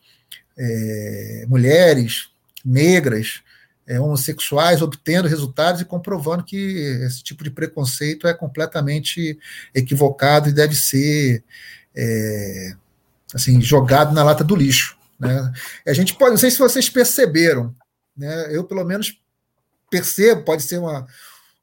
é, 0.58 1.44
mulheres, 1.48 2.30
negras, 2.64 3.42
é, 3.86 3.98
homossexuais 3.98 4.82
obtendo 4.82 5.28
resultados 5.28 5.80
e 5.80 5.84
comprovando 5.84 6.44
que 6.44 6.56
esse 7.04 7.22
tipo 7.22 7.42
de 7.42 7.50
preconceito 7.50 8.26
é 8.26 8.34
completamente 8.34 9.38
equivocado 9.74 10.48
e 10.48 10.52
deve 10.52 10.74
ser 10.74 11.42
é, 11.94 12.72
assim 13.34 13.60
jogado 13.60 14.14
na 14.14 14.22
lata 14.22 14.44
do 14.44 14.54
lixo. 14.54 14.96
Né? 15.18 15.52
A 15.86 15.92
gente 15.92 16.14
pode, 16.14 16.30
não 16.30 16.38
sei 16.38 16.50
se 16.50 16.58
vocês 16.58 16.88
perceberam, 16.88 17.74
né? 18.16 18.54
eu 18.54 18.64
pelo 18.64 18.84
menos 18.84 19.20
percebo, 19.90 20.44
pode 20.44 20.62
ser 20.62 20.78
uma, 20.78 21.06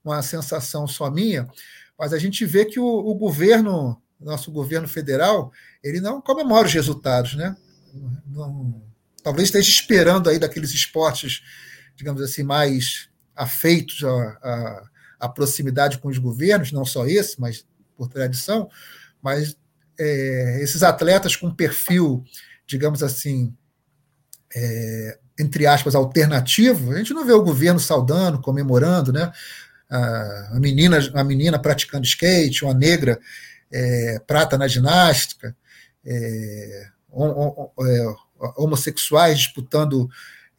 uma 0.04 0.22
sensação 0.22 0.86
só 0.88 1.10
minha, 1.10 1.48
mas 1.98 2.14
a 2.14 2.20
gente 2.20 2.46
vê 2.46 2.66
que 2.66 2.80
o, 2.80 2.86
o 2.86 3.16
governo, 3.16 4.00
nosso 4.20 4.52
governo 4.52 4.88
federal, 4.88 5.52
ele 5.84 6.00
não 6.00 6.22
comemora 6.22 6.68
os 6.68 6.74
resultados, 6.74 7.36
né? 7.36 7.56
Não, 8.28 8.84
talvez 9.24 9.48
esteja 9.48 9.70
esperando 9.70 10.30
aí 10.30 10.38
daqueles 10.38 10.72
esportes, 10.72 11.42
digamos 11.96 12.22
assim, 12.22 12.44
mais 12.44 13.10
afeitos 13.36 14.04
à, 14.04 14.90
à, 15.20 15.30
proximidade 15.30 15.98
com 16.00 16.10
os 16.10 16.18
governos, 16.18 16.72
não 16.72 16.86
só 16.86 17.06
esse, 17.06 17.40
mas 17.40 17.66
por 17.96 18.08
tradição, 18.08 18.70
mas 19.22 19.58
é, 20.00 20.60
esses 20.62 20.84
atletas 20.84 21.36
com 21.36 21.54
perfil, 21.54 22.24
digamos 22.66 23.02
assim, 23.02 23.56
é, 24.56 25.20
entre 25.40 25.68
aspas, 25.68 25.96
alternativo, 25.96 26.92
a 26.92 26.98
gente 26.98 27.14
não 27.14 27.26
vê 27.26 27.34
o 27.34 27.44
governo 27.44 27.80
saudando, 27.80 28.42
comemorando, 28.42 29.14
né? 29.14 29.32
A, 29.90 30.60
menina, 30.60 31.00
a 31.14 31.24
menina 31.24 31.58
praticando 31.58 32.06
skate, 32.06 32.66
uma 32.66 32.74
negra 32.74 33.20
é, 33.72 34.20
prata 34.28 34.58
na 34.58 34.68
ginástica, 34.68 35.56
é, 36.06 36.88
é 36.88 38.16
homossexuais 38.58 39.40
disputando 39.40 40.10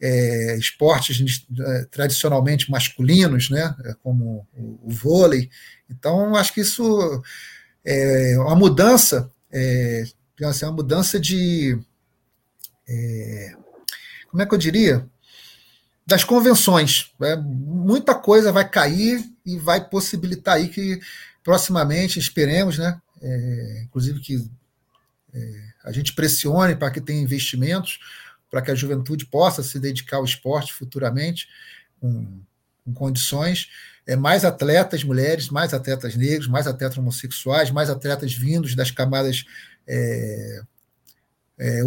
é, 0.01 0.55
esportes 0.57 1.21
é, 1.59 1.85
tradicionalmente 1.91 2.71
masculinos, 2.71 3.49
né, 3.49 3.75
é, 3.85 3.93
como 4.01 4.47
o, 4.53 4.79
o, 4.83 4.89
vôlei. 4.89 5.49
Então, 5.89 6.35
acho 6.35 6.53
que 6.53 6.61
isso 6.61 7.21
é 7.85 8.37
uma 8.39 8.55
mudança, 8.55 9.31
é, 9.51 10.03
assim, 10.43 10.65
uma 10.65 10.73
mudança 10.73 11.19
de. 11.19 11.77
É, 12.87 13.55
como 14.29 14.41
é 14.41 14.45
que 14.45 14.53
eu 14.53 14.57
diria? 14.57 15.05
Das 16.05 16.23
convenções. 16.23 17.11
Né? 17.19 17.35
Muita 17.35 18.15
coisa 18.15 18.51
vai 18.51 18.67
cair 18.67 19.23
e 19.45 19.57
vai 19.57 19.87
possibilitar 19.87 20.55
aí 20.55 20.69
que 20.69 20.99
proximamente, 21.43 22.19
esperemos, 22.19 22.77
né? 22.77 22.99
É, 23.21 23.81
inclusive 23.83 24.19
que 24.19 24.49
é, 25.33 25.63
a 25.83 25.91
gente 25.91 26.13
pressione 26.13 26.75
para 26.75 26.91
que 26.91 27.01
tenha 27.01 27.21
investimentos, 27.21 27.99
para 28.49 28.61
que 28.61 28.71
a 28.71 28.75
juventude 28.75 29.25
possa 29.25 29.61
se 29.61 29.79
dedicar 29.79 30.17
ao 30.17 30.25
esporte 30.25 30.73
futuramente, 30.73 31.47
com, 31.99 32.41
com 32.85 32.93
condições. 32.93 33.69
É, 34.05 34.15
mais 34.15 34.43
atletas 34.45 35.03
mulheres, 35.03 35.49
mais 35.49 35.73
atletas 35.73 36.15
negros, 36.15 36.47
mais 36.47 36.65
atletas 36.65 36.97
homossexuais, 36.97 37.71
mais 37.71 37.89
atletas 37.89 38.33
vindos 38.33 38.75
das 38.75 38.91
camadas 38.91 39.45
é, 39.87 40.61
é, 41.59 41.81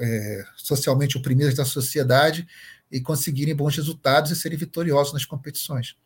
é, 0.00 0.44
socialmente 0.56 1.16
oprimidas 1.16 1.54
da 1.54 1.64
sociedade 1.64 2.46
e 2.90 3.00
conseguirem 3.00 3.54
bons 3.54 3.76
resultados 3.76 4.30
e 4.30 4.36
serem 4.36 4.58
vitoriosos 4.58 5.12
nas 5.12 5.24
competições. 5.24 5.96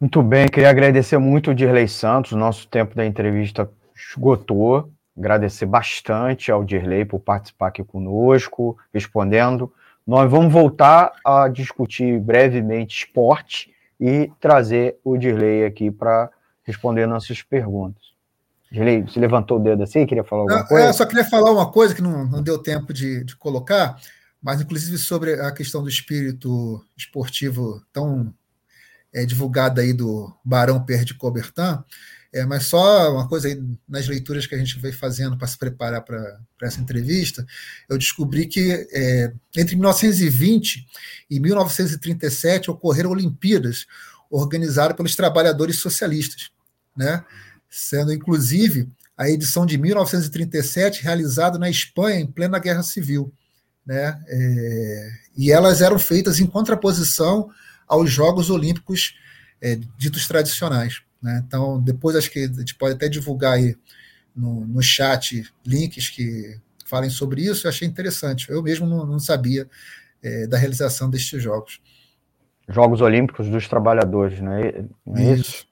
Muito 0.00 0.22
bem, 0.22 0.46
queria 0.46 0.70
agradecer 0.70 1.18
muito 1.18 1.50
o 1.50 1.54
Dirley 1.54 1.88
Santos, 1.88 2.32
nosso 2.32 2.68
tempo 2.68 2.94
da 2.94 3.04
entrevista 3.04 3.68
esgotou. 3.96 4.92
Agradecer 5.16 5.66
bastante 5.66 6.52
ao 6.52 6.64
Dirley 6.64 7.04
por 7.04 7.18
participar 7.18 7.68
aqui 7.68 7.82
conosco, 7.82 8.78
respondendo. 8.94 9.72
Nós 10.06 10.30
vamos 10.30 10.52
voltar 10.52 11.12
a 11.24 11.48
discutir 11.48 12.20
brevemente 12.20 13.04
esporte 13.04 13.74
e 14.00 14.30
trazer 14.38 14.96
o 15.02 15.18
Dirley 15.18 15.64
aqui 15.64 15.90
para 15.90 16.30
responder 16.62 17.06
nossas 17.06 17.42
perguntas. 17.42 18.17
Você 18.70 19.18
levantou 19.18 19.58
o 19.58 19.62
dedo 19.62 19.82
assim, 19.82 20.06
queria 20.06 20.24
falar 20.24 20.42
alguma 20.42 20.66
coisa? 20.66 20.88
É, 20.88 20.92
só 20.92 21.06
queria 21.06 21.24
falar 21.24 21.52
uma 21.52 21.70
coisa 21.70 21.94
que 21.94 22.02
não, 22.02 22.26
não 22.26 22.42
deu 22.42 22.58
tempo 22.58 22.92
de, 22.92 23.24
de 23.24 23.34
colocar, 23.36 23.98
mas 24.42 24.60
inclusive 24.60 24.98
sobre 24.98 25.40
a 25.40 25.50
questão 25.50 25.82
do 25.82 25.88
espírito 25.88 26.84
esportivo 26.96 27.82
tão 27.92 28.32
é, 29.12 29.24
divulgada 29.24 29.80
aí 29.80 29.92
do 29.92 30.30
Barão 30.44 30.84
Perde 30.84 31.14
Cobertan, 31.14 31.82
é, 32.32 32.44
mas 32.44 32.66
só 32.66 33.10
uma 33.12 33.26
coisa 33.26 33.48
aí, 33.48 33.58
nas 33.88 34.06
leituras 34.06 34.46
que 34.46 34.54
a 34.54 34.58
gente 34.58 34.78
veio 34.78 34.96
fazendo 34.96 35.36
para 35.38 35.46
se 35.46 35.56
preparar 35.56 36.02
para 36.02 36.38
essa 36.62 36.80
entrevista, 36.80 37.46
eu 37.88 37.96
descobri 37.96 38.46
que 38.46 38.86
é, 38.92 39.32
entre 39.56 39.74
1920 39.76 40.86
e 41.30 41.40
1937 41.40 42.70
ocorreram 42.70 43.10
Olimpíadas 43.10 43.86
organizadas 44.30 44.94
pelos 44.94 45.16
trabalhadores 45.16 45.78
socialistas, 45.78 46.50
né? 46.94 47.24
Sendo 47.68 48.12
inclusive 48.12 48.88
a 49.16 49.28
edição 49.28 49.66
de 49.66 49.76
1937 49.76 51.02
realizada 51.02 51.58
na 51.58 51.68
Espanha 51.68 52.20
em 52.20 52.26
plena 52.26 52.58
Guerra 52.58 52.82
Civil. 52.82 53.32
Né? 53.84 54.22
É, 54.28 55.10
e 55.36 55.50
elas 55.50 55.80
eram 55.80 55.98
feitas 55.98 56.38
em 56.38 56.46
contraposição 56.46 57.50
aos 57.86 58.10
Jogos 58.10 58.50
Olímpicos 58.50 59.16
é, 59.60 59.78
ditos 59.96 60.28
tradicionais. 60.28 61.02
Né? 61.20 61.42
Então, 61.46 61.80
depois 61.80 62.14
acho 62.14 62.30
que 62.30 62.44
a 62.44 62.48
gente 62.60 62.74
pode 62.76 62.94
até 62.94 63.08
divulgar 63.08 63.54
aí 63.54 63.76
no, 64.36 64.64
no 64.66 64.82
chat 64.82 65.44
links 65.66 66.08
que 66.08 66.58
falem 66.86 67.10
sobre 67.10 67.42
isso. 67.42 67.66
Eu 67.66 67.70
achei 67.70 67.88
interessante. 67.88 68.48
Eu 68.50 68.62
mesmo 68.62 68.86
não, 68.86 69.04
não 69.04 69.18
sabia 69.18 69.68
é, 70.22 70.46
da 70.46 70.56
realização 70.56 71.10
destes 71.10 71.42
jogos. 71.42 71.80
Jogos 72.68 73.00
Olímpicos 73.00 73.48
dos 73.48 73.66
Trabalhadores, 73.66 74.40
não 74.40 74.52
é, 74.52 74.84
não 75.06 75.16
é 75.16 75.32
isso? 75.34 75.50
isso? 75.50 75.67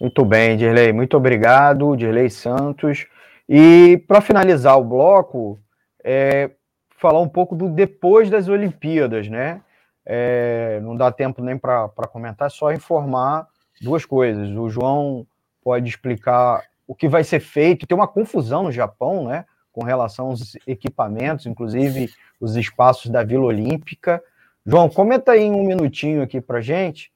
Muito 0.00 0.24
bem, 0.24 0.56
Dirley. 0.56 0.92
Muito 0.92 1.16
obrigado, 1.16 1.96
Dirley 1.96 2.28
Santos. 2.28 3.06
E 3.48 4.02
para 4.08 4.20
finalizar 4.20 4.78
o 4.78 4.84
bloco, 4.84 5.60
é, 6.02 6.50
falar 6.98 7.20
um 7.20 7.28
pouco 7.28 7.54
do 7.54 7.68
depois 7.68 8.30
das 8.30 8.48
Olimpíadas, 8.48 9.28
né? 9.28 9.60
É, 10.04 10.80
não 10.82 10.96
dá 10.96 11.12
tempo 11.12 11.42
nem 11.42 11.56
para 11.56 11.88
comentar, 12.10 12.50
só 12.50 12.72
informar 12.72 13.46
duas 13.80 14.04
coisas. 14.04 14.50
O 14.50 14.68
João 14.68 15.26
pode 15.62 15.88
explicar 15.88 16.62
o 16.86 16.94
que 16.94 17.08
vai 17.08 17.22
ser 17.22 17.40
feito. 17.40 17.86
Tem 17.86 17.96
uma 17.96 18.08
confusão 18.08 18.64
no 18.64 18.72
Japão, 18.72 19.28
né? 19.28 19.44
Com 19.72 19.84
relação 19.84 20.26
aos 20.26 20.56
equipamentos, 20.66 21.46
inclusive 21.46 22.10
os 22.40 22.56
espaços 22.56 23.10
da 23.10 23.22
Vila 23.22 23.44
Olímpica. 23.44 24.22
João, 24.66 24.88
comenta 24.88 25.32
aí 25.32 25.48
um 25.48 25.64
minutinho 25.64 26.22
aqui 26.22 26.40
para 26.40 26.60
gente 26.60 27.11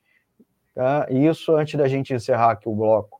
Tá? 0.76 1.06
Isso 1.08 1.56
antes 1.56 1.74
da 1.74 1.88
gente 1.88 2.12
encerrar 2.12 2.50
aqui 2.50 2.68
o 2.68 2.74
bloco. 2.74 3.18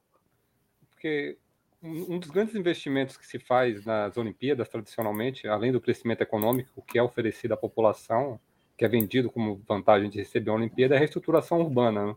Porque 0.91 1.39
um 1.83 2.19
dos 2.19 2.29
grandes 2.29 2.55
investimentos 2.55 3.17
que 3.17 3.27
se 3.27 3.39
faz 3.39 3.83
nas 3.87 4.19
Olimpíadas, 4.19 4.69
tradicionalmente, 4.69 5.49
além 5.49 5.73
do 5.73 5.81
crescimento 5.81 6.21
econômico 6.21 6.85
que 6.87 6.99
é 6.99 7.03
oferecido 7.03 7.55
à 7.55 7.57
população, 7.57 8.39
que 8.77 8.85
é 8.85 8.89
vendido 8.89 9.31
como 9.31 9.63
vantagem 9.67 10.11
de 10.11 10.19
receber 10.19 10.51
a 10.51 10.55
Olimpíada, 10.55 10.97
é 10.97 10.97
a 10.97 10.99
reestruturação 10.99 11.59
urbana. 11.59 12.09
Né? 12.09 12.17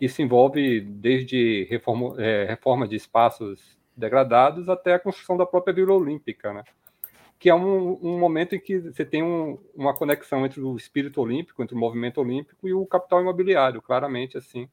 Isso 0.00 0.20
envolve 0.20 0.80
desde 0.80 1.68
reforma, 1.70 2.20
é, 2.20 2.44
reforma 2.46 2.88
de 2.88 2.96
espaços 2.96 3.78
degradados 3.96 4.68
até 4.68 4.94
a 4.94 4.98
construção 4.98 5.36
da 5.36 5.46
própria 5.46 5.72
Vila 5.74 5.92
Olímpica. 5.92 6.52
Né? 6.52 6.64
Que 7.38 7.50
é 7.50 7.54
um, 7.54 7.98
um 8.02 8.18
momento 8.18 8.54
em 8.54 8.60
que 8.60 8.78
você 8.78 9.04
tem 9.04 9.22
um, 9.22 9.58
uma 9.74 9.94
conexão 9.94 10.44
entre 10.46 10.60
o 10.60 10.76
espírito 10.76 11.20
olímpico, 11.20 11.62
entre 11.62 11.74
o 11.74 11.78
movimento 11.78 12.20
olímpico 12.20 12.66
e 12.66 12.72
o 12.72 12.86
capital 12.86 13.20
imobiliário, 13.20 13.82
claramente 13.82 14.38
assim. 14.38 14.68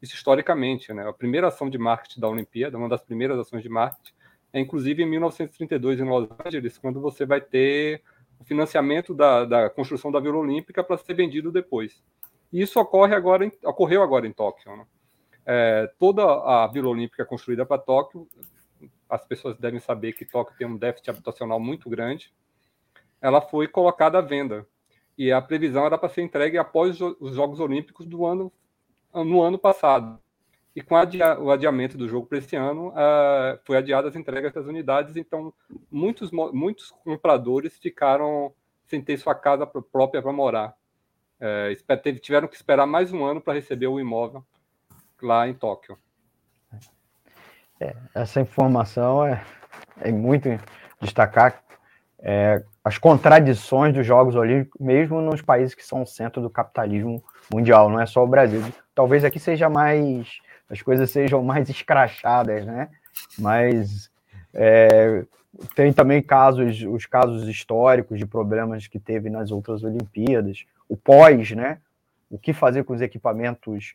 Isso 0.00 0.16
historicamente, 0.16 0.92
né? 0.92 1.08
A 1.08 1.12
primeira 1.12 1.46
ação 1.46 1.70
de 1.70 1.78
marketing 1.78 2.20
da 2.20 2.28
Olimpíada, 2.28 2.76
uma 2.76 2.88
das 2.88 3.02
primeiras 3.02 3.38
ações 3.38 3.62
de 3.62 3.68
marketing, 3.68 4.12
é 4.52 4.60
inclusive 4.60 5.02
em 5.02 5.06
1932 5.06 6.00
em 6.00 6.04
Los 6.04 6.28
Angeles, 6.44 6.76
quando 6.76 7.00
você 7.00 7.24
vai 7.24 7.40
ter 7.40 8.02
o 8.38 8.44
financiamento 8.44 9.14
da, 9.14 9.44
da 9.44 9.70
construção 9.70 10.10
da 10.10 10.18
Vila 10.18 10.38
Olímpica 10.38 10.82
para 10.82 10.98
ser 10.98 11.14
vendido 11.14 11.52
depois. 11.52 12.02
E 12.52 12.60
isso 12.60 12.80
ocorre 12.80 13.14
agora 13.14 13.50
ocorreu 13.64 14.02
agora 14.02 14.26
em 14.26 14.32
Tóquio. 14.32 14.76
Né? 14.76 14.84
É, 15.46 15.92
toda 15.98 16.24
a 16.24 16.66
Vila 16.66 16.88
Olímpica 16.88 17.24
construída 17.24 17.64
para 17.64 17.80
Tóquio 17.80 18.26
as 19.12 19.26
pessoas 19.26 19.58
devem 19.58 19.78
saber 19.78 20.14
que 20.14 20.24
Tóquio 20.24 20.56
tem 20.56 20.66
um 20.66 20.76
déficit 20.76 21.10
habitacional 21.10 21.60
muito 21.60 21.90
grande, 21.90 22.32
ela 23.20 23.42
foi 23.42 23.68
colocada 23.68 24.18
à 24.18 24.22
venda. 24.22 24.66
E 25.18 25.30
a 25.30 25.42
previsão 25.42 25.84
era 25.84 25.98
para 25.98 26.08
ser 26.08 26.22
entregue 26.22 26.56
após 26.56 26.98
os 26.98 27.34
Jogos 27.34 27.60
Olímpicos 27.60 28.06
do 28.06 28.24
ano, 28.24 28.50
no 29.12 29.42
ano 29.42 29.58
passado. 29.58 30.18
E 30.74 30.80
com 30.80 30.94
o 30.94 31.50
adiamento 31.50 31.98
do 31.98 32.08
jogo 32.08 32.26
para 32.26 32.38
esse 32.38 32.56
ano, 32.56 32.88
uh, 32.88 33.60
foi 33.66 33.76
adiada 33.76 34.08
as 34.08 34.16
entregas 34.16 34.54
das 34.54 34.64
unidades, 34.64 35.14
então 35.16 35.52
muitos, 35.90 36.30
muitos 36.30 36.90
compradores 37.04 37.78
ficaram 37.78 38.54
sem 38.86 39.02
ter 39.02 39.18
sua 39.18 39.34
casa 39.34 39.66
própria 39.66 40.22
para 40.22 40.32
morar. 40.32 40.74
Uh, 41.38 42.18
tiveram 42.18 42.48
que 42.48 42.56
esperar 42.56 42.86
mais 42.86 43.12
um 43.12 43.22
ano 43.22 43.42
para 43.42 43.52
receber 43.52 43.88
o 43.88 44.00
imóvel 44.00 44.42
lá 45.20 45.46
em 45.46 45.52
Tóquio. 45.52 45.98
É, 47.82 47.96
essa 48.14 48.40
informação 48.40 49.26
é, 49.26 49.42
é 50.00 50.12
muito 50.12 50.48
destacar 51.00 51.60
é, 52.20 52.62
as 52.84 52.96
contradições 52.96 53.92
dos 53.92 54.06
Jogos 54.06 54.36
Olímpicos, 54.36 54.80
mesmo 54.80 55.20
nos 55.20 55.42
países 55.42 55.74
que 55.74 55.84
são 55.84 56.02
o 56.02 56.06
centro 56.06 56.40
do 56.40 56.48
capitalismo 56.48 57.22
mundial, 57.52 57.90
não 57.90 58.00
é 58.00 58.06
só 58.06 58.22
o 58.22 58.28
Brasil. 58.28 58.62
Talvez 58.94 59.24
aqui 59.24 59.40
seja 59.40 59.68
mais, 59.68 60.38
as 60.70 60.80
coisas 60.80 61.10
sejam 61.10 61.42
mais 61.42 61.68
escrachadas, 61.68 62.64
né? 62.64 62.88
Mas 63.36 64.08
é, 64.54 65.24
tem 65.74 65.92
também 65.92 66.22
casos, 66.22 66.82
os 66.82 67.04
casos 67.06 67.48
históricos 67.48 68.16
de 68.16 68.26
problemas 68.26 68.86
que 68.86 69.00
teve 69.00 69.28
nas 69.28 69.50
outras 69.50 69.82
Olimpíadas, 69.82 70.64
o 70.88 70.96
pós, 70.96 71.50
né? 71.50 71.78
O 72.30 72.38
que 72.38 72.52
fazer 72.52 72.84
com 72.84 72.94
os 72.94 73.00
equipamentos 73.00 73.94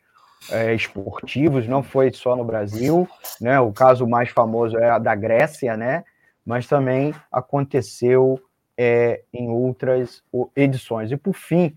é, 0.50 0.74
esportivos, 0.74 1.66
não 1.66 1.82
foi 1.82 2.12
só 2.12 2.36
no 2.36 2.44
Brasil, 2.44 3.08
né? 3.40 3.58
O 3.60 3.72
caso 3.72 4.06
mais 4.06 4.30
famoso 4.30 4.78
é 4.78 4.90
a 4.90 4.98
da 4.98 5.14
Grécia, 5.14 5.76
né? 5.76 6.04
Mas 6.44 6.66
também 6.66 7.14
aconteceu 7.30 8.40
é, 8.76 9.22
em 9.32 9.48
outras 9.48 10.22
edições. 10.56 11.10
E 11.10 11.16
por 11.16 11.34
fim, 11.34 11.76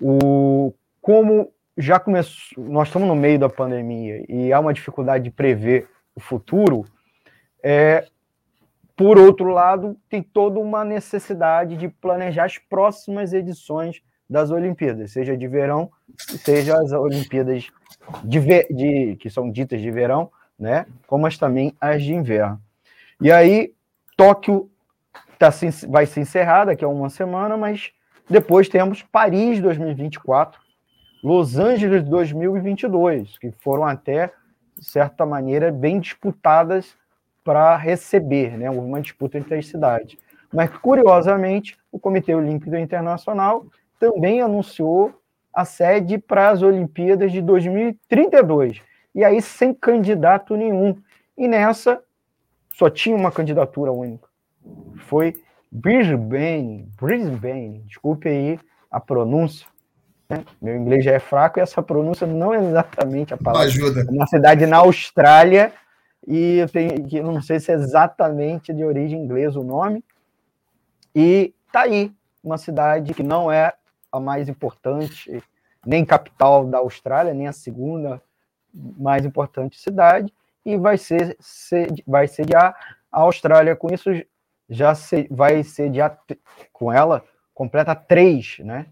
o 0.00 0.72
como 1.00 1.52
já 1.76 1.98
começou, 1.98 2.64
nós 2.64 2.88
estamos 2.88 3.08
no 3.08 3.14
meio 3.14 3.38
da 3.38 3.48
pandemia 3.48 4.24
e 4.28 4.52
há 4.52 4.60
uma 4.60 4.74
dificuldade 4.74 5.24
de 5.24 5.30
prever 5.30 5.88
o 6.14 6.20
futuro, 6.20 6.84
é, 7.62 8.04
por 8.96 9.16
outro 9.16 9.48
lado, 9.48 9.96
tem 10.10 10.22
toda 10.22 10.58
uma 10.58 10.84
necessidade 10.84 11.76
de 11.76 11.88
planejar 11.88 12.46
as 12.46 12.58
próximas 12.58 13.32
edições 13.32 14.02
das 14.28 14.50
Olimpíadas, 14.50 15.12
seja 15.12 15.36
de 15.36 15.46
verão, 15.46 15.90
seja 16.16 16.80
as 16.80 16.92
Olimpíadas 16.92 17.68
de, 18.24 18.40
de, 18.70 19.16
que 19.16 19.28
são 19.30 19.50
ditas 19.50 19.80
de 19.80 19.90
verão, 19.90 20.30
né? 20.58 20.86
Como 21.06 21.26
as 21.26 21.36
também 21.38 21.74
as 21.80 22.02
de 22.02 22.14
inverno. 22.14 22.60
E 23.20 23.30
aí, 23.30 23.72
Tóquio 24.16 24.70
tá, 25.38 25.50
vai 25.88 26.06
se 26.06 26.20
encerrar 26.20 26.66
daqui 26.66 26.84
a 26.84 26.88
uma 26.88 27.10
semana, 27.10 27.56
mas 27.56 27.92
depois 28.28 28.68
temos 28.68 29.02
Paris 29.02 29.60
2024, 29.60 30.60
Los 31.22 31.58
Angeles 31.58 32.04
2022, 32.04 33.38
que 33.38 33.50
foram 33.60 33.84
até, 33.84 34.32
de 34.78 34.84
certa 34.84 35.24
maneira, 35.24 35.72
bem 35.72 35.98
disputadas 35.98 36.96
para 37.44 37.76
receber, 37.76 38.56
né? 38.58 38.70
Houve 38.70 38.86
uma 38.86 39.00
disputa 39.00 39.38
entre 39.38 39.56
as 39.56 39.66
cidades. 39.66 40.18
Mas, 40.52 40.70
curiosamente, 40.78 41.76
o 41.90 41.98
Comitê 41.98 42.34
Olímpico 42.34 42.74
Internacional 42.76 43.66
também 43.98 44.40
anunciou 44.40 45.12
a 45.52 45.64
sede 45.64 46.18
para 46.18 46.50
as 46.50 46.62
Olimpíadas 46.62 47.32
de 47.32 47.40
2032. 47.40 48.80
E 49.14 49.24
aí, 49.24 49.40
sem 49.42 49.74
candidato 49.74 50.56
nenhum. 50.56 50.96
E 51.36 51.48
nessa, 51.48 52.00
só 52.72 52.88
tinha 52.88 53.16
uma 53.16 53.32
candidatura 53.32 53.90
única. 53.90 54.28
Foi 54.96 55.34
Brisbane. 55.70 56.88
Brisbane, 57.00 57.82
desculpe 57.86 58.28
aí 58.28 58.58
a 58.90 59.00
pronúncia. 59.00 59.66
Né? 60.28 60.44
Meu 60.60 60.76
inglês 60.76 61.04
já 61.04 61.12
é 61.12 61.18
fraco 61.18 61.58
e 61.58 61.62
essa 61.62 61.82
pronúncia 61.82 62.26
não 62.26 62.52
é 62.52 62.58
exatamente 62.58 63.32
a 63.32 63.36
palavra. 63.36 63.66
Ajuda. 63.66 64.00
É 64.00 64.10
uma 64.10 64.26
cidade 64.26 64.66
na 64.66 64.78
Austrália 64.78 65.72
e 66.26 66.58
eu 66.58 66.68
tenho 66.68 67.04
que 67.04 67.20
não 67.20 67.40
sei 67.40 67.58
se 67.58 67.72
é 67.72 67.74
exatamente 67.74 68.72
de 68.72 68.84
origem 68.84 69.22
inglesa 69.22 69.58
o 69.58 69.64
nome. 69.64 70.04
E 71.14 71.54
tá 71.72 71.80
aí, 71.80 72.12
uma 72.44 72.58
cidade 72.58 73.14
que 73.14 73.22
não 73.22 73.50
é 73.50 73.72
a 74.10 74.20
mais 74.20 74.48
importante, 74.48 75.42
nem 75.86 76.04
capital 76.04 76.66
da 76.66 76.78
Austrália, 76.78 77.34
nem 77.34 77.46
a 77.46 77.52
segunda 77.52 78.22
mais 78.72 79.24
importante 79.24 79.78
cidade, 79.78 80.32
e 80.64 80.76
vai 80.76 80.98
ser, 80.98 81.36
vai 82.06 82.28
sediar 82.28 82.76
a 83.10 83.20
Austrália. 83.20 83.74
Com 83.74 83.92
isso, 83.92 84.10
já 84.68 84.94
se, 84.94 85.26
vai 85.30 85.62
sediar 85.62 86.18
com 86.72 86.92
ela, 86.92 87.24
completa 87.54 87.94
três, 87.94 88.58
né? 88.60 88.86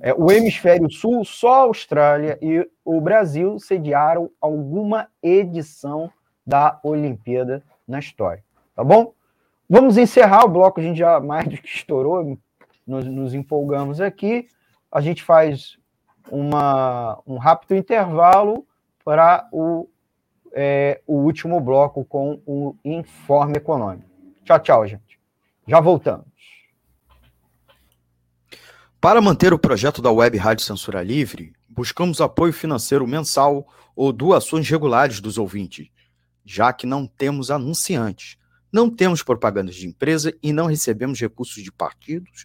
É, 0.00 0.14
o 0.14 0.32
hemisfério 0.32 0.90
sul, 0.90 1.24
só 1.24 1.52
a 1.52 1.64
Austrália 1.64 2.38
e 2.40 2.66
o 2.84 3.00
Brasil 3.00 3.58
sediaram 3.58 4.30
alguma 4.40 5.08
edição 5.22 6.10
da 6.46 6.80
Olimpíada 6.82 7.62
na 7.86 7.98
história. 7.98 8.42
Tá 8.74 8.82
bom? 8.82 9.12
Vamos 9.68 9.96
encerrar 9.96 10.44
o 10.44 10.48
bloco, 10.48 10.80
a 10.80 10.82
gente 10.82 10.98
já 10.98 11.20
mais 11.20 11.46
do 11.46 11.56
que 11.56 11.68
estourou, 11.68 12.38
nos, 12.86 13.04
nos 13.06 13.34
empolgamos 13.34 14.00
aqui. 14.00 14.46
A 14.90 15.00
gente 15.00 15.22
faz 15.22 15.78
uma, 16.30 17.20
um 17.26 17.36
rápido 17.36 17.74
intervalo 17.74 18.66
para 19.04 19.48
o, 19.52 19.88
é, 20.52 21.00
o 21.06 21.14
último 21.16 21.60
bloco 21.60 22.04
com 22.04 22.40
o 22.46 22.76
informe 22.84 23.56
econômico. 23.56 24.08
Tchau, 24.44 24.60
tchau, 24.60 24.86
gente. 24.86 25.18
Já 25.66 25.80
voltamos. 25.80 26.26
Para 29.00 29.20
manter 29.20 29.52
o 29.52 29.58
projeto 29.58 30.00
da 30.00 30.12
Web 30.12 30.36
Rádio 30.38 30.64
Censura 30.64 31.02
Livre, 31.02 31.52
buscamos 31.68 32.20
apoio 32.20 32.52
financeiro 32.52 33.06
mensal 33.06 33.66
ou 33.96 34.12
doações 34.12 34.68
regulares 34.68 35.20
dos 35.20 35.38
ouvintes, 35.38 35.88
já 36.44 36.72
que 36.72 36.86
não 36.86 37.06
temos 37.06 37.50
anunciantes, 37.50 38.36
não 38.72 38.88
temos 38.88 39.22
propagandas 39.22 39.74
de 39.74 39.86
empresa 39.86 40.32
e 40.42 40.52
não 40.52 40.66
recebemos 40.66 41.20
recursos 41.20 41.62
de 41.62 41.72
partidos 41.72 42.44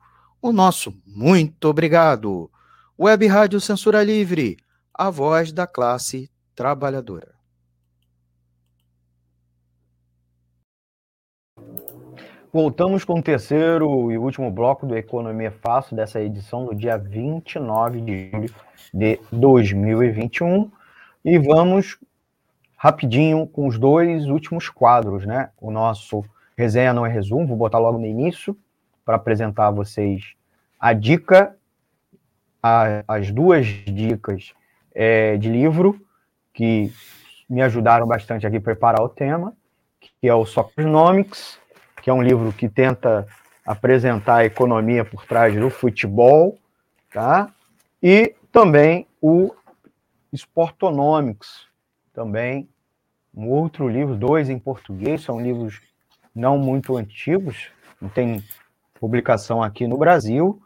O 0.43 0.51
nosso 0.51 0.91
muito 1.05 1.65
obrigado. 1.65 2.49
Web 2.99 3.27
Rádio 3.27 3.61
Censura 3.61 4.03
Livre, 4.03 4.57
a 4.91 5.11
voz 5.11 5.51
da 5.51 5.67
classe 5.67 6.31
trabalhadora. 6.55 7.35
Voltamos 12.51 13.05
com 13.05 13.19
o 13.19 13.21
terceiro 13.21 14.11
e 14.11 14.17
último 14.17 14.49
bloco 14.49 14.87
do 14.87 14.97
Economia 14.97 15.51
Fácil 15.51 15.95
dessa 15.95 16.19
edição 16.19 16.65
do 16.65 16.73
dia 16.73 16.97
29 16.97 18.01
de 18.01 18.31
julho 18.31 18.53
de 18.91 19.19
2021 19.31 20.71
e 21.23 21.37
vamos 21.37 21.99
rapidinho 22.75 23.45
com 23.45 23.67
os 23.67 23.77
dois 23.77 24.25
últimos 24.25 24.69
quadros, 24.69 25.23
né? 25.23 25.51
O 25.61 25.69
nosso 25.69 26.25
resenha 26.57 26.93
não 26.93 27.05
é 27.05 27.09
resumo, 27.09 27.45
vou 27.45 27.57
botar 27.57 27.77
logo 27.77 27.99
no 27.99 28.07
início 28.07 28.57
para 29.11 29.17
apresentar 29.17 29.67
a 29.67 29.71
vocês 29.71 30.35
a 30.79 30.93
dica 30.93 31.57
a, 32.63 33.03
as 33.05 33.29
duas 33.29 33.67
dicas 33.67 34.53
é, 34.95 35.35
de 35.35 35.49
livro 35.49 35.99
que 36.53 36.93
me 37.49 37.61
ajudaram 37.61 38.07
bastante 38.07 38.47
aqui 38.47 38.55
a 38.55 38.61
preparar 38.61 39.01
o 39.01 39.09
tema, 39.09 39.53
que 39.99 40.29
é 40.29 40.33
o 40.33 40.45
Soccernomics, 40.45 41.59
que 42.01 42.09
é 42.09 42.13
um 42.13 42.23
livro 42.23 42.53
que 42.53 42.69
tenta 42.69 43.27
apresentar 43.65 44.37
a 44.37 44.45
economia 44.45 45.03
por 45.03 45.25
trás 45.25 45.53
do 45.59 45.69
futebol, 45.69 46.57
tá? 47.11 47.53
E 48.01 48.33
também 48.49 49.05
o 49.21 49.53
Sportonomics, 50.31 51.67
também 52.13 52.69
um 53.35 53.49
outro 53.49 53.89
livro, 53.89 54.15
dois 54.15 54.49
em 54.49 54.57
português, 54.57 55.21
são 55.21 55.41
livros 55.41 55.81
não 56.33 56.57
muito 56.57 56.95
antigos, 56.95 57.69
não 57.99 58.07
tem 58.07 58.41
publicação 59.01 59.63
aqui 59.63 59.87
no 59.87 59.97
Brasil, 59.97 60.61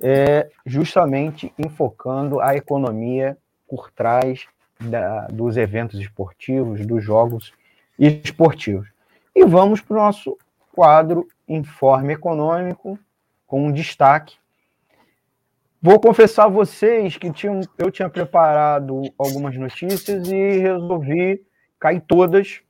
é, 0.00 0.50
justamente 0.66 1.50
enfocando 1.58 2.40
a 2.40 2.54
economia 2.54 3.38
por 3.66 3.90
trás 3.90 4.46
da, 4.78 5.26
dos 5.28 5.56
eventos 5.56 5.98
esportivos, 5.98 6.86
dos 6.86 7.02
jogos 7.02 7.54
esportivos. 7.98 8.86
E 9.34 9.46
vamos 9.46 9.80
para 9.80 9.96
o 9.96 10.00
nosso 10.00 10.36
quadro 10.72 11.26
Informe 11.48 12.12
Econômico, 12.12 12.98
com 13.46 13.66
um 13.66 13.72
destaque. 13.72 14.36
Vou 15.80 15.98
confessar 15.98 16.44
a 16.44 16.48
vocês 16.48 17.16
que 17.16 17.32
tinha, 17.32 17.60
eu 17.78 17.90
tinha 17.90 18.10
preparado 18.10 19.00
algumas 19.16 19.56
notícias 19.56 20.28
e 20.28 20.58
resolvi 20.58 21.42
cair 21.80 22.02
todas, 22.06 22.60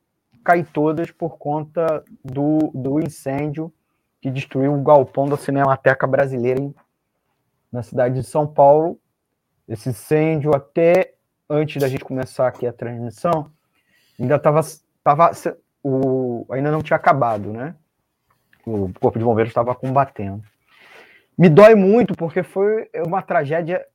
cair 0.41 0.65
todas 0.71 1.11
por 1.11 1.37
conta 1.37 2.01
do, 2.23 2.71
do 2.73 2.99
incêndio 3.01 3.73
que 4.21 4.29
destruiu 4.29 4.73
o 4.73 4.83
galpão 4.83 5.27
da 5.27 5.37
Cinemateca 5.37 6.05
Brasileira 6.05 6.69
na 7.71 7.83
cidade 7.83 8.15
de 8.15 8.23
São 8.23 8.45
Paulo. 8.45 8.99
Esse 9.67 9.89
incêndio, 9.89 10.55
até 10.55 11.13
antes 11.49 11.81
da 11.81 11.87
gente 11.87 12.03
começar 12.03 12.47
aqui 12.47 12.67
a 12.67 12.73
transmissão, 12.73 13.51
ainda 14.19 14.35
estava. 14.35 14.61
Tava, 15.03 15.31
ainda 16.51 16.71
não 16.71 16.81
tinha 16.81 16.97
acabado, 16.97 17.53
né? 17.53 17.75
O 18.65 18.91
Corpo 18.99 19.17
de 19.17 19.23
Bombeiros 19.23 19.51
estava 19.51 19.73
combatendo. 19.73 20.43
Me 21.37 21.47
dói 21.47 21.73
muito 21.73 22.15
porque 22.15 22.43
foi 22.43 22.89
uma 23.05 23.21
tragédia 23.21 23.85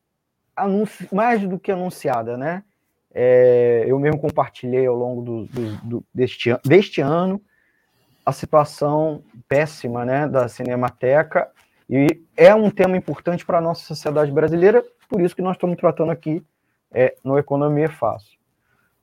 anunci, 0.56 1.06
mais 1.12 1.46
do 1.46 1.58
que 1.58 1.70
anunciada, 1.70 2.38
né? 2.38 2.64
É, 3.12 3.84
eu 3.86 3.98
mesmo 3.98 4.18
compartilhei 4.18 4.86
ao 4.86 4.96
longo 4.96 5.22
do, 5.22 5.44
do, 5.46 5.76
do, 5.84 6.04
deste, 6.12 6.50
deste 6.64 7.00
ano 7.00 7.40
a 8.24 8.32
situação 8.32 9.22
péssima 9.48 10.04
né, 10.04 10.26
da 10.26 10.48
Cinemateca 10.48 11.50
e 11.88 12.22
é 12.36 12.54
um 12.54 12.70
tema 12.70 12.96
importante 12.96 13.44
para 13.44 13.58
a 13.58 13.60
nossa 13.60 13.84
sociedade 13.84 14.32
brasileira, 14.32 14.82
por 15.08 15.20
isso 15.20 15.36
que 15.36 15.42
nós 15.42 15.56
estamos 15.56 15.76
tratando 15.76 16.10
aqui 16.10 16.42
é, 16.90 17.16
no 17.22 17.38
Economia 17.38 17.90
Fácil. 17.90 18.38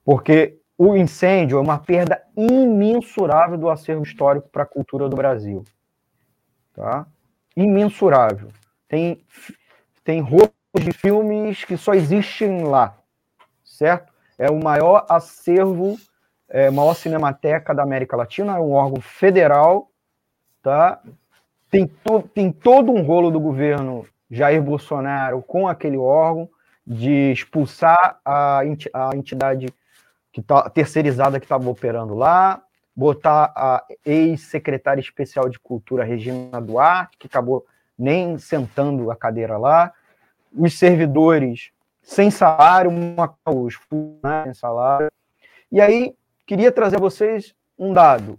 Porque 0.04 0.58
o 0.76 0.96
incêndio 0.96 1.58
é 1.58 1.60
uma 1.60 1.78
perda 1.78 2.20
imensurável 2.36 3.56
do 3.56 3.70
acervo 3.70 4.02
histórico 4.02 4.48
para 4.48 4.64
a 4.64 4.66
cultura 4.66 5.08
do 5.08 5.14
Brasil. 5.14 5.62
Tá? 6.74 7.06
Imensurável. 7.56 8.48
Tem, 8.88 9.24
tem 10.02 10.20
roupas 10.20 10.52
de 10.74 10.92
filmes 10.92 11.64
que 11.64 11.76
só 11.76 11.94
existem 11.94 12.64
lá, 12.64 12.98
certo? 13.64 14.12
É 14.38 14.50
o 14.50 14.62
maior 14.62 15.06
acervo, 15.08 15.96
é, 16.52 16.70
maior 16.70 16.92
cinemateca 16.92 17.74
da 17.74 17.82
América 17.82 18.14
Latina, 18.14 18.56
é 18.56 18.60
um 18.60 18.72
órgão 18.72 19.00
federal, 19.00 19.90
tá? 20.62 21.00
Tem, 21.70 21.86
to, 21.86 22.22
tem 22.34 22.52
todo 22.52 22.92
um 22.92 23.02
rolo 23.02 23.30
do 23.30 23.40
governo 23.40 24.06
Jair 24.30 24.62
Bolsonaro 24.62 25.42
com 25.42 25.66
aquele 25.66 25.96
órgão 25.96 26.46
de 26.86 27.32
expulsar 27.32 28.20
a, 28.22 28.60
entidade 29.14 29.72
que 30.30 30.42
tá, 30.42 30.68
terceirizada 30.68 31.40
que 31.40 31.46
estava 31.46 31.70
operando 31.70 32.14
lá, 32.14 32.62
botar 32.94 33.50
a 33.56 33.82
ex-secretária 34.04 35.00
especial 35.00 35.48
de 35.48 35.58
Cultura, 35.58 36.04
Regina 36.04 36.60
Duarte, 36.60 37.16
que 37.16 37.28
acabou 37.28 37.64
nem 37.98 38.36
sentando 38.36 39.10
a 39.10 39.16
cadeira 39.16 39.56
lá, 39.56 39.90
os 40.54 40.78
servidores 40.78 41.70
sem 42.02 42.30
salário, 42.30 42.90
uma, 42.90 43.34
os 43.46 43.78
sem 44.44 44.52
salário. 44.52 45.10
E 45.70 45.80
aí, 45.80 46.14
queria 46.46 46.72
trazer 46.72 46.96
a 46.96 47.00
vocês 47.00 47.54
um 47.78 47.92
dado. 47.92 48.38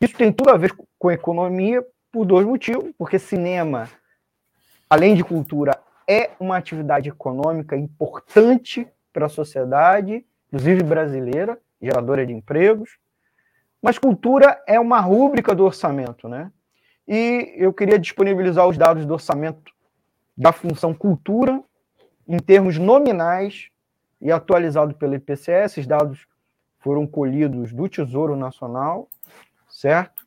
Isso 0.00 0.16
tem 0.16 0.32
tudo 0.32 0.50
a 0.50 0.56
ver 0.56 0.74
com 0.98 1.10
economia, 1.10 1.84
por 2.14 2.24
dois 2.24 2.46
motivos, 2.46 2.92
porque 2.96 3.18
cinema, 3.18 3.88
além 4.88 5.16
de 5.16 5.24
cultura, 5.24 5.76
é 6.06 6.30
uma 6.38 6.56
atividade 6.56 7.08
econômica 7.08 7.76
importante 7.76 8.86
para 9.12 9.26
a 9.26 9.28
sociedade, 9.28 10.24
inclusive 10.46 10.84
brasileira, 10.84 11.58
geradora 11.82 12.24
de 12.24 12.32
empregos, 12.32 12.98
mas 13.82 13.98
cultura 13.98 14.62
é 14.66 14.78
uma 14.78 15.00
rúbrica 15.00 15.54
do 15.54 15.64
orçamento, 15.64 16.28
né? 16.28 16.52
E 17.06 17.52
eu 17.56 17.72
queria 17.72 17.98
disponibilizar 17.98 18.66
os 18.66 18.78
dados 18.78 19.04
do 19.04 19.12
orçamento 19.12 19.72
da 20.36 20.52
função 20.52 20.94
cultura 20.94 21.62
em 22.26 22.38
termos 22.38 22.78
nominais 22.78 23.68
e 24.20 24.32
atualizado 24.32 24.94
pelo 24.94 25.14
IPCS. 25.14 25.72
Esses 25.72 25.86
dados 25.86 26.26
foram 26.84 27.06
colhidos 27.06 27.72
do 27.72 27.88
Tesouro 27.88 28.36
Nacional, 28.36 29.08
certo? 29.66 30.22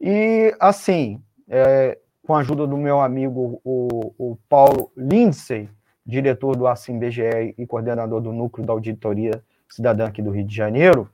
E, 0.00 0.56
assim, 0.58 1.22
é, 1.46 1.98
com 2.26 2.34
a 2.34 2.38
ajuda 2.38 2.66
do 2.66 2.78
meu 2.78 3.02
amigo, 3.02 3.60
o, 3.62 4.14
o 4.18 4.38
Paulo 4.48 4.90
Lindsay, 4.96 5.68
diretor 6.06 6.56
do 6.56 6.66
Assim 6.66 6.98
BGE 6.98 7.54
e 7.58 7.66
coordenador 7.66 8.22
do 8.22 8.32
Núcleo 8.32 8.66
da 8.66 8.72
Auditoria 8.72 9.44
Cidadã 9.68 10.06
aqui 10.06 10.22
do 10.22 10.30
Rio 10.30 10.46
de 10.46 10.56
Janeiro, 10.56 11.06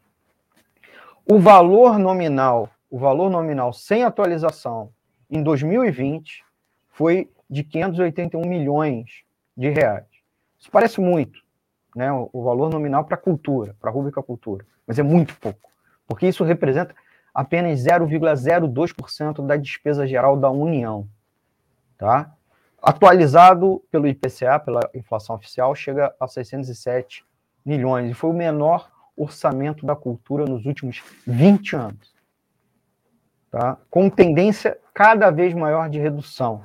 o 1.28 1.40
valor 1.40 1.98
nominal, 1.98 2.70
o 2.88 2.96
valor 2.96 3.28
nominal 3.28 3.72
sem 3.72 4.04
atualização 4.04 4.90
em 5.28 5.42
2020 5.42 6.44
foi 6.90 7.28
de 7.50 7.64
581 7.64 8.40
milhões 8.42 9.24
de 9.56 9.68
reais. 9.68 10.06
Isso 10.60 10.70
parece 10.70 11.00
muito, 11.00 11.40
né, 11.96 12.12
o, 12.12 12.44
valor 12.44 12.70
nominal 12.70 13.04
para 13.04 13.16
cultura, 13.16 13.74
para 13.80 13.90
a 13.90 13.92
rubrica 13.92 14.22
cultura, 14.22 14.64
mas 14.86 14.98
é 14.98 15.02
muito 15.02 15.34
pouco, 15.36 15.70
porque 16.06 16.26
isso 16.26 16.44
representa 16.44 16.94
apenas 17.34 17.80
0,02% 17.80 19.44
da 19.44 19.56
despesa 19.56 20.06
geral 20.06 20.36
da 20.36 20.50
União. 20.50 21.06
Tá? 21.98 22.32
Atualizado 22.82 23.82
pelo 23.90 24.06
IPCA, 24.06 24.58
pela 24.58 24.80
inflação 24.94 25.36
oficial, 25.36 25.74
chega 25.74 26.14
a 26.18 26.26
607 26.26 27.24
milhões, 27.64 28.10
e 28.10 28.14
foi 28.14 28.30
o 28.30 28.34
menor 28.34 28.90
orçamento 29.16 29.84
da 29.84 29.96
cultura 29.96 30.44
nos 30.44 30.66
últimos 30.66 31.02
20 31.26 31.76
anos. 31.76 32.14
Tá? 33.50 33.76
Com 33.90 34.08
tendência 34.08 34.78
cada 34.94 35.30
vez 35.30 35.52
maior 35.52 35.88
de 35.88 35.98
redução. 35.98 36.64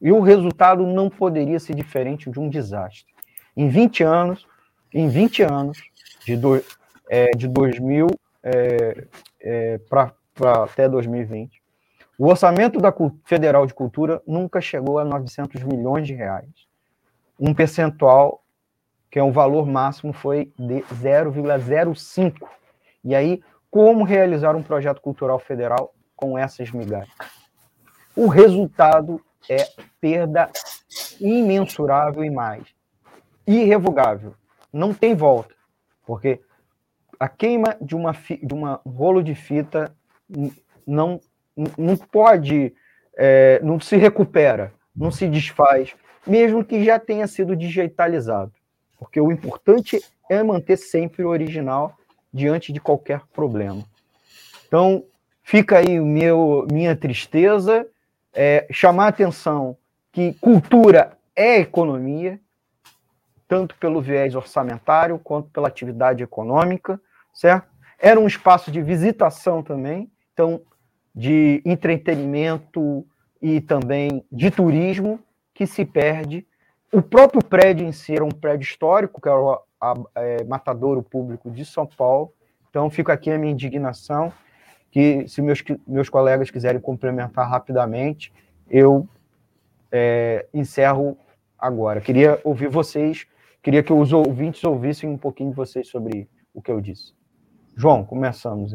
E 0.00 0.10
o 0.10 0.20
resultado 0.20 0.86
não 0.86 1.10
poderia 1.10 1.60
ser 1.60 1.74
diferente 1.74 2.30
de 2.30 2.40
um 2.40 2.48
desastre. 2.48 3.12
Em 3.56 3.68
20 3.68 4.02
anos, 4.02 4.46
em 4.92 5.08
20 5.08 5.42
anos, 5.42 5.78
de, 6.24 6.36
do, 6.36 6.62
é, 7.10 7.32
de 7.32 7.48
2000 7.48 8.06
é, 8.40 9.06
é, 9.40 9.78
para 9.78 10.14
até 10.62 10.88
2020, 10.88 11.60
o 12.16 12.28
orçamento 12.28 12.78
da 12.78 12.94
Federal 13.24 13.66
de 13.66 13.74
Cultura 13.74 14.22
nunca 14.24 14.60
chegou 14.60 14.98
a 15.00 15.04
900 15.04 15.62
milhões 15.64 16.06
de 16.06 16.14
reais. 16.14 16.68
Um 17.38 17.52
percentual, 17.52 18.44
que 19.10 19.18
é 19.18 19.24
um 19.24 19.32
valor 19.32 19.66
máximo, 19.66 20.12
foi 20.12 20.52
de 20.56 20.82
0,05. 20.94 22.46
E 23.02 23.14
aí, 23.14 23.42
como 23.70 24.04
realizar 24.04 24.54
um 24.54 24.62
projeto 24.62 25.00
cultural 25.00 25.38
federal 25.38 25.92
com 26.14 26.38
essas 26.38 26.70
migalhas? 26.70 27.08
O 28.14 28.28
resultado 28.28 29.20
é 29.48 29.66
perda 30.00 30.48
imensurável 31.20 32.24
e 32.24 32.30
mais. 32.30 32.64
Irrevogável. 33.46 34.34
Não 34.72 34.94
tem 34.94 35.14
volta. 35.14 35.54
Porque 36.06 36.40
a 37.20 37.28
queima 37.28 37.76
de 37.82 37.94
uma, 37.94 38.12
de 38.12 38.54
uma 38.54 38.80
rolo 38.86 39.22
de 39.22 39.34
fita 39.34 39.94
não, 40.86 41.20
não 41.76 41.94
pode, 41.94 42.74
é, 43.14 43.60
não 43.62 43.78
se 43.78 43.96
recupera, 43.98 44.72
não 44.96 45.10
se 45.10 45.28
desfaz, 45.28 45.94
mesmo 46.26 46.64
que 46.64 46.82
já 46.82 46.98
tenha 46.98 47.26
sido 47.26 47.54
digitalizado. 47.54 48.52
Porque 48.98 49.20
o 49.20 49.30
importante 49.30 50.02
é 50.30 50.42
manter 50.42 50.78
sempre 50.78 51.22
o 51.22 51.28
original 51.28 51.94
diante 52.32 52.72
de 52.72 52.80
qualquer 52.80 53.20
problema. 53.34 53.84
Então, 54.66 55.04
fica 55.42 55.78
aí 55.78 56.00
meu, 56.00 56.66
minha 56.72 56.96
tristeza, 56.96 57.86
é, 58.32 58.66
chamar 58.70 59.06
a 59.06 59.08
atenção 59.08 59.76
que 60.10 60.32
cultura 60.40 61.18
é 61.36 61.58
economia, 61.58 62.40
tanto 63.46 63.74
pelo 63.76 64.00
viés 64.00 64.34
orçamentário 64.34 65.18
quanto 65.18 65.50
pela 65.50 65.68
atividade 65.68 66.22
econômica, 66.22 67.00
certo? 67.32 67.68
Era 67.98 68.18
um 68.18 68.26
espaço 68.26 68.70
de 68.70 68.82
visitação 68.82 69.62
também, 69.62 70.10
então 70.32 70.62
de 71.14 71.60
entretenimento 71.64 73.06
e 73.42 73.60
também 73.60 74.24
de 74.30 74.50
turismo 74.50 75.20
que 75.52 75.66
se 75.66 75.84
perde. 75.84 76.46
O 76.92 77.02
próprio 77.02 77.44
prédio 77.44 77.86
em 77.86 77.92
si 77.92 78.14
era 78.14 78.24
um 78.24 78.30
prédio 78.30 78.64
histórico, 78.64 79.20
que 79.20 79.28
era 79.28 79.38
o 79.38 79.60
é, 80.14 80.42
Matadouro 80.44 81.02
Público 81.02 81.50
de 81.50 81.64
São 81.64 81.86
Paulo. 81.86 82.32
Então, 82.68 82.88
fica 82.90 83.12
aqui 83.12 83.30
a 83.30 83.38
minha 83.38 83.52
indignação, 83.52 84.32
que 84.90 85.26
se 85.28 85.42
meus, 85.42 85.62
meus 85.86 86.08
colegas 86.08 86.50
quiserem 86.50 86.80
complementar 86.80 87.48
rapidamente, 87.48 88.32
eu 88.68 89.08
é, 89.90 90.46
encerro 90.54 91.16
agora. 91.58 92.00
Queria 92.00 92.40
ouvir 92.44 92.68
vocês, 92.68 93.26
queria 93.62 93.82
que 93.82 93.92
os 93.92 94.12
ouvintes 94.12 94.62
ouvissem 94.64 95.08
um 95.08 95.18
pouquinho 95.18 95.50
de 95.50 95.56
vocês 95.56 95.88
sobre 95.88 96.28
o 96.54 96.62
que 96.62 96.70
eu 96.70 96.80
disse. 96.80 97.19
João, 97.76 98.04
começamos. 98.04 98.74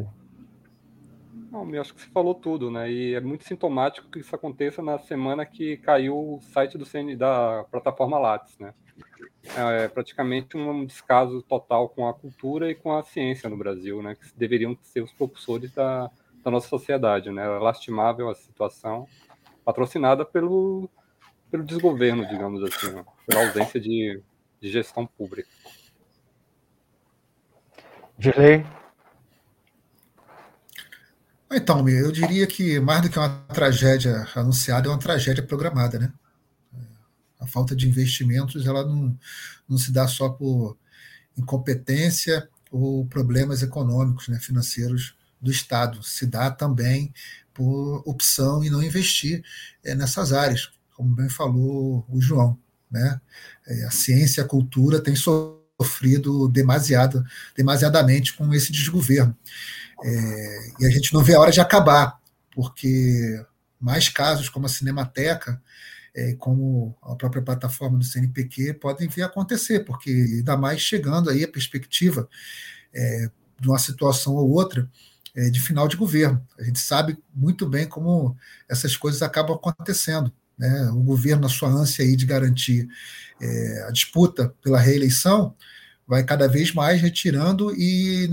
Não, 1.56 1.74
eu 1.74 1.80
acho 1.80 1.94
que 1.94 2.02
você 2.02 2.10
falou 2.10 2.36
tudo, 2.36 2.70
né? 2.70 2.92
E 2.92 3.14
é 3.14 3.22
muito 3.22 3.46
sintomático 3.46 4.10
que 4.10 4.20
isso 4.20 4.36
aconteça 4.36 4.82
na 4.82 5.00
semana 5.00 5.46
que 5.46 5.78
caiu 5.78 6.18
o 6.18 6.42
site 6.42 6.78
do 6.78 6.86
CN, 6.86 7.16
da 7.16 7.64
plataforma 7.72 8.20
Lattes, 8.20 8.58
né? 8.60 8.74
É 9.56 9.88
praticamente 9.88 10.58
um 10.58 10.86
descaso 10.86 11.42
total 11.44 11.88
com 11.88 12.10
a 12.10 12.14
cultura 12.14 12.70
e 12.70 12.76
com 12.76 12.92
a 12.92 13.04
ciência 13.04 13.50
no 13.50 13.56
Brasil, 13.56 14.02
né? 14.02 14.16
Que 14.16 14.38
deveriam 14.38 14.78
ser 14.82 15.02
os 15.02 15.14
propulsores 15.14 15.72
da, 15.72 16.12
da 16.44 16.52
nossa 16.52 16.68
sociedade, 16.68 17.32
né? 17.32 17.46
É 17.46 17.60
lastimável 17.60 18.30
a 18.30 18.36
situação, 18.36 19.08
patrocinada 19.64 20.26
pelo, 20.26 20.90
pelo 21.50 21.64
desgoverno, 21.64 22.28
digamos 22.28 22.62
assim, 22.64 22.92
né? 22.92 23.06
pela 23.26 23.48
ausência 23.48 23.80
de, 23.80 24.22
de 24.60 24.70
gestão 24.70 25.08
pública. 25.08 25.48
Direi. 28.18 28.66
Então, 31.56 31.88
eu 31.88 32.12
diria 32.12 32.46
que 32.46 32.82
mais 32.82 33.02
do 33.02 33.10
que 33.10 33.18
uma 33.18 33.30
tragédia 33.30 34.28
anunciada, 34.36 34.88
é 34.88 34.92
uma 34.92 35.00
tragédia 35.00 35.42
programada, 35.42 35.98
né? 35.98 36.12
A 37.40 37.48
falta 37.48 37.74
de 37.74 37.88
investimentos, 37.88 38.66
ela 38.66 38.86
não, 38.86 39.18
não 39.68 39.78
se 39.78 39.90
dá 39.90 40.06
só 40.06 40.28
por 40.28 40.78
incompetência 41.38 42.50
ou 42.70 43.06
problemas 43.06 43.64
econômicos, 43.64 44.28
né, 44.28 44.38
financeiros 44.38 45.16
do 45.40 45.50
Estado, 45.50 46.04
se 46.04 46.26
dá 46.26 46.52
também 46.52 47.14
por 47.54 48.04
opção 48.06 48.62
em 48.62 48.70
não 48.70 48.84
investir 48.84 49.42
é, 49.84 49.96
nessas 49.96 50.34
áreas, 50.34 50.72
como 50.94 51.16
bem 51.16 51.30
falou 51.30 52.06
o 52.10 52.20
João. 52.20 52.58
Né? 52.92 53.22
É, 53.66 53.86
a 53.86 53.92
ciência 53.92 54.42
e 54.42 54.44
a 54.44 54.48
cultura 54.48 55.02
têm 55.02 55.16
sofrido 55.16 55.65
demasiado, 56.52 57.24
demasiadamente 57.56 58.34
com 58.34 58.54
esse 58.54 58.72
desgoverno. 58.72 59.36
É, 60.04 60.70
e 60.80 60.86
a 60.86 60.90
gente 60.90 61.14
não 61.14 61.24
vê 61.24 61.36
a 61.36 61.40
hora 61.40 61.52
de 61.52 61.60
acabar, 61.60 62.20
porque 62.52 63.44
mais 63.80 64.10
casos 64.10 64.50
como 64.50 64.66
a 64.66 64.70
Cinemateca, 64.70 65.62
é, 66.16 66.34
como 66.36 66.96
a 67.02 67.16
própria 67.16 67.42
plataforma 67.42 67.98
do 67.98 68.06
CNPq, 68.06 68.76
podem 68.76 69.08
vir 69.08 69.24
a 69.24 69.26
acontecer, 69.26 69.82
porque 69.82 70.10
ainda 70.10 70.56
mais 70.56 70.80
chegando 70.80 71.30
aí 71.30 71.44
a 71.44 71.48
perspectiva 71.48 72.28
é, 72.94 73.30
de 73.60 73.68
uma 73.68 73.78
situação 73.78 74.36
ou 74.36 74.50
outra 74.50 74.90
é, 75.36 75.50
de 75.50 75.60
final 75.60 75.88
de 75.88 75.98
governo. 75.98 76.46
A 76.58 76.64
gente 76.64 76.80
sabe 76.80 77.18
muito 77.34 77.68
bem 77.68 77.86
como 77.88 78.38
essas 78.70 78.96
coisas 78.96 79.22
acabam 79.22 79.56
acontecendo. 79.56 80.32
Né? 80.58 80.90
O 80.92 81.02
governo, 81.02 81.44
na 81.44 81.50
sua 81.50 81.70
ânsia 81.70 82.06
aí 82.06 82.16
de 82.16 82.26
garantir 82.26 82.88
é, 83.42 83.86
a 83.88 83.92
disputa 83.92 84.54
pela 84.62 84.80
reeleição, 84.80 85.56
vai 86.08 86.24
cada 86.24 86.48
vez 86.48 86.74
mais 86.74 87.02
retirando 87.02 87.74
e 87.76 88.28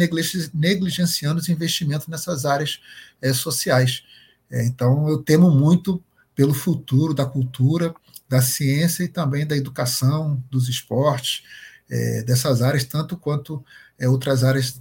negligenciando 0.54 1.40
os 1.40 1.48
investimentos 1.48 2.06
nessas 2.06 2.44
áreas 2.44 2.80
é, 3.20 3.32
sociais. 3.32 4.02
É, 4.50 4.64
então, 4.64 5.08
eu 5.08 5.18
temo 5.18 5.50
muito 5.50 6.02
pelo 6.34 6.54
futuro 6.54 7.14
da 7.14 7.24
cultura, 7.24 7.94
da 8.28 8.40
ciência 8.40 9.04
e 9.04 9.08
também 9.08 9.46
da 9.46 9.56
educação, 9.56 10.42
dos 10.50 10.68
esportes, 10.68 11.42
é, 11.90 12.22
dessas 12.22 12.62
áreas, 12.62 12.84
tanto 12.84 13.16
quanto 13.16 13.64
é, 13.98 14.08
outras 14.08 14.44
áreas 14.44 14.80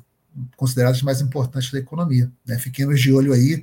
consideradas 0.55 1.01
mais 1.01 1.21
importantes 1.21 1.71
da 1.71 1.79
economia. 1.79 2.31
Né? 2.45 2.57
Fiquemos 2.57 3.01
de 3.01 3.11
olho 3.11 3.33
aí. 3.33 3.61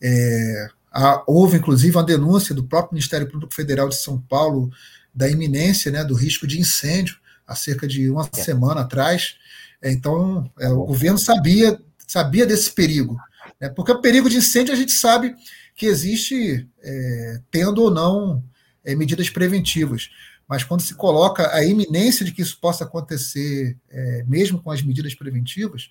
É, 0.00 0.68
há, 0.96 1.22
houve, 1.26 1.58
inclusive, 1.58 1.96
uma 1.96 2.02
denúncia 2.02 2.54
do 2.54 2.64
próprio 2.64 2.94
Ministério 2.94 3.28
Público 3.28 3.54
Federal 3.54 3.88
de 3.88 3.96
São 3.96 4.18
Paulo 4.18 4.70
da 5.14 5.28
iminência 5.28 5.92
né, 5.92 6.02
do 6.02 6.14
risco 6.14 6.46
de 6.46 6.58
incêndio 6.58 7.16
há 7.46 7.54
cerca 7.54 7.86
de 7.86 8.08
uma 8.10 8.28
é. 8.32 8.42
semana 8.42 8.80
atrás. 8.80 9.36
É, 9.80 9.92
então, 9.92 10.50
é, 10.58 10.68
o 10.68 10.84
governo 10.84 11.18
sabia, 11.18 11.78
sabia 12.06 12.46
desse 12.46 12.72
perigo. 12.72 13.16
Né? 13.60 13.68
Porque 13.68 13.92
o 13.92 14.00
perigo 14.00 14.28
de 14.28 14.38
incêndio 14.38 14.72
a 14.72 14.76
gente 14.76 14.92
sabe 14.92 15.34
que 15.74 15.86
existe 15.86 16.66
é, 16.82 17.40
tendo 17.50 17.82
ou 17.82 17.90
não 17.90 18.42
é, 18.82 18.94
medidas 18.94 19.28
preventivas. 19.28 20.08
Mas 20.48 20.64
quando 20.64 20.80
se 20.80 20.94
coloca 20.94 21.52
a 21.54 21.64
iminência 21.64 22.24
de 22.24 22.32
que 22.32 22.40
isso 22.40 22.58
possa 22.60 22.84
acontecer, 22.84 23.76
é, 23.90 24.24
mesmo 24.26 24.62
com 24.62 24.70
as 24.70 24.80
medidas 24.80 25.14
preventivas, 25.14 25.90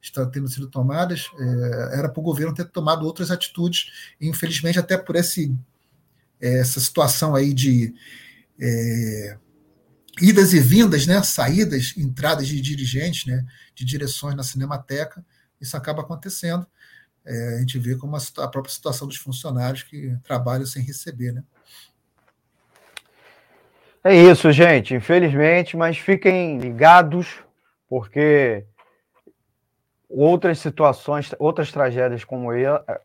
está 0.00 0.24
tendo 0.26 0.48
sido 0.48 0.68
tomadas, 0.68 1.30
é, 1.38 1.98
era 1.98 2.08
para 2.08 2.20
o 2.20 2.24
governo 2.24 2.54
ter 2.54 2.66
tomado 2.66 3.04
outras 3.04 3.30
atitudes, 3.30 4.14
e 4.20 4.28
infelizmente 4.28 4.78
até 4.78 4.96
por 4.96 5.16
esse, 5.16 5.54
essa 6.40 6.80
situação 6.80 7.34
aí 7.34 7.52
de 7.52 7.94
é, 8.60 9.36
idas 10.20 10.52
e 10.52 10.60
vindas, 10.60 11.06
né, 11.06 11.22
saídas, 11.22 11.94
entradas 11.96 12.46
de 12.46 12.60
dirigentes, 12.60 13.26
né, 13.26 13.44
de 13.74 13.84
direções 13.84 14.34
na 14.34 14.42
Cinemateca, 14.42 15.24
isso 15.60 15.76
acaba 15.76 16.02
acontecendo. 16.02 16.66
É, 17.24 17.56
a 17.56 17.58
gente 17.60 17.78
vê 17.78 17.96
como 17.96 18.16
a, 18.16 18.20
a, 18.38 18.48
própria 18.48 18.72
situação 18.72 19.06
dos 19.06 19.16
funcionários 19.16 19.82
que 19.82 20.16
trabalham 20.24 20.66
sem 20.66 20.82
receber, 20.82 21.32
né? 21.32 21.44
É 24.02 24.14
isso, 24.14 24.50
gente. 24.50 24.94
Infelizmente, 24.94 25.76
mas 25.76 25.98
fiquem 25.98 26.58
ligados, 26.58 27.28
porque 27.86 28.64
outras 30.10 30.58
situações, 30.58 31.32
outras 31.38 31.70
tragédias 31.70 32.24
como, 32.24 32.48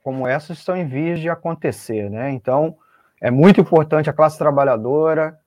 como 0.04 0.28
essas 0.28 0.58
estão 0.58 0.76
em 0.76 0.88
vias 0.88 1.20
de 1.20 1.30
acontecer, 1.30 2.10
né? 2.10 2.32
Então, 2.32 2.76
é 3.22 3.30
muito 3.30 3.62
importante 3.62 4.10
a 4.10 4.14
classe 4.14 4.38
trabalhadora 4.38 5.38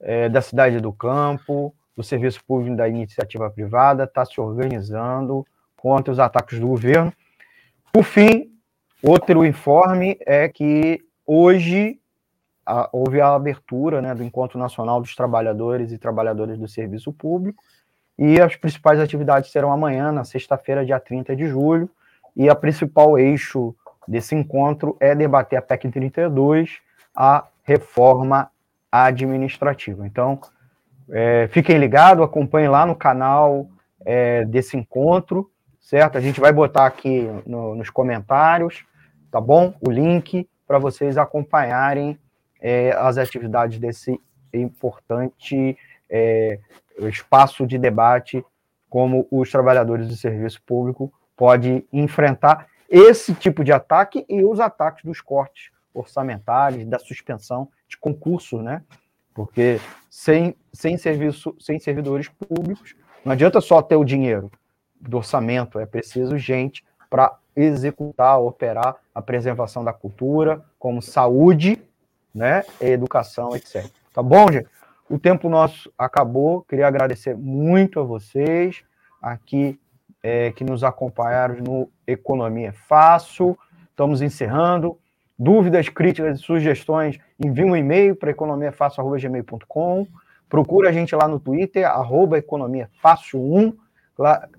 é, 0.00 0.28
da 0.28 0.42
cidade 0.42 0.80
do 0.80 0.92
campo, 0.92 1.72
do 1.96 2.02
serviço 2.02 2.44
público 2.44 2.76
da 2.76 2.88
iniciativa 2.88 3.48
privada, 3.50 4.04
está 4.04 4.24
se 4.24 4.40
organizando 4.40 5.46
contra 5.76 6.12
os 6.12 6.18
ataques 6.18 6.58
do 6.58 6.66
governo. 6.66 7.12
Por 7.92 8.02
fim, 8.02 8.50
outro 9.02 9.44
informe 9.44 10.18
é 10.26 10.48
que 10.48 11.00
hoje 11.24 12.00
a, 12.66 12.88
houve 12.92 13.20
a 13.20 13.34
abertura 13.34 14.02
né, 14.02 14.14
do 14.14 14.24
Encontro 14.24 14.58
Nacional 14.58 15.00
dos 15.00 15.14
Trabalhadores 15.14 15.92
e 15.92 15.98
Trabalhadoras 15.98 16.58
do 16.58 16.68
Serviço 16.68 17.12
Público, 17.12 17.62
e 18.20 18.38
as 18.38 18.54
principais 18.54 19.00
atividades 19.00 19.50
serão 19.50 19.72
amanhã, 19.72 20.12
na 20.12 20.24
sexta-feira, 20.24 20.84
dia 20.84 21.00
30 21.00 21.34
de 21.34 21.46
julho, 21.46 21.88
e 22.36 22.50
a 22.50 22.54
principal 22.54 23.18
eixo 23.18 23.74
desse 24.06 24.34
encontro 24.34 24.94
é 25.00 25.14
debater 25.14 25.58
a 25.58 25.62
PEC 25.62 25.90
32, 25.90 26.80
a 27.16 27.46
reforma 27.62 28.50
administrativa. 28.92 30.06
Então, 30.06 30.38
é, 31.08 31.48
fiquem 31.50 31.78
ligados, 31.78 32.22
acompanhem 32.22 32.68
lá 32.68 32.84
no 32.84 32.94
canal 32.94 33.66
é, 34.04 34.44
desse 34.44 34.76
encontro, 34.76 35.50
certo? 35.80 36.18
A 36.18 36.20
gente 36.20 36.40
vai 36.40 36.52
botar 36.52 36.84
aqui 36.84 37.26
no, 37.46 37.74
nos 37.74 37.88
comentários, 37.88 38.84
tá 39.30 39.40
bom? 39.40 39.72
O 39.80 39.90
link 39.90 40.46
para 40.68 40.78
vocês 40.78 41.16
acompanharem 41.16 42.18
é, 42.60 42.92
as 42.98 43.16
atividades 43.16 43.78
desse 43.78 44.20
importante 44.52 45.74
é, 46.10 46.58
espaço 47.08 47.66
de 47.66 47.78
debate, 47.78 48.44
como 48.88 49.26
os 49.30 49.50
trabalhadores 49.50 50.08
do 50.08 50.16
serviço 50.16 50.60
público 50.62 51.12
pode 51.36 51.86
enfrentar 51.92 52.66
esse 52.88 53.34
tipo 53.34 53.62
de 53.62 53.72
ataque 53.72 54.26
e 54.28 54.44
os 54.44 54.58
ataques 54.58 55.04
dos 55.04 55.20
cortes 55.20 55.70
orçamentários, 55.94 56.84
da 56.86 56.98
suspensão 56.98 57.68
de 57.88 57.96
concurso, 57.96 58.60
né? 58.60 58.82
Porque 59.32 59.80
sem, 60.10 60.56
sem 60.72 60.96
serviço, 60.96 61.54
sem 61.58 61.78
servidores 61.78 62.28
públicos, 62.28 62.94
não 63.24 63.32
adianta 63.32 63.60
só 63.60 63.80
ter 63.80 63.96
o 63.96 64.04
dinheiro 64.04 64.50
do 65.00 65.18
orçamento, 65.18 65.78
é 65.78 65.86
preciso 65.86 66.36
gente 66.36 66.84
para 67.08 67.36
executar, 67.56 68.40
operar 68.40 68.96
a 69.14 69.22
preservação 69.22 69.84
da 69.84 69.92
cultura, 69.92 70.64
como 70.78 71.00
saúde, 71.00 71.82
né, 72.34 72.64
educação, 72.80 73.54
etc. 73.56 73.86
Tá 74.12 74.22
bom, 74.22 74.50
gente? 74.50 74.68
O 75.10 75.18
tempo 75.18 75.48
nosso 75.48 75.92
acabou. 75.98 76.62
Queria 76.62 76.86
agradecer 76.86 77.36
muito 77.36 77.98
a 77.98 78.04
vocês 78.04 78.84
aqui 79.20 79.76
é, 80.22 80.52
que 80.52 80.62
nos 80.62 80.84
acompanharam 80.84 81.56
no 81.56 81.90
Economia 82.06 82.68
é 82.68 82.72
Fácil. 82.72 83.58
Estamos 83.90 84.22
encerrando. 84.22 84.96
Dúvidas, 85.36 85.88
críticas 85.88 86.38
e 86.38 86.42
sugestões, 86.42 87.18
envie 87.44 87.64
um 87.64 87.74
e-mail 87.74 88.14
para 88.14 88.30
economiafácil.gmail.com. 88.30 90.06
Procura 90.48 90.90
a 90.90 90.92
gente 90.92 91.16
lá 91.16 91.26
no 91.26 91.40
Twitter, 91.40 91.88
arroba 91.88 92.40
economiafácil1. 92.40 93.74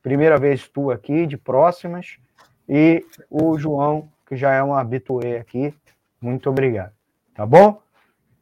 Primeira 0.00 0.38
vez 0.38 0.68
tu 0.68 0.92
aqui, 0.92 1.26
de 1.26 1.36
próximas. 1.36 2.16
E 2.68 3.04
o 3.28 3.58
João, 3.58 4.08
que 4.24 4.36
já 4.36 4.52
é 4.52 4.62
um 4.62 4.72
habitué 4.72 5.38
aqui. 5.38 5.74
Muito 6.20 6.48
obrigado. 6.48 6.92
Tá 7.34 7.44
bom? 7.44 7.80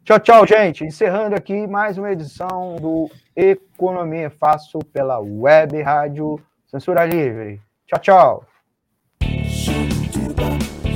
Tchau, 0.05 0.20
tchau, 0.20 0.47
gente. 0.47 0.84
Encerrando 0.84 1.34
aqui 1.34 1.66
mais 1.66 1.97
uma 1.97 2.12
edição 2.12 2.76
do 2.76 3.11
Economia 3.34 4.30
Fácil 4.30 4.80
pela 4.93 5.18
Web 5.18 5.80
Rádio 5.80 6.38
Censura 6.66 7.07
Livre. 7.07 7.61
Tchau, 7.86 7.99
tchau. 8.01 8.47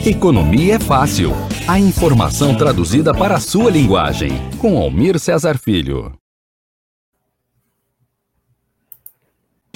Economia 0.05 0.75
é 0.75 0.79
fácil. 0.79 1.31
A 1.69 1.79
informação 1.79 2.57
traduzida 2.57 3.15
para 3.15 3.37
a 3.37 3.41
sua 3.41 3.71
linguagem. 3.71 4.31
Com 4.61 4.77
Almir 4.79 5.19
Cesar 5.19 5.59
Filho. 5.59 6.13